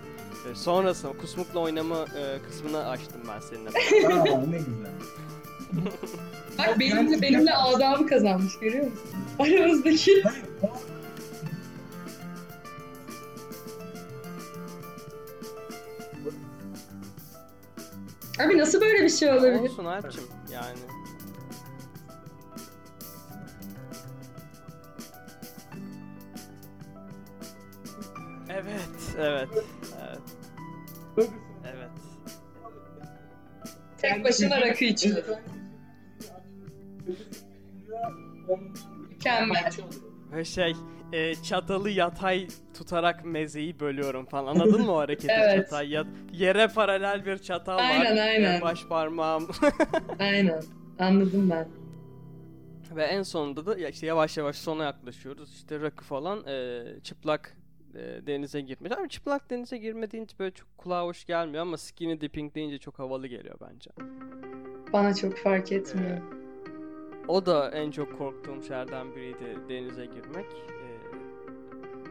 E, 0.51 0.55
sonrasında 0.55 1.11
kusmukla 1.17 1.59
oynama 1.59 1.97
e, 1.97 2.39
kısmını 2.49 2.89
açtım 2.89 3.21
ben 3.27 3.39
seninle. 3.39 3.69
Aa 4.07 4.37
ne 4.37 4.57
güzel. 4.57 4.91
Bak 6.57 6.79
benimle, 6.79 7.21
benimle 7.21 7.53
adamı 7.53 8.07
kazanmış 8.07 8.59
görüyor 8.59 8.85
musun? 8.85 9.09
Aramızdaki 9.39 10.23
Abi 18.39 18.57
nasıl 18.57 18.81
böyle 18.81 19.03
bir 19.03 19.09
şey 19.09 19.31
olabilir? 19.31 19.59
Olsun 19.59 19.85
Alp'cim 19.85 20.23
yani. 20.53 20.77
Evet, 28.49 29.15
evet, 29.17 29.49
evet, 30.01 31.29
evet. 31.65 31.89
Tek 33.97 34.23
başına 34.23 34.61
rakı 34.61 34.85
içiyor. 34.85 35.23
Mükemmel. 39.41 39.71
Ve 40.31 40.45
şey, 40.45 40.75
e, 41.13 41.35
çatalı 41.35 41.89
yatay 41.89 42.47
tutarak 42.77 43.25
mezeyi 43.25 43.79
bölüyorum 43.79 44.25
falan. 44.25 44.55
Anladın 44.55 44.81
mı 44.81 44.91
o 44.91 44.97
hareketi? 44.97 45.33
Evet. 45.37 45.55
Çatay 45.63 45.89
yat, 45.89 46.07
yere 46.33 46.67
paralel 46.67 47.25
bir 47.25 47.37
çatal 47.37 47.75
var. 47.75 47.89
Aynen, 47.89 48.17
aynen. 48.17 48.59
E, 48.59 48.61
baş 48.61 48.85
parmağım. 48.85 49.47
Aynen. 50.19 50.63
Anladım 50.99 51.49
ben. 51.49 51.67
Ve 52.95 53.03
en 53.03 53.21
sonunda 53.23 53.65
da 53.65 53.77
ya 53.79 53.89
işte 53.89 54.07
yavaş 54.07 54.37
yavaş 54.37 54.55
sona 54.55 54.83
yaklaşıyoruz. 54.83 55.53
İşte 55.53 55.81
rakı 55.81 56.03
falan 56.03 56.47
e, 56.47 56.83
çıplak 57.03 57.57
e, 57.95 58.27
denize 58.27 58.61
girmiş. 58.61 58.91
Ama 58.91 59.07
çıplak 59.07 59.49
denize 59.49 59.77
girme 59.77 60.11
deyince 60.11 60.35
böyle 60.39 60.51
çok 60.51 60.77
kulağa 60.77 61.03
hoş 61.03 61.25
gelmiyor 61.25 61.61
ama 61.61 61.77
skinny 61.77 62.21
dipping 62.21 62.55
deyince 62.55 62.77
çok 62.77 62.99
havalı 62.99 63.27
geliyor 63.27 63.55
bence. 63.61 63.91
Bana 64.93 65.15
çok 65.15 65.37
fark 65.37 65.71
etmiyor. 65.71 66.17
O 67.27 67.45
da 67.45 67.71
en 67.71 67.91
çok 67.91 68.17
korktuğum 68.17 68.63
şeylerden 68.63 69.15
biriydi 69.15 69.57
denize 69.69 70.05
girmek. 70.05 70.45
E, 70.45 70.87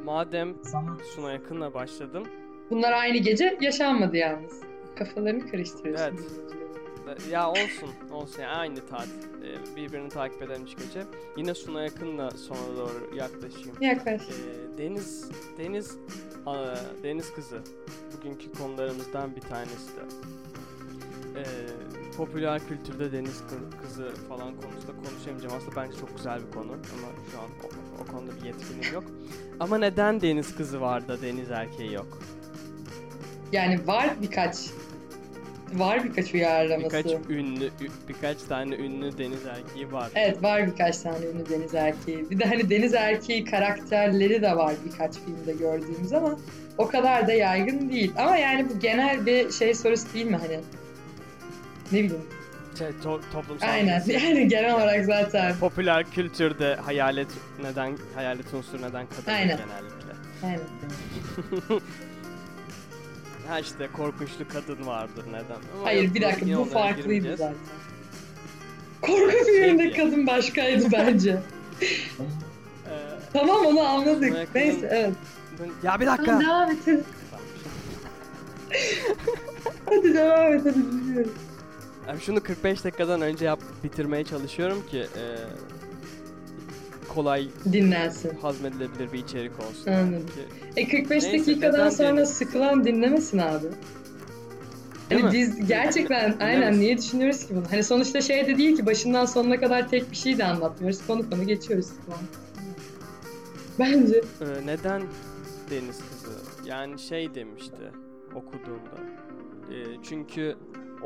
madem 0.04 0.54
sana 0.62 0.96
Suna 1.14 1.32
yakınla 1.32 1.74
başladım. 1.74 2.24
Bunlar 2.70 2.92
aynı 2.92 3.16
gece 3.18 3.58
yaşanmadı 3.60 4.16
yalnız. 4.16 4.60
Kafalarını 4.96 5.50
karıştırıyorsun. 5.50 6.04
Evet. 7.06 7.28
Ya 7.30 7.50
olsun, 7.50 7.90
olsun 8.12 8.42
yani 8.42 8.52
aynı 8.52 8.86
tatil. 8.86 9.12
Ee, 9.44 9.76
birbirini 9.76 10.08
takip 10.08 10.42
eden 10.42 10.60
üç 10.60 10.76
gece. 10.76 11.02
Yine 11.36 11.54
Suna 11.54 11.82
yakınla 11.82 12.30
sona 12.30 12.76
doğru 12.76 13.16
yaklaşayım. 13.16 13.76
Yaklaş. 13.80 14.22
Ee, 14.22 14.78
deniz, 14.78 15.30
deniz, 15.58 15.98
aa, 16.46 16.74
deniz 17.02 17.34
kızı. 17.34 17.60
Bugünkü 18.16 18.52
konularımızdan 18.52 19.36
bir 19.36 19.40
tanesi 19.40 19.96
de. 19.96 20.00
Ee, 21.36 21.44
popüler 22.16 22.60
kültürde 22.68 23.12
deniz 23.12 23.40
kı- 23.40 23.82
kızı 23.82 24.10
falan 24.28 24.52
konusunda 24.60 25.08
konuşamayacağım. 25.08 25.54
Aslında 25.56 25.76
bence 25.76 25.98
çok 26.00 26.16
güzel 26.16 26.40
bir 26.46 26.50
konu 26.52 26.72
ama 26.72 27.08
şu 27.32 27.38
an 27.38 27.44
o, 27.64 28.02
o 28.02 28.12
konuda 28.12 28.30
bir 28.40 28.46
yetkinliğim 28.46 28.94
yok. 28.94 29.04
Ama 29.60 29.78
neden 29.78 30.20
deniz 30.20 30.56
kızı 30.56 30.80
var 30.80 31.08
da 31.08 31.22
deniz 31.22 31.50
erkeği 31.50 31.92
yok? 31.92 32.18
Yani 33.52 33.86
var 33.86 34.10
birkaç 34.22 34.56
var 35.74 36.04
birkaç 36.04 36.34
uyarlaması. 36.34 36.96
Birkaç 36.96 37.12
ünlü, 37.30 37.70
birkaç 38.08 38.42
tane 38.42 38.74
ünlü 38.76 39.18
deniz 39.18 39.46
erkeği 39.46 39.92
var. 39.92 40.10
Evet 40.14 40.42
var 40.42 40.66
birkaç 40.66 40.98
tane 40.98 41.26
ünlü 41.26 41.48
deniz 41.50 41.74
erkeği. 41.74 42.30
Bir 42.30 42.38
de 42.38 42.44
hani 42.44 42.70
deniz 42.70 42.94
erkeği 42.94 43.44
karakterleri 43.44 44.42
de 44.42 44.56
var 44.56 44.74
birkaç 44.86 45.14
filmde 45.18 45.52
gördüğümüz 45.52 46.12
ama 46.12 46.38
o 46.78 46.86
kadar 46.88 47.26
da 47.26 47.32
yaygın 47.32 47.90
değil. 47.92 48.12
Ama 48.18 48.36
yani 48.36 48.68
bu 48.70 48.78
genel 48.80 49.26
bir 49.26 49.50
şey 49.50 49.74
sorusu 49.74 50.14
değil 50.14 50.26
mi 50.26 50.36
hani? 50.36 50.60
Ne 51.94 51.98
bileyim. 52.04 52.22
Şey, 52.78 52.86
to- 52.88 53.20
toplumsal 53.32 53.68
Aynen. 53.68 54.02
Yani 54.06 54.48
genel 54.48 54.74
olarak 54.74 55.04
zaten. 55.04 55.54
Popüler 55.60 56.10
kültürde 56.10 56.74
hayalet 56.76 57.28
neden 57.62 57.98
hayalet 58.14 58.54
unsuru 58.54 58.82
neden 58.82 59.06
kadın 59.06 59.30
Aynen. 59.32 59.56
genellikle. 59.56 60.12
Aynen. 60.44 60.60
Ha 63.48 63.58
işte 63.60 63.88
korkunçlu 63.92 64.48
kadın 64.52 64.86
vardır 64.86 65.24
neden? 65.28 65.40
Ama 65.76 65.84
Hayır 65.84 66.02
yok, 66.04 66.14
bir 66.14 66.22
dakika 66.22 66.58
bu 66.58 66.64
farklıydı 66.64 67.02
girmeyeceğiz. 67.02 67.38
zaten. 67.38 67.54
Korku 69.02 69.44
filminde 69.44 69.82
Şey 69.82 69.92
kadın 70.04 70.26
başkaydı 70.26 70.86
bence. 70.92 71.38
Ee, 72.90 72.90
tamam 73.32 73.66
onu 73.66 73.80
anladık. 73.80 74.32
Kadın- 74.32 74.48
Neyse 74.54 74.88
evet. 74.92 75.12
ya 75.82 76.00
bir 76.00 76.06
dakika. 76.06 76.24
Tamam 76.24 76.40
devam 76.44 76.70
et 76.70 76.76
hadi. 76.86 77.02
Hadi 79.86 80.14
devam 80.14 80.52
et 80.54 80.60
hadi 80.64 80.74
dinliyorum. 80.74 81.32
Abi 82.08 82.20
şunu 82.20 82.42
45 82.42 82.84
dakikadan 82.84 83.20
önce 83.20 83.44
yap 83.44 83.60
bitirmeye 83.84 84.24
çalışıyorum 84.24 84.86
ki 84.90 84.98
e, 84.98 85.22
kolay 87.14 87.48
Dinlensin. 87.72 88.30
hazmedilebilir 88.42 89.12
bir 89.12 89.18
içerik 89.18 89.52
olsun. 89.60 89.90
Anladım. 89.92 90.26
Ki- 90.26 90.80
E 90.80 90.88
45 90.88 91.22
Neyse, 91.24 91.38
dakikadan 91.50 91.90
sonra 91.90 92.16
deniz? 92.16 92.28
sıkılan 92.30 92.84
dinlemesin 92.84 93.38
abi. 93.38 93.66
Değil 95.10 95.22
Hani 95.22 95.24
mi? 95.24 95.32
biz 95.32 95.68
gerçekten 95.68 96.36
aynen 96.40 96.56
Dinlemesin. 96.56 96.80
niye 96.80 96.98
düşünüyoruz 96.98 97.46
ki 97.46 97.56
bunu? 97.56 97.64
Hani 97.70 97.84
sonuçta 97.84 98.20
şey 98.20 98.46
de 98.46 98.58
değil 98.58 98.76
ki 98.76 98.86
başından 98.86 99.26
sonuna 99.26 99.60
kadar 99.60 99.88
tek 99.88 100.10
bir 100.10 100.16
şey 100.16 100.38
de 100.38 100.44
anlatmıyoruz. 100.44 101.06
Konu 101.06 101.30
konu 101.30 101.46
geçiyoruz 101.46 101.86
falan. 102.06 102.20
Bence. 103.78 104.16
Ee, 104.40 104.66
neden 104.66 105.02
deniz 105.70 105.98
kızı? 105.98 106.30
Yani 106.68 106.98
şey 106.98 107.34
demişti 107.34 107.76
okuduğumda. 108.34 108.96
Ee, 109.72 109.74
çünkü 110.08 110.56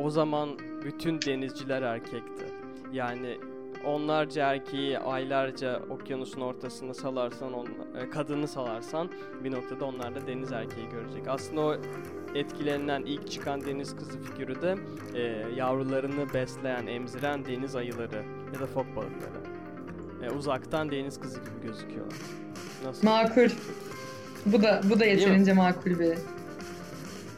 o 0.02 0.10
zaman 0.10 0.48
bütün 0.84 1.22
denizciler 1.22 1.82
erkekti. 1.82 2.44
Yani 2.92 3.38
onlarca 3.84 4.52
erkeği 4.52 4.98
aylarca 4.98 5.82
okyanusun 5.90 6.40
ortasında 6.40 6.94
salarsan, 6.94 7.52
on, 7.52 7.66
e, 7.66 8.10
kadını 8.10 8.48
salarsan 8.48 9.08
bir 9.44 9.52
noktada 9.52 9.84
onlar 9.84 10.14
da 10.14 10.26
deniz 10.26 10.52
erkeği 10.52 10.88
görecek. 10.88 11.28
Aslında 11.28 11.60
o 11.60 11.76
etkilenen 12.34 13.02
ilk 13.02 13.30
çıkan 13.30 13.64
deniz 13.64 13.96
kızı 13.96 14.22
figürü 14.22 14.62
de 14.62 14.76
e, 15.14 15.20
yavrularını 15.56 16.34
besleyen, 16.34 16.86
emziren 16.86 17.44
deniz 17.44 17.76
ayıları 17.76 18.24
ya 18.54 18.60
da 18.60 18.66
fok 18.66 18.86
balıkları. 18.96 19.48
E, 20.22 20.30
uzaktan 20.30 20.90
deniz 20.90 21.20
kızı 21.20 21.40
gibi 21.40 21.66
gözüküyorlar. 21.66 22.18
Nasıl? 22.84 23.06
Makul. 23.06 23.48
Bu 24.46 24.62
da 24.62 24.80
bu 24.90 25.00
da 25.00 25.04
yeterince 25.04 25.52
makul 25.52 25.98
bir. 25.98 26.18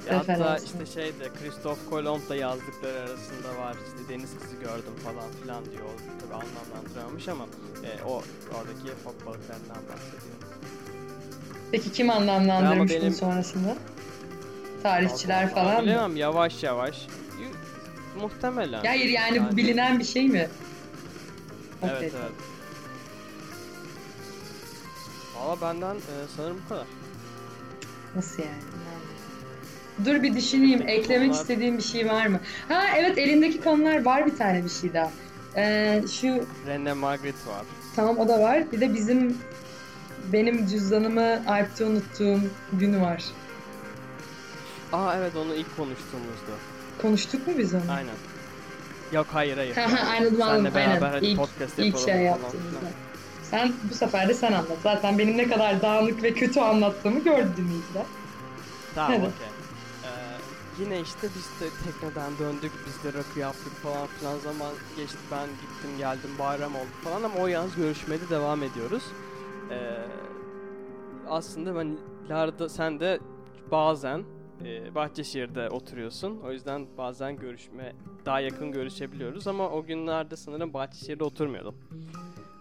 Ya 0.08 0.18
hatta 0.18 0.32
referans. 0.32 0.64
işte 0.64 0.86
şeyde 0.86 1.28
Christoph 1.42 1.78
Kolomb 1.90 2.28
da 2.28 2.36
yazdıkları 2.36 2.98
arasında 2.98 3.58
var 3.60 3.76
işte 3.86 4.14
deniz 4.14 4.30
kızı 4.42 4.56
gördüm 4.56 4.94
falan 5.04 5.30
filan 5.42 5.64
diyor. 5.64 5.84
O 5.84 6.20
Tabii 6.20 6.34
anlamlandıramamış 6.34 7.28
ama 7.28 7.44
e, 7.84 8.04
o 8.04 8.22
oradaki 8.54 8.96
fok 9.04 9.26
balıklarından 9.26 9.76
bahsediyor. 9.76 10.36
Peki 11.72 11.92
kim 11.92 12.10
anlamlandırmış 12.10 12.90
benim- 12.92 13.12
sonrasında? 13.12 13.76
Tarihçiler 14.82 15.42
Vallahi 15.42 15.54
falan 15.54 15.76
mı? 15.76 15.82
Bilemem 15.82 16.16
yavaş 16.16 16.62
yavaş. 16.62 17.06
Muhtemelen. 18.20 18.84
Hayır 18.84 19.08
yani 19.08 19.36
Yani- 19.36 19.56
bilinen 19.56 19.98
bir 19.98 20.04
şey 20.04 20.28
mi? 20.28 20.48
Evet 21.82 22.02
evet. 22.02 22.32
Valla 25.36 25.60
benden 25.60 25.94
e, 25.96 26.12
sanırım 26.36 26.60
bu 26.64 26.68
kadar. 26.68 26.86
Nasıl 28.16 28.42
yani? 28.42 28.62
Dur 30.04 30.22
bir 30.22 30.34
düşüneyim. 30.34 30.82
Eklemek 30.88 31.28
konular- 31.28 31.40
istediğim 31.42 31.78
bir 31.78 31.82
şey 31.82 32.08
var 32.08 32.26
mı? 32.26 32.40
Ha 32.68 32.84
evet 32.96 33.18
elindeki 33.18 33.60
konular 33.60 34.04
var 34.04 34.26
bir 34.26 34.36
tane 34.36 34.64
bir 34.64 34.68
şey 34.70 34.94
daha. 34.94 35.10
Ee, 35.56 36.02
şu 36.20 36.44
Rene 36.66 36.92
Magritte 36.92 37.50
var. 37.50 37.62
tamam 37.96 38.18
o 38.18 38.28
da 38.28 38.40
var. 38.40 38.72
Bir 38.72 38.80
de 38.80 38.94
bizim 38.94 39.38
benim 40.32 40.66
cüzdanımı 40.66 41.42
Alp'te 41.48 41.84
unuttuğum 41.84 42.40
gün 42.72 43.00
var. 43.00 43.24
Aa 44.92 45.16
evet 45.16 45.36
onu 45.36 45.54
ilk 45.54 45.76
konuştuğumuzda. 45.76 46.52
Konuştuk 47.02 47.46
mu 47.46 47.52
biz 47.58 47.74
onu? 47.74 47.82
Aynen. 47.90 48.14
Yok 49.12 49.26
hayır 49.32 49.56
hayır. 49.56 49.76
Ha, 49.76 49.92
ha, 49.92 50.16
anladım, 50.18 50.42
anladım. 50.42 50.72
Senle 50.72 50.74
beraber 51.00 51.22
İlk- 51.22 51.36
podcast 51.36 51.78
İlk 51.78 51.98
şey 51.98 52.16
yaptığımızda. 52.16 52.78
Sen 53.42 53.72
bu 53.90 53.94
sefer 53.94 54.28
de 54.28 54.34
sen 54.34 54.52
anlat. 54.52 54.78
Zaten 54.82 55.18
benim 55.18 55.36
ne 55.38 55.48
kadar 55.48 55.82
dağınık 55.82 56.22
ve 56.22 56.34
kötü 56.34 56.60
anlattığımı 56.60 57.24
gördü 57.24 57.48
dinleyiciler. 57.56 58.04
Tamam 58.94 59.12
okey. 59.20 59.30
Yine 60.80 61.00
işte 61.00 61.28
biz 61.36 61.60
de 61.60 61.70
tekneden 61.84 62.32
döndük, 62.38 62.72
biz 62.86 63.04
de 63.04 63.18
rakı 63.18 63.38
yaptık 63.38 63.72
falan 63.72 64.06
filan 64.06 64.38
zaman 64.38 64.72
geçti. 64.96 65.18
Ben 65.32 65.46
gittim 65.46 65.98
geldim 65.98 66.30
bayram 66.38 66.74
oldu 66.74 66.90
falan 67.04 67.22
ama 67.22 67.34
o 67.34 67.46
yalnız 67.46 67.76
görüşmede 67.76 68.30
devam 68.30 68.62
ediyoruz. 68.62 69.02
Ee, 69.70 70.08
aslında 71.28 71.76
ben 71.76 71.98
Larda 72.30 72.68
sen 72.68 73.00
de 73.00 73.20
bazen 73.70 74.24
e, 74.64 74.94
Bahçeşehir'de 74.94 75.68
oturuyorsun. 75.70 76.40
O 76.44 76.52
yüzden 76.52 76.86
bazen 76.98 77.36
görüşme 77.36 77.96
daha 78.26 78.40
yakın 78.40 78.72
görüşebiliyoruz 78.72 79.46
ama 79.46 79.70
o 79.70 79.84
günlerde 79.84 80.36
sanırım 80.36 80.74
Bahçeşehir'de 80.74 81.24
oturmuyordum. 81.24 81.74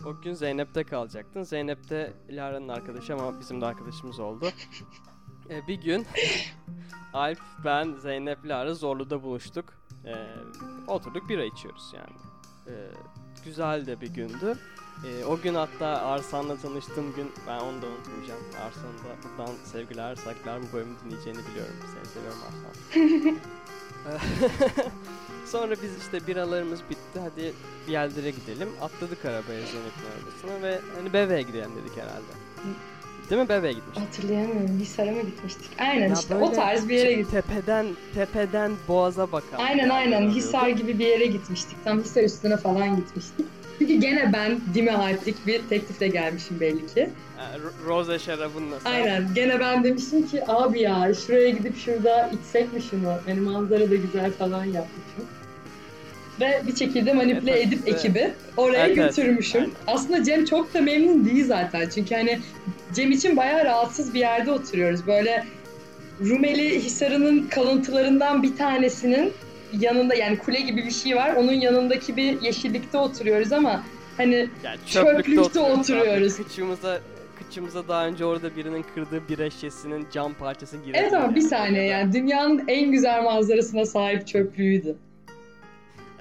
O 0.05 0.21
gün 0.21 0.33
Zeynep'te 0.33 0.83
kalacaktın. 0.83 1.43
Zeynep 1.43 1.89
de 1.89 2.13
Lara'nın 2.29 2.67
arkadaşı 2.67 3.13
ama 3.13 3.39
bizim 3.39 3.61
de 3.61 3.65
arkadaşımız 3.65 4.19
oldu. 4.19 4.45
Ee, 5.49 5.67
bir 5.67 5.81
gün 5.81 6.05
Alp, 7.13 7.39
ben, 7.65 7.93
Zeynep, 7.93 8.45
Lara 8.45 8.73
Zorlu'da 8.73 9.23
buluştuk. 9.23 9.65
Ee, 10.05 10.15
oturduk 10.87 11.29
bira 11.29 11.43
içiyoruz 11.43 11.93
yani. 11.93 12.17
Ee, 12.67 12.91
güzel 13.45 13.85
de 13.85 14.01
bir 14.01 14.07
gündü. 14.09 14.57
Ee, 15.05 15.25
o 15.25 15.37
gün 15.41 15.53
hatta 15.55 15.87
Arslan'la 15.87 16.57
tanıştığım 16.57 17.15
gün 17.15 17.31
ben 17.47 17.59
onu 17.59 17.81
da 17.81 17.85
unutmayacağım. 17.87 18.41
Arslan'ı 18.65 18.97
da 18.97 19.23
buradan 19.39 19.55
sevgiler, 19.65 20.15
saygılar 20.15 20.61
bu 20.61 20.73
bölümü 20.73 20.95
dinleyeceğini 21.05 21.39
biliyorum. 21.47 21.75
Seni 21.95 22.05
seviyorum 22.05 22.39
Arslan. 22.47 23.35
Ee, 24.07 24.17
Sonra 25.45 25.75
biz 25.83 25.97
işte 25.97 26.27
biralarımız 26.27 26.79
bitti 26.89 27.19
hadi 27.19 27.53
bir 27.87 27.91
yerlere 27.91 28.31
gidelim. 28.31 28.69
Atladık 28.81 29.25
arabaya 29.25 29.65
Zeynep'in 29.65 30.05
arabasına 30.11 30.61
ve 30.61 30.79
hani 30.95 31.13
Beve'ye 31.13 31.41
gidelim 31.41 31.71
dedik 31.75 31.97
herhalde. 31.97 32.31
Değil 33.29 33.41
mi 33.41 33.49
Beve'ye 33.49 33.73
gitmiştik? 33.73 34.07
Hatırlayamıyorum. 34.07 34.79
Hisar'a 34.79 35.11
mı 35.11 35.21
gitmiştik? 35.21 35.69
Aynen 35.79 36.09
Ya 36.09 36.13
işte 36.13 36.35
o 36.35 36.51
tarz 36.51 36.89
bir 36.89 36.95
yere 36.95 37.07
şey, 37.07 37.17
gittik. 37.17 37.31
Tepeden 37.31 37.87
tepeden 38.13 38.71
boğaza 38.87 39.31
bakan. 39.31 39.57
Aynen 39.57 39.89
aynen. 39.89 40.29
Hisar 40.29 40.69
gibi 40.69 40.99
bir 40.99 41.05
yere 41.07 41.25
gitmiştik. 41.25 41.77
Tam 41.83 41.99
Hisar 41.99 42.23
üstüne 42.23 42.57
falan 42.57 42.95
gitmiştik. 42.95 43.45
Çünkü 43.79 43.93
gene 43.93 44.33
ben 44.33 44.59
Dime 44.73 44.91
Alp'lik 44.91 45.47
bir 45.47 45.67
teklifle 45.69 46.07
gelmişim 46.07 46.59
belli 46.59 46.87
ki. 46.87 47.09
Ro- 47.39 47.87
Rose 47.87 48.19
şarabınla. 48.19 48.75
Aynen 48.85 49.33
gene 49.35 49.59
ben 49.59 49.83
demiştim 49.83 50.27
ki 50.27 50.43
abi 50.47 50.81
ya 50.81 51.13
şuraya 51.13 51.49
gidip 51.49 51.77
şurada 51.77 52.29
içsek 52.33 52.73
mi 52.73 52.81
şunu? 52.81 53.17
Yani 53.27 53.39
manzara 53.39 53.89
da 53.91 53.95
güzel 53.95 54.31
falan 54.31 54.65
yapmışım. 54.65 55.25
Ve 56.39 56.61
bir 56.67 56.75
şekilde 56.75 57.13
manipüle 57.13 57.51
Evet, 57.51 57.67
edip 57.67 57.79
evet. 57.87 58.05
ekibi 58.05 58.31
oraya 58.57 58.85
Evet, 58.85 58.97
evet. 58.97 59.15
götürmüşüm. 59.15 59.61
Aynen. 59.61 59.73
Aslında 59.87 60.23
Cem 60.23 60.45
çok 60.45 60.73
da 60.73 60.81
memnun 60.81 61.25
değil 61.25 61.45
zaten. 61.45 61.89
Çünkü 61.95 62.15
hani 62.15 62.39
Cem 62.93 63.11
için 63.11 63.37
bayağı 63.37 63.65
rahatsız 63.65 64.13
bir 64.13 64.19
yerde 64.19 64.51
oturuyoruz. 64.51 65.07
Böyle 65.07 65.45
Rumeli 66.21 66.79
Hisarı'nın 66.83 67.47
kalıntılarından 67.47 68.43
bir 68.43 68.57
tanesinin 68.57 69.33
yanında 69.79 70.15
yani 70.15 70.37
kule 70.37 70.61
gibi 70.61 70.85
bir 70.85 70.91
şey 70.91 71.15
var. 71.15 71.33
Onun 71.35 71.53
yanındaki 71.53 72.17
bir 72.17 72.41
yeşillikte 72.41 72.97
oturuyoruz 72.97 73.51
ama 73.53 73.83
hani 74.17 74.35
Yani 74.63 74.77
Çöplükte 74.87 75.35
çöplükte, 75.35 75.59
oturuyoruz. 75.59 76.37
Kıçımıza 76.37 76.99
kıçımıza 77.39 77.87
daha 77.87 78.07
önce 78.07 78.25
orada 78.25 78.55
birinin 78.55 78.85
kırdığı 78.95 79.21
bir 79.29 79.51
şişesinin 79.51 80.07
cam 80.13 80.33
parçası 80.33 80.77
girdi. 80.77 80.97
Evet 81.01 81.13
ama 81.13 81.35
bir 81.35 81.41
saniye 81.41 81.83
yani 81.83 82.13
dünyanın 82.13 82.63
en 82.67 82.91
güzel 82.91 83.23
manzarasına 83.23 83.85
sahip 83.85 84.27
çöplüğüydü. 84.27 84.95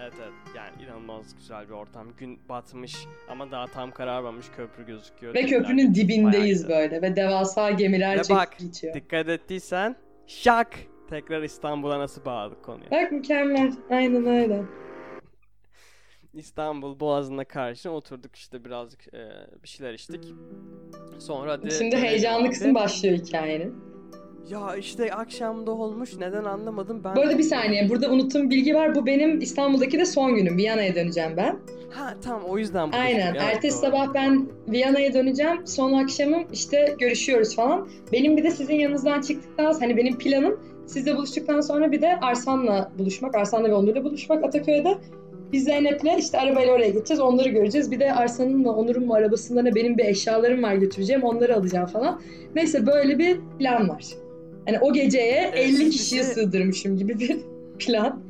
Evet 0.09 0.20
evet 0.22 0.56
yani 0.56 0.82
inanılmaz 0.82 1.36
güzel 1.36 1.68
bir 1.68 1.72
ortam. 1.72 2.06
Gün 2.18 2.40
batmış 2.48 2.96
ama 3.28 3.50
daha 3.50 3.66
tam 3.66 3.90
kararmamış 3.90 4.46
köprü 4.56 4.86
gözüküyor. 4.86 5.34
Ve 5.34 5.40
Gemiler 5.40 5.59
köprünün 5.59 5.94
dibindeyiz 5.94 6.68
bayağı 6.68 6.82
böyle 6.82 7.02
ve 7.02 7.16
devasa 7.16 7.70
gemiler 7.70 8.18
Ve 8.18 8.22
çekip 8.22 8.36
bak, 8.36 8.59
geçiyor. 8.59 8.94
Dikkat 8.94 9.28
ettiysen 9.28 9.96
şak 10.26 10.78
tekrar 11.11 11.42
İstanbul'a 11.42 11.98
nasıl 11.98 12.24
bağladık 12.24 12.64
konuyu. 12.64 12.90
Bak 12.90 13.12
mükemmel. 13.12 13.72
Aynen 13.90 14.26
öyle. 14.26 14.62
İstanbul 16.32 17.00
Boğazı'na 17.00 17.44
karşı 17.44 17.90
oturduk 17.90 18.36
işte 18.36 18.64
birazcık 18.64 19.14
e, 19.14 19.30
bir 19.62 19.68
şeyler 19.68 19.94
içtik. 19.94 20.34
Sonra 21.18 21.52
hadi 21.52 21.70
Şimdi 21.70 21.96
heyecanlı 21.96 22.50
kısım 22.50 22.74
başlıyor 22.74 23.16
hikayenin. 23.16 23.88
Ya 24.51 24.76
işte 24.76 25.14
akşamda 25.14 25.70
olmuş 25.70 26.11
neden 26.18 26.44
anlamadım 26.44 27.01
ben. 27.05 27.16
Bu 27.16 27.20
arada 27.20 27.38
bir 27.38 27.42
saniye 27.42 27.88
burada 27.88 28.11
unuttuğum 28.11 28.51
bilgi 28.51 28.74
var. 28.74 28.94
Bu 28.94 29.07
benim 29.07 29.40
İstanbul'daki 29.40 29.99
de 29.99 30.05
son 30.07 30.34
günüm. 30.34 30.57
Viyana'ya 30.57 30.94
döneceğim 30.94 31.36
ben. 31.36 31.59
Ha 31.90 32.14
tamam 32.22 32.42
o 32.49 32.59
yüzden. 32.59 32.90
Aynen. 32.92 33.34
Evet, 33.34 33.42
Ertesi 33.42 33.82
doğru. 33.82 33.90
sabah 33.90 34.14
ben 34.14 34.49
Viyana'ya 34.68 35.14
döneceğim. 35.14 35.66
Son 35.66 35.92
akşamım 35.92 36.46
işte 36.53 36.94
görüşüyoruz 36.99 37.57
falan. 37.57 37.88
Benim 38.12 38.36
bir 38.36 38.44
de 38.44 38.51
sizin 38.51 38.74
yanınızdan 38.74 39.20
çıktıktan 39.20 39.72
sonra 39.72 39.84
hani 39.84 39.96
benim 39.96 40.18
planım 40.18 40.61
sizle 40.86 41.16
buluştuktan 41.16 41.61
sonra 41.61 41.92
bir 41.92 42.03
de 42.03 42.16
Arsan'la 42.20 42.92
buluşmak. 42.99 43.34
Arsan'la 43.34 43.68
ve 43.68 43.74
Onur'la 43.74 44.05
buluşmak 44.05 44.44
Ataköy'de. 44.44 44.99
Biz 45.53 45.64
Zeynep'le 45.64 46.18
işte 46.18 46.38
arabayla 46.38 46.72
oraya 46.74 46.88
gideceğiz. 46.88 47.20
Onları 47.20 47.49
göreceğiz. 47.49 47.90
Bir 47.90 48.01
de 48.01 48.12
Arsan'ınla 48.12 48.72
Onur'un 48.72 49.09
arabasında 49.09 49.62
ne 49.62 49.74
benim 49.74 49.99
bir 49.99 50.05
eşyalarım 50.05 50.62
var 50.62 50.74
götüreceğim. 50.74 51.22
Onları 51.22 51.57
alacağım 51.57 51.86
falan. 51.86 52.20
Neyse 52.55 52.86
böyle 52.86 53.18
bir 53.18 53.40
plan 53.59 53.88
var. 53.88 54.05
Hani 54.69 54.79
o 54.81 54.93
geceye 54.93 55.41
Evet, 55.55 55.59
50 55.59 55.73
siz 55.77 55.91
kişiye 55.91 56.23
bizi- 56.23 56.35
sığdırmışım 56.35 56.97
gibi 56.99 57.19
bir 57.19 57.37
plan. 57.79 58.23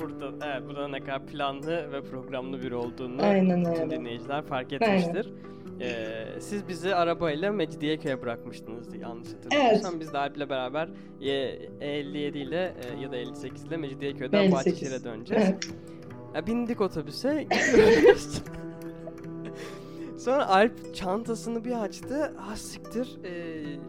Burada, 0.00 0.46
evet, 0.46 0.68
burada 0.68 0.88
ne 0.88 1.00
kadar 1.00 1.26
planlı 1.26 1.92
ve 1.92 2.02
programlı 2.02 2.62
biri 2.62 2.74
olduğunu 2.74 3.22
Aynen 3.22 3.60
bütün 3.64 3.82
öyle. 3.82 3.90
dinleyiciler 3.96 4.42
fark 4.42 4.72
Aynen. 4.72 4.98
etmiştir. 4.98 5.32
Ee, 5.80 6.40
siz 6.40 6.68
bizi 6.68 6.94
arabayla 6.94 7.52
Mecidiyeköy'e 7.52 8.22
bırakmıştınız 8.22 8.92
diye 8.92 9.02
yanlış 9.02 9.28
hatırlamıyorsam. 9.28 10.00
Biz 10.00 10.12
de 10.12 10.18
Alp'le 10.18 10.50
beraber 10.50 10.88
e, 11.20 11.30
57 11.80 12.38
ile 12.38 12.74
e, 12.98 13.02
ya 13.02 13.12
da 13.12 13.16
58 13.16 13.64
ile 13.64 13.76
Mecidiyeköy'den 13.76 14.38
58. 14.42 14.52
Bahçeşehir'e 14.72 15.04
döneceğiz. 15.04 15.44
Evet. 15.46 15.68
Ya 16.34 16.46
bindik 16.46 16.80
otobüse 16.80 17.46
gidiyoruz. 17.50 18.42
Sonra 20.18 20.48
Alp 20.48 20.94
çantasını 20.94 21.64
bir 21.64 21.82
açtı. 21.82 22.32
Ha 22.36 22.56
siktir. 22.56 23.16
E, 23.24 23.30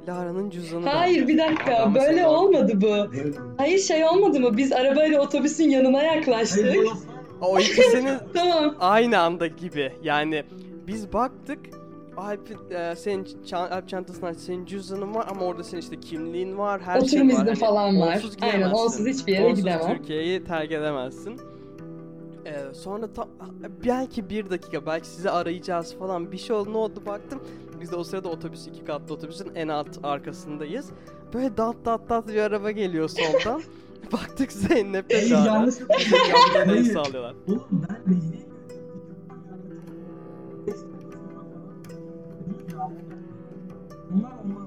Lara'nın 0.07 0.49
cüzdanı 0.49 0.86
da- 0.86 0.99
Hayır 0.99 1.28
bir 1.28 1.38
dakika 1.38 1.75
Adam 1.75 1.95
böyle 1.95 2.07
mesela- 2.09 2.30
olmadı 2.39 2.73
bu. 2.82 3.07
Hayır 3.57 3.80
şey 3.80 4.05
olmadı 4.05 4.39
mı? 4.39 4.57
Biz 4.57 4.71
arabayla 4.71 5.21
otobüsün 5.21 5.69
yanına 5.69 6.03
yaklaştık. 6.03 6.75
O 7.41 7.59
ikisinin 7.59 8.17
tamam. 8.34 8.75
aynı 8.80 9.19
anda 9.19 9.47
gibi. 9.47 9.91
Yani 10.03 10.43
biz 10.88 11.13
baktık 11.13 11.59
Alp, 12.17 12.71
e, 12.71 12.95
senin 12.95 13.28
çan- 13.45 13.69
Alp 13.69 13.89
çantasından 13.89 14.34
senin 14.34 14.65
cüzdanın 14.65 15.15
var 15.15 15.25
ama 15.30 15.41
orada 15.45 15.63
senin 15.63 15.82
işte 15.82 15.99
kimliğin 15.99 16.57
var, 16.57 16.82
her 16.82 17.01
şey 17.01 17.03
Oturum 17.21 17.28
var. 17.28 17.34
izni 17.34 17.45
Hani 17.49 17.55
falan 17.59 17.99
var. 18.01 18.15
onsuz 18.15 18.38
Aynen 18.41 18.69
onsuz 18.71 19.05
hiçbir 19.07 19.34
yere 19.34 19.45
Onsuz 19.45 19.59
gidemem. 19.59 19.97
Türkiye'yi 19.97 20.43
terk 20.43 20.71
edemezsin. 20.71 21.39
Ee, 22.48 22.74
sonra 22.74 23.14
tam 23.14 23.28
belki 23.86 24.30
bir 24.30 24.50
dakika 24.50 24.86
belki 24.86 25.08
sizi 25.08 25.30
arayacağız 25.30 25.95
falan 25.98 26.32
bir 26.32 26.38
şey 26.38 26.56
oldu 26.56 26.74
ne 26.74 26.78
oldu 26.78 27.04
baktım. 27.06 27.43
Biz 27.82 27.91
de 27.91 27.95
o 27.95 28.04
sırada 28.04 28.30
otobüs 28.30 28.68
iki 28.68 28.86
katlı 28.86 29.14
otobüsün 29.16 29.56
en 29.56 29.68
alt 29.68 30.00
arkasındayız. 30.04 30.89
Böyle 31.34 31.58
dat 31.58 31.76
dat 31.86 32.10
dat 32.10 32.28
bir 32.28 32.41
araba 32.41 32.72
geliyor 32.72 33.10
soldan. 33.10 33.62
Baktık 34.12 34.52
Zeynep'le 34.52 35.12
Ey 35.14 35.32
Lara. 35.32 35.45
yanlış 35.45 35.76
Hayır. 36.66 36.84
sağlıyorlar. 36.93 37.36
Oğlum 37.48 37.68
ben 37.89 38.02
Mecidiye 38.06 38.48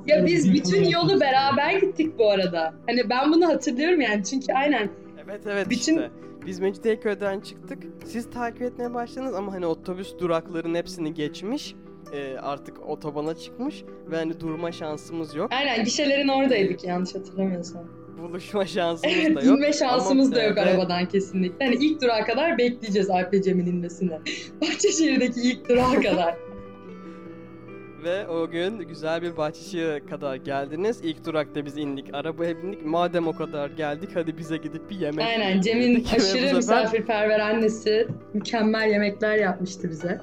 Ya 0.07 0.27
biz 0.27 0.53
bütün 0.53 0.85
yolu 0.85 1.21
beraber 1.21 1.73
gittik 1.73 2.19
bu 2.19 2.31
arada. 2.31 2.75
Hani 2.87 3.11
ben 3.11 3.33
bunu 3.33 3.47
hatırlıyorum 3.49 4.01
yani 4.01 4.25
çünkü 4.25 4.53
aynen 4.53 4.91
Evet 5.25 5.41
evet 5.47 5.71
Bütün- 5.71 5.97
işte. 5.97 6.11
Biz 6.47 6.61
Mecidiyeköy'den 6.61 7.41
çıktık. 7.41 7.83
Siz 8.05 8.31
takip 8.31 8.63
etmeye 8.63 8.95
başladınız 8.95 9.35
ama 9.35 9.53
hani 9.53 9.67
otobüs 9.67 10.19
durakların 10.19 10.75
hepsini 10.75 11.15
geçmiş. 11.15 11.75
Ee, 12.13 12.37
artık 12.39 12.89
otobana 12.89 13.35
çıkmış 13.35 13.85
ve 14.11 14.17
hani 14.17 14.41
durma 14.41 14.73
şansımız 14.73 15.35
yok. 15.35 15.53
aynen 15.53 15.85
gişelerin 15.85 16.29
oradaydık 16.29 16.85
yanlış 16.85 17.15
hatırlamıyorsam. 17.15 17.85
Buluşma 18.23 18.67
şansımız 18.67 19.17
Evet 19.17 19.37
da 19.37 19.41
yok. 19.43 19.59
inme 19.59 19.73
şansımız 19.73 20.27
Ama, 20.27 20.37
da 20.37 20.43
yok 20.43 20.59
e, 20.59 20.61
arabadan 20.61 21.09
kesinlikle. 21.09 21.65
Hani 21.65 21.75
ilk 21.75 22.03
durağa 22.03 22.25
kadar 22.25 22.59
bekleyeceğiz 22.59 23.11
Alp 23.11 23.45
Cem'in 23.45 23.67
inmesini. 23.67 24.11
Bahçeşehir'deki 24.61 25.41
ilk 25.41 25.69
durağa 25.69 26.01
kadar. 26.01 26.35
Ve 28.05 28.29
o 28.29 28.51
gün 28.51 28.79
güzel 28.79 29.23
bir 29.23 29.37
Bahçeşehir'e 29.37 30.07
kadar 30.07 30.37
geldiniz. 30.37 31.01
İlk 31.03 31.27
durakta 31.27 31.67
biz 31.67 31.79
indik, 31.79 32.07
arabaya 32.13 32.63
bindik. 32.63 32.85
Madem 32.85 33.29
o 33.29 33.37
kadar 33.37 33.71
geldik 33.71 34.11
hadi 34.15 34.39
bize 34.39 34.57
gidip 34.57 34.91
bir 34.91 34.97
yemek 34.97 35.27
Aynen 35.27 35.61
Cem'in 35.61 36.05
aşırı 36.05 36.21
sefer 36.23 36.55
misafirperver 36.55 37.41
annesi 37.41 38.09
mükemmel 38.35 38.91
yemekler 38.91 39.37
yapmıştı 39.37 39.91
bize. 39.91 40.21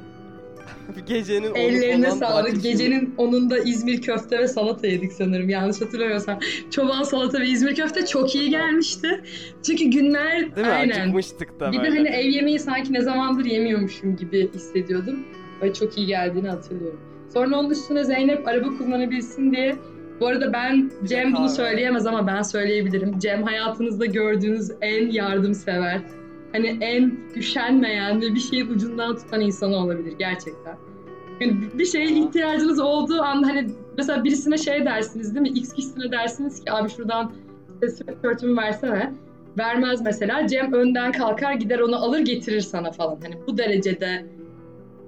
Gecenin 1.07 1.55
Ellerine 1.55 2.11
sağlık. 2.11 2.63
Gecenin 2.63 3.15
onun 3.17 3.49
da 3.49 3.57
İzmir 3.57 4.01
köfte 4.01 4.39
ve 4.39 4.47
salata 4.47 4.87
yedik 4.87 5.13
sanırım. 5.13 5.49
Yanlış 5.49 5.81
hatırlamıyorsam. 5.81 6.39
Çoban 6.71 7.03
salata 7.03 7.39
ve 7.39 7.47
İzmir 7.47 7.75
köfte 7.75 8.05
çok 8.05 8.35
iyi 8.35 8.49
gelmişti. 8.49 9.23
Çünkü 9.65 9.85
günler 9.85 10.55
Değil 10.55 10.67
mi? 10.67 10.73
aynen. 10.73 11.01
Acıkmıştık 11.01 11.59
da 11.59 11.71
Bir 11.71 11.77
de 11.77 11.81
böyle. 11.81 11.97
hani 11.97 12.07
ev 12.09 12.29
yemeği 12.29 12.59
sanki 12.59 12.93
ne 12.93 13.01
zamandır 13.01 13.45
yemiyormuşum 13.45 14.15
gibi 14.15 14.49
hissediyordum. 14.53 15.19
Ve 15.61 15.73
çok 15.73 15.97
iyi 15.97 16.07
geldiğini 16.07 16.49
hatırlıyorum. 16.49 16.99
Sonra 17.33 17.59
onun 17.59 17.69
üstüne 17.69 18.03
Zeynep 18.03 18.47
araba 18.47 18.67
kullanabilsin 18.77 19.51
diye 19.51 19.75
bu 20.19 20.27
arada 20.27 20.53
ben 20.53 20.91
Cem 21.03 21.33
bunu 21.33 21.49
söyleyemez 21.49 22.07
ama 22.07 22.27
ben 22.27 22.41
söyleyebilirim. 22.41 23.19
Cem 23.19 23.43
hayatınızda 23.43 24.05
gördüğünüz 24.05 24.71
en 24.81 25.11
yardımsever, 25.11 26.01
hani 26.51 26.77
en 26.81 27.17
üşenmeyen 27.35 28.21
ve 28.21 28.35
bir 28.35 28.39
şeyi 28.39 28.63
ucundan 28.63 29.15
tutan 29.15 29.41
insan 29.41 29.73
olabilir 29.73 30.13
gerçekten. 30.19 30.77
Yani 31.41 31.57
bir 31.73 31.85
şeye 31.85 32.05
ihtiyacınız 32.05 32.79
olduğu 32.79 33.21
anda 33.21 33.47
hani 33.47 33.67
mesela 33.97 34.23
birisine 34.23 34.57
şey 34.57 34.85
dersiniz 34.85 35.35
değil 35.35 35.51
mi? 35.51 35.59
X 35.59 35.73
kişisine 35.73 36.11
dersiniz 36.11 36.63
ki 36.63 36.71
abi 36.71 36.89
şuradan 36.89 37.31
sweatshirt'ümü 37.81 38.61
versene. 38.61 39.13
Vermez 39.57 40.01
mesela. 40.01 40.47
Cem 40.47 40.73
önden 40.73 41.11
kalkar 41.11 41.53
gider 41.53 41.79
onu 41.79 41.95
alır 41.95 42.19
getirir 42.19 42.61
sana 42.61 42.91
falan. 42.91 43.17
Hani 43.23 43.35
bu 43.47 43.57
derecede 43.57 44.25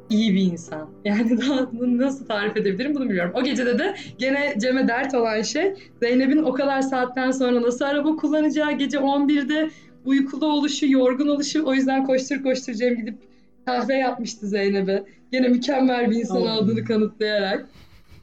iyi 0.10 0.36
bir 0.36 0.41
insan. 0.41 0.89
Yani 1.05 1.41
daha 1.41 1.72
bunu 1.74 1.97
nasıl 1.97 2.26
tarif 2.26 2.57
edebilirim 2.57 2.95
bunu 2.95 3.03
bilmiyorum. 3.03 3.32
O 3.36 3.43
gecede 3.43 3.80
de 3.80 3.95
gene 4.18 4.55
Cem'e 4.57 4.88
dert 4.88 5.14
olan 5.14 5.41
şey 5.41 5.74
Zeynep'in 5.99 6.43
o 6.43 6.53
kadar 6.53 6.82
saatten 6.82 7.32
sonra 7.32 7.62
nasıl 7.62 7.86
araba 7.86 8.16
kullanacağı 8.16 8.72
gece 8.72 8.97
11'de 8.97 9.70
uykulu 10.05 10.45
oluşu, 10.45 10.91
yorgun 10.91 11.28
oluşu. 11.28 11.66
O 11.66 11.74
yüzden 11.74 12.05
koştur 12.05 12.43
koştur 12.43 12.74
Cem 12.74 12.95
gidip 12.95 13.16
kahve 13.66 13.95
yapmıştı 13.95 14.47
Zeynep'e. 14.47 15.03
Gene 15.32 15.47
mükemmel 15.47 16.12
bir 16.12 16.16
insan 16.16 16.36
Allah'ım. 16.36 16.64
olduğunu 16.64 16.86
kanıtlayarak. 16.86 17.70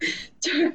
Çok 0.40 0.72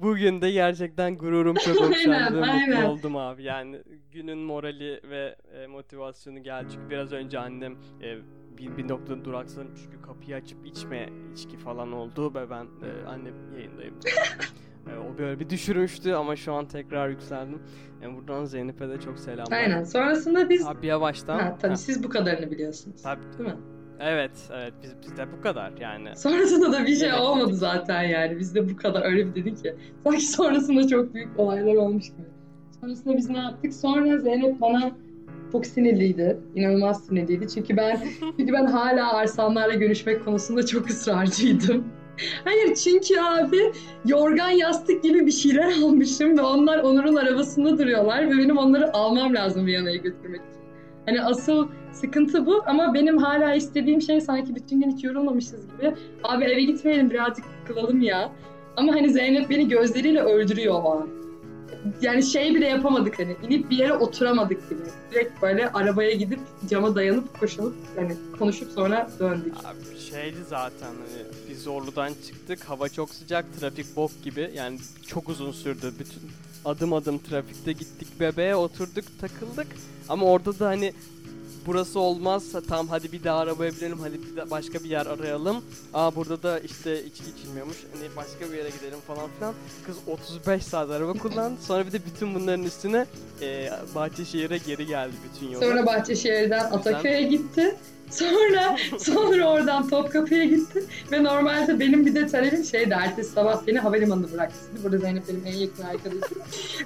Bugün 0.00 0.42
de 0.42 0.50
gerçekten 0.50 1.18
gururum 1.18 1.56
çok 1.56 1.80
okşandı. 1.80 2.40
Mutlu 2.40 2.88
oldum 2.88 3.16
abi. 3.16 3.42
Yani 3.42 3.76
günün 4.12 4.38
morali 4.38 5.00
ve 5.10 5.36
e, 5.54 5.66
motivasyonu 5.66 6.42
geldi. 6.42 6.66
Çünkü 6.72 6.90
biraz 6.90 7.12
önce 7.12 7.38
annem 7.38 7.72
e, 8.02 8.16
bir, 8.58 8.76
bir 8.76 8.88
noktada 8.88 9.24
duraksadım. 9.24 9.68
Çünkü 9.84 10.02
kapıyı 10.02 10.36
açıp 10.36 10.66
içme, 10.66 11.08
içki 11.34 11.56
falan 11.56 11.92
oldu. 11.92 12.34
Ve 12.34 12.50
ben 12.50 12.64
e, 12.64 13.06
annem 13.08 13.34
yayındayım. 13.54 13.94
E, 14.86 14.98
o 14.98 15.18
böyle 15.18 15.40
bir 15.40 15.50
düşürmüştü 15.50 16.12
ama 16.12 16.36
şu 16.36 16.52
an 16.52 16.66
tekrar 16.68 17.08
yükseldim. 17.08 17.62
Yani 18.02 18.16
buradan 18.16 18.44
Zeynep'e 18.44 18.88
de 18.88 19.00
çok 19.00 19.18
selamlar. 19.18 19.56
Aynen. 19.56 19.84
Sonrasında 19.84 20.48
biz... 20.50 20.66
Abi 20.66 20.86
yavaştan. 20.86 21.38
Ha, 21.38 21.56
tabii 21.60 21.70
Ha, 21.70 21.76
siz 21.76 22.04
bu 22.04 22.08
kadarını 22.08 22.50
biliyorsunuz. 22.50 23.02
tabii. 23.02 23.22
Değil 23.38 23.50
mi? 23.50 23.56
Evet, 24.00 24.48
evet. 24.52 24.74
Biz, 24.82 24.94
biz 25.02 25.16
de 25.16 25.26
bu 25.38 25.40
kadar 25.40 25.72
yani. 25.80 26.16
Sonrasında 26.16 26.72
da 26.72 26.86
bir 26.86 26.96
şey 26.96 27.08
Evet. 27.08 27.20
olmadı 27.20 27.54
zaten 27.54 28.02
yani. 28.02 28.38
Biz 28.38 28.54
de 28.54 28.70
bu 28.70 28.76
kadar 28.76 29.02
öyle 29.04 29.26
bir 29.26 29.34
dedik 29.34 29.62
ki. 29.62 29.74
Sanki 30.04 30.26
sonrasında 30.26 30.86
çok 30.88 31.14
büyük 31.14 31.38
olaylar 31.40 31.74
olmuş 31.74 32.06
gibi. 32.06 32.26
Sonrasında 32.80 33.16
biz 33.16 33.30
ne 33.30 33.38
yaptık? 33.38 33.74
Sonra 33.74 34.18
Zeynep 34.18 34.60
bana 34.60 34.90
çok 35.52 35.66
sinirliydi. 35.66 36.40
İnanılmaz 36.54 37.04
sinirliydi. 37.04 37.48
Çünkü 37.54 37.76
ben 37.76 38.00
çünkü 38.38 38.52
ben 38.52 38.66
hala 38.66 39.12
Arslanlarla 39.12 39.74
görüşmek 39.74 40.24
konusunda 40.24 40.66
çok 40.66 40.90
ısrarcıydım. 40.90 41.84
Hayır 42.44 42.74
çünkü 42.74 43.20
abi 43.20 43.72
yorgan 44.06 44.50
yastık 44.50 45.02
gibi 45.02 45.26
bir 45.26 45.32
şeyler 45.32 45.72
almışım 45.82 46.38
ve 46.38 46.42
onlar 46.42 46.78
Onur'un 46.78 47.16
arabasında 47.16 47.78
duruyorlar 47.78 48.26
ve 48.26 48.38
benim 48.38 48.58
onları 48.58 48.92
almam 48.92 49.34
lazım 49.34 49.66
Viyana'ya 49.66 49.96
götürmek 49.96 50.40
için. 50.40 50.60
Hani 51.06 51.22
asıl 51.22 51.68
sıkıntı 51.92 52.46
bu 52.46 52.62
ama 52.66 52.94
benim 52.94 53.18
hala 53.18 53.54
istediğim 53.54 54.02
şey 54.02 54.20
sanki 54.20 54.54
bütün 54.54 54.80
gün 54.80 54.90
hiç 54.90 55.04
yorulmamışız 55.04 55.66
gibi. 55.66 55.94
Abi 56.24 56.44
eve 56.44 56.62
gitmeyelim 56.62 57.10
birazcık 57.10 57.44
kılalım 57.66 58.00
ya. 58.00 58.32
Ama 58.76 58.94
hani 58.94 59.10
Zeynep 59.10 59.50
beni 59.50 59.68
gözleriyle 59.68 60.20
öldürüyor 60.20 60.74
o 60.84 60.92
an. 60.92 61.08
Yani 62.00 62.22
şey 62.22 62.54
bile 62.54 62.68
yapamadık 62.68 63.18
hani 63.18 63.36
inip 63.48 63.70
bir 63.70 63.76
yere 63.76 63.92
oturamadık 63.92 64.70
bile. 64.70 64.80
Direkt 65.10 65.42
böyle 65.42 65.72
arabaya 65.72 66.12
gidip 66.12 66.40
cama 66.70 66.94
dayanıp 66.94 67.40
koşup 67.40 67.74
hani 67.96 68.16
konuşup 68.38 68.72
sonra 68.72 69.10
döndük. 69.20 69.54
Abi 69.64 70.00
şeydi 70.10 70.36
zaten 70.48 70.86
hani 70.86 71.24
biz 71.50 71.62
Zorlu'dan 71.62 72.12
çıktık. 72.26 72.64
Hava 72.64 72.88
çok 72.88 73.10
sıcak, 73.10 73.60
trafik 73.60 73.96
bok 73.96 74.10
gibi. 74.24 74.50
Yani 74.54 74.78
çok 75.06 75.28
uzun 75.28 75.52
sürdü. 75.52 75.92
Bütün 75.98 76.20
adım 76.64 76.92
adım 76.92 77.18
trafikte 77.18 77.72
gittik 77.72 78.08
bebeğe 78.20 78.56
oturduk, 78.56 79.04
takıldık. 79.20 79.66
Ama 80.08 80.26
orada 80.26 80.58
da 80.58 80.66
hani 80.66 80.92
burası 81.66 82.00
olmazsa 82.00 82.60
tam 82.60 82.88
hadi 82.88 83.12
bir 83.12 83.24
daha 83.24 83.38
arabaya 83.38 83.72
binelim 83.72 83.98
hadi 84.00 84.20
bir 84.22 84.36
de 84.36 84.50
başka 84.50 84.84
bir 84.84 84.88
yer 84.90 85.06
arayalım. 85.06 85.64
Aa 85.94 86.14
burada 86.16 86.42
da 86.42 86.58
işte 86.58 87.04
içki 87.04 87.24
içilmiyormuş. 87.38 87.76
Hani 87.94 88.16
başka 88.16 88.52
bir 88.52 88.58
yere 88.58 88.70
gidelim 88.70 88.98
falan 89.06 89.30
filan. 89.38 89.54
Kız 89.86 89.96
35 90.06 90.62
saat 90.62 90.90
araba 90.90 91.12
kullandı. 91.12 91.60
Sonra 91.62 91.86
bir 91.86 91.92
de 91.92 91.98
bütün 92.06 92.34
bunların 92.34 92.64
üstüne 92.64 93.06
e, 93.42 93.70
Bahçeşehir'e 93.94 94.58
geri 94.58 94.86
geldi 94.86 95.14
bütün 95.32 95.52
yolu. 95.52 95.64
Sonra 95.64 95.86
Bahçeşehir'den 95.86 96.64
Ataköy'e 96.70 97.22
gitti. 97.22 97.76
Sonra 98.10 98.76
sonra 98.98 99.46
oradan 99.50 99.88
Topkapı'ya 99.88 100.44
gitti. 100.44 100.84
Ve 101.12 101.24
normalde 101.24 101.80
benim 101.80 102.06
bir 102.06 102.14
de 102.14 102.26
talebim 102.26 102.64
şeydi 102.64 102.94
ertesi 103.00 103.30
sabah 103.30 103.66
beni 103.66 103.78
havalimanında 103.78 104.32
bıraktı. 104.32 104.58
Burada 104.84 104.98
Zeynep 104.98 105.28
benim 105.28 105.42
en 105.46 105.52
yakın 105.52 105.82
arkadaşım. 105.82 106.38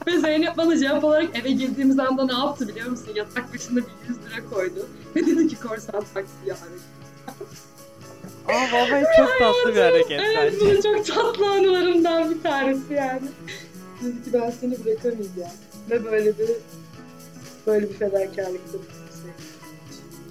Ve 0.07 0.21
Zeynep 0.21 0.57
bana 0.57 0.79
cevap 0.79 1.05
olarak 1.05 1.39
eve 1.39 1.51
girdiğimiz 1.51 1.99
anda 1.99 2.27
ne 2.27 2.33
yaptı 2.33 2.69
biliyor 2.69 2.87
musun? 2.87 3.13
Yatak 3.15 3.55
başında 3.55 3.81
bir 3.81 4.09
100 4.09 4.19
lira 4.19 4.45
koydu. 4.51 4.89
Ve 5.17 5.27
dedi 5.27 5.49
ki 5.49 5.57
korsan 5.61 6.05
taksiye 6.15 6.53
ara. 6.55 6.81
Aa 8.49 8.73
vallahi 8.73 9.05
çok 9.17 9.29
tatlı 9.39 9.75
bir 9.75 9.81
hareket 9.81 10.21
Evet 10.21 10.55
bence. 10.61 10.79
bu 10.79 10.83
çok 10.83 11.07
tatlı 11.07 11.51
anılarımdan 11.51 12.31
bir 12.35 12.43
tanesi 12.43 12.95
yani. 12.95 13.23
Dedi 14.03 14.25
ki 14.25 14.33
ben 14.33 14.51
seni 14.61 14.85
bırakamayacağım. 14.85 15.51
Ve 15.91 16.05
böyle 16.05 16.39
bir 16.39 16.51
böyle 17.67 17.89
bir 17.89 17.95
fedakarlıktı. 17.95 18.79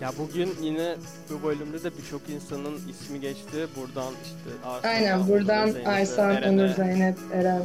Ya 0.02 0.12
bugün 0.20 0.56
yine 0.62 0.96
bu 1.30 1.48
bölümde 1.48 1.84
de 1.84 1.98
birçok 1.98 2.30
insanın 2.30 2.82
ismi 2.90 3.22
geçti. 3.22 3.68
Buradan 3.76 4.14
işte 4.24 4.68
Arslan, 4.70 4.90
Aynen 4.90 5.28
buradan 5.28 5.70
Zeynep'e, 5.70 5.90
Arslan, 5.92 6.30
Eren'e 6.32 6.64
Onur, 6.64 6.76
Zeynep, 6.76 7.18
Eren 7.34 7.64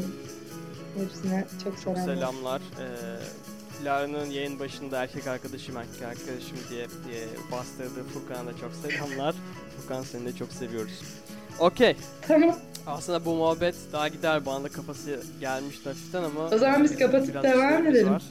hepsine 0.99 1.45
çok 1.65 1.83
çok 1.83 1.99
selamlar. 1.99 2.15
selamlar. 2.15 2.61
Ee, 2.81 3.85
Lara'nın 3.85 4.31
yayın 4.31 4.59
başında 4.59 5.03
erkek 5.03 5.27
arkadaşım, 5.27 5.77
erkek 5.77 6.03
arkadaşım 6.03 6.57
diye, 6.71 6.87
diye 7.09 7.25
bastırdığı 7.53 8.05
Furkan'a 8.05 8.47
da 8.47 8.53
çok 8.61 8.71
selamlar. 8.83 9.35
Furkan 9.77 10.03
seni 10.03 10.25
de 10.25 10.33
çok 10.33 10.53
seviyoruz. 10.53 11.01
Okey. 11.59 11.97
Tamam. 12.29 12.57
Aslında 12.87 13.25
bu 13.25 13.35
muhabbet 13.35 13.75
daha 13.93 14.09
gider. 14.09 14.47
Bana 14.47 14.65
da 14.65 14.69
kafası 14.69 15.21
gelmiş 15.41 15.87
hafiften 15.87 16.23
ama... 16.23 16.41
O 16.49 16.59
zaman 16.59 16.85
biz 16.85 16.99
kapatıp 16.99 17.43
devam 17.43 17.87
edelim. 17.87 18.11
var. 18.11 18.23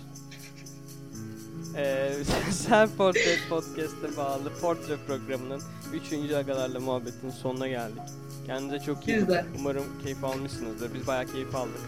Ee, 1.76 2.12
Sen 2.52 2.90
Portrait 2.98 3.50
Podcast'e 3.50 4.18
bağlı 4.18 4.52
portre 4.62 4.98
programının 5.08 5.62
3. 5.94 6.32
agalarla 6.34 6.80
muhabbetin 6.80 7.30
sonuna 7.30 7.68
geldik. 7.68 8.02
Kendinize 8.46 8.80
çok 8.86 9.08
iyi 9.08 9.22
bakın. 9.22 9.48
Umarım 9.60 9.84
keyif 10.04 10.24
almışsınızdır. 10.24 10.94
Biz 10.94 11.08
bayağı 11.08 11.26
keyif 11.26 11.56
aldık. 11.56 11.82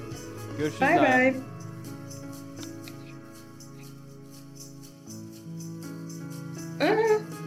Görüşürüz. 0.57 0.81
Bye 0.81 0.97
daha. 0.97 1.05
bye. 1.17 1.35
Uh-huh. 6.81 7.44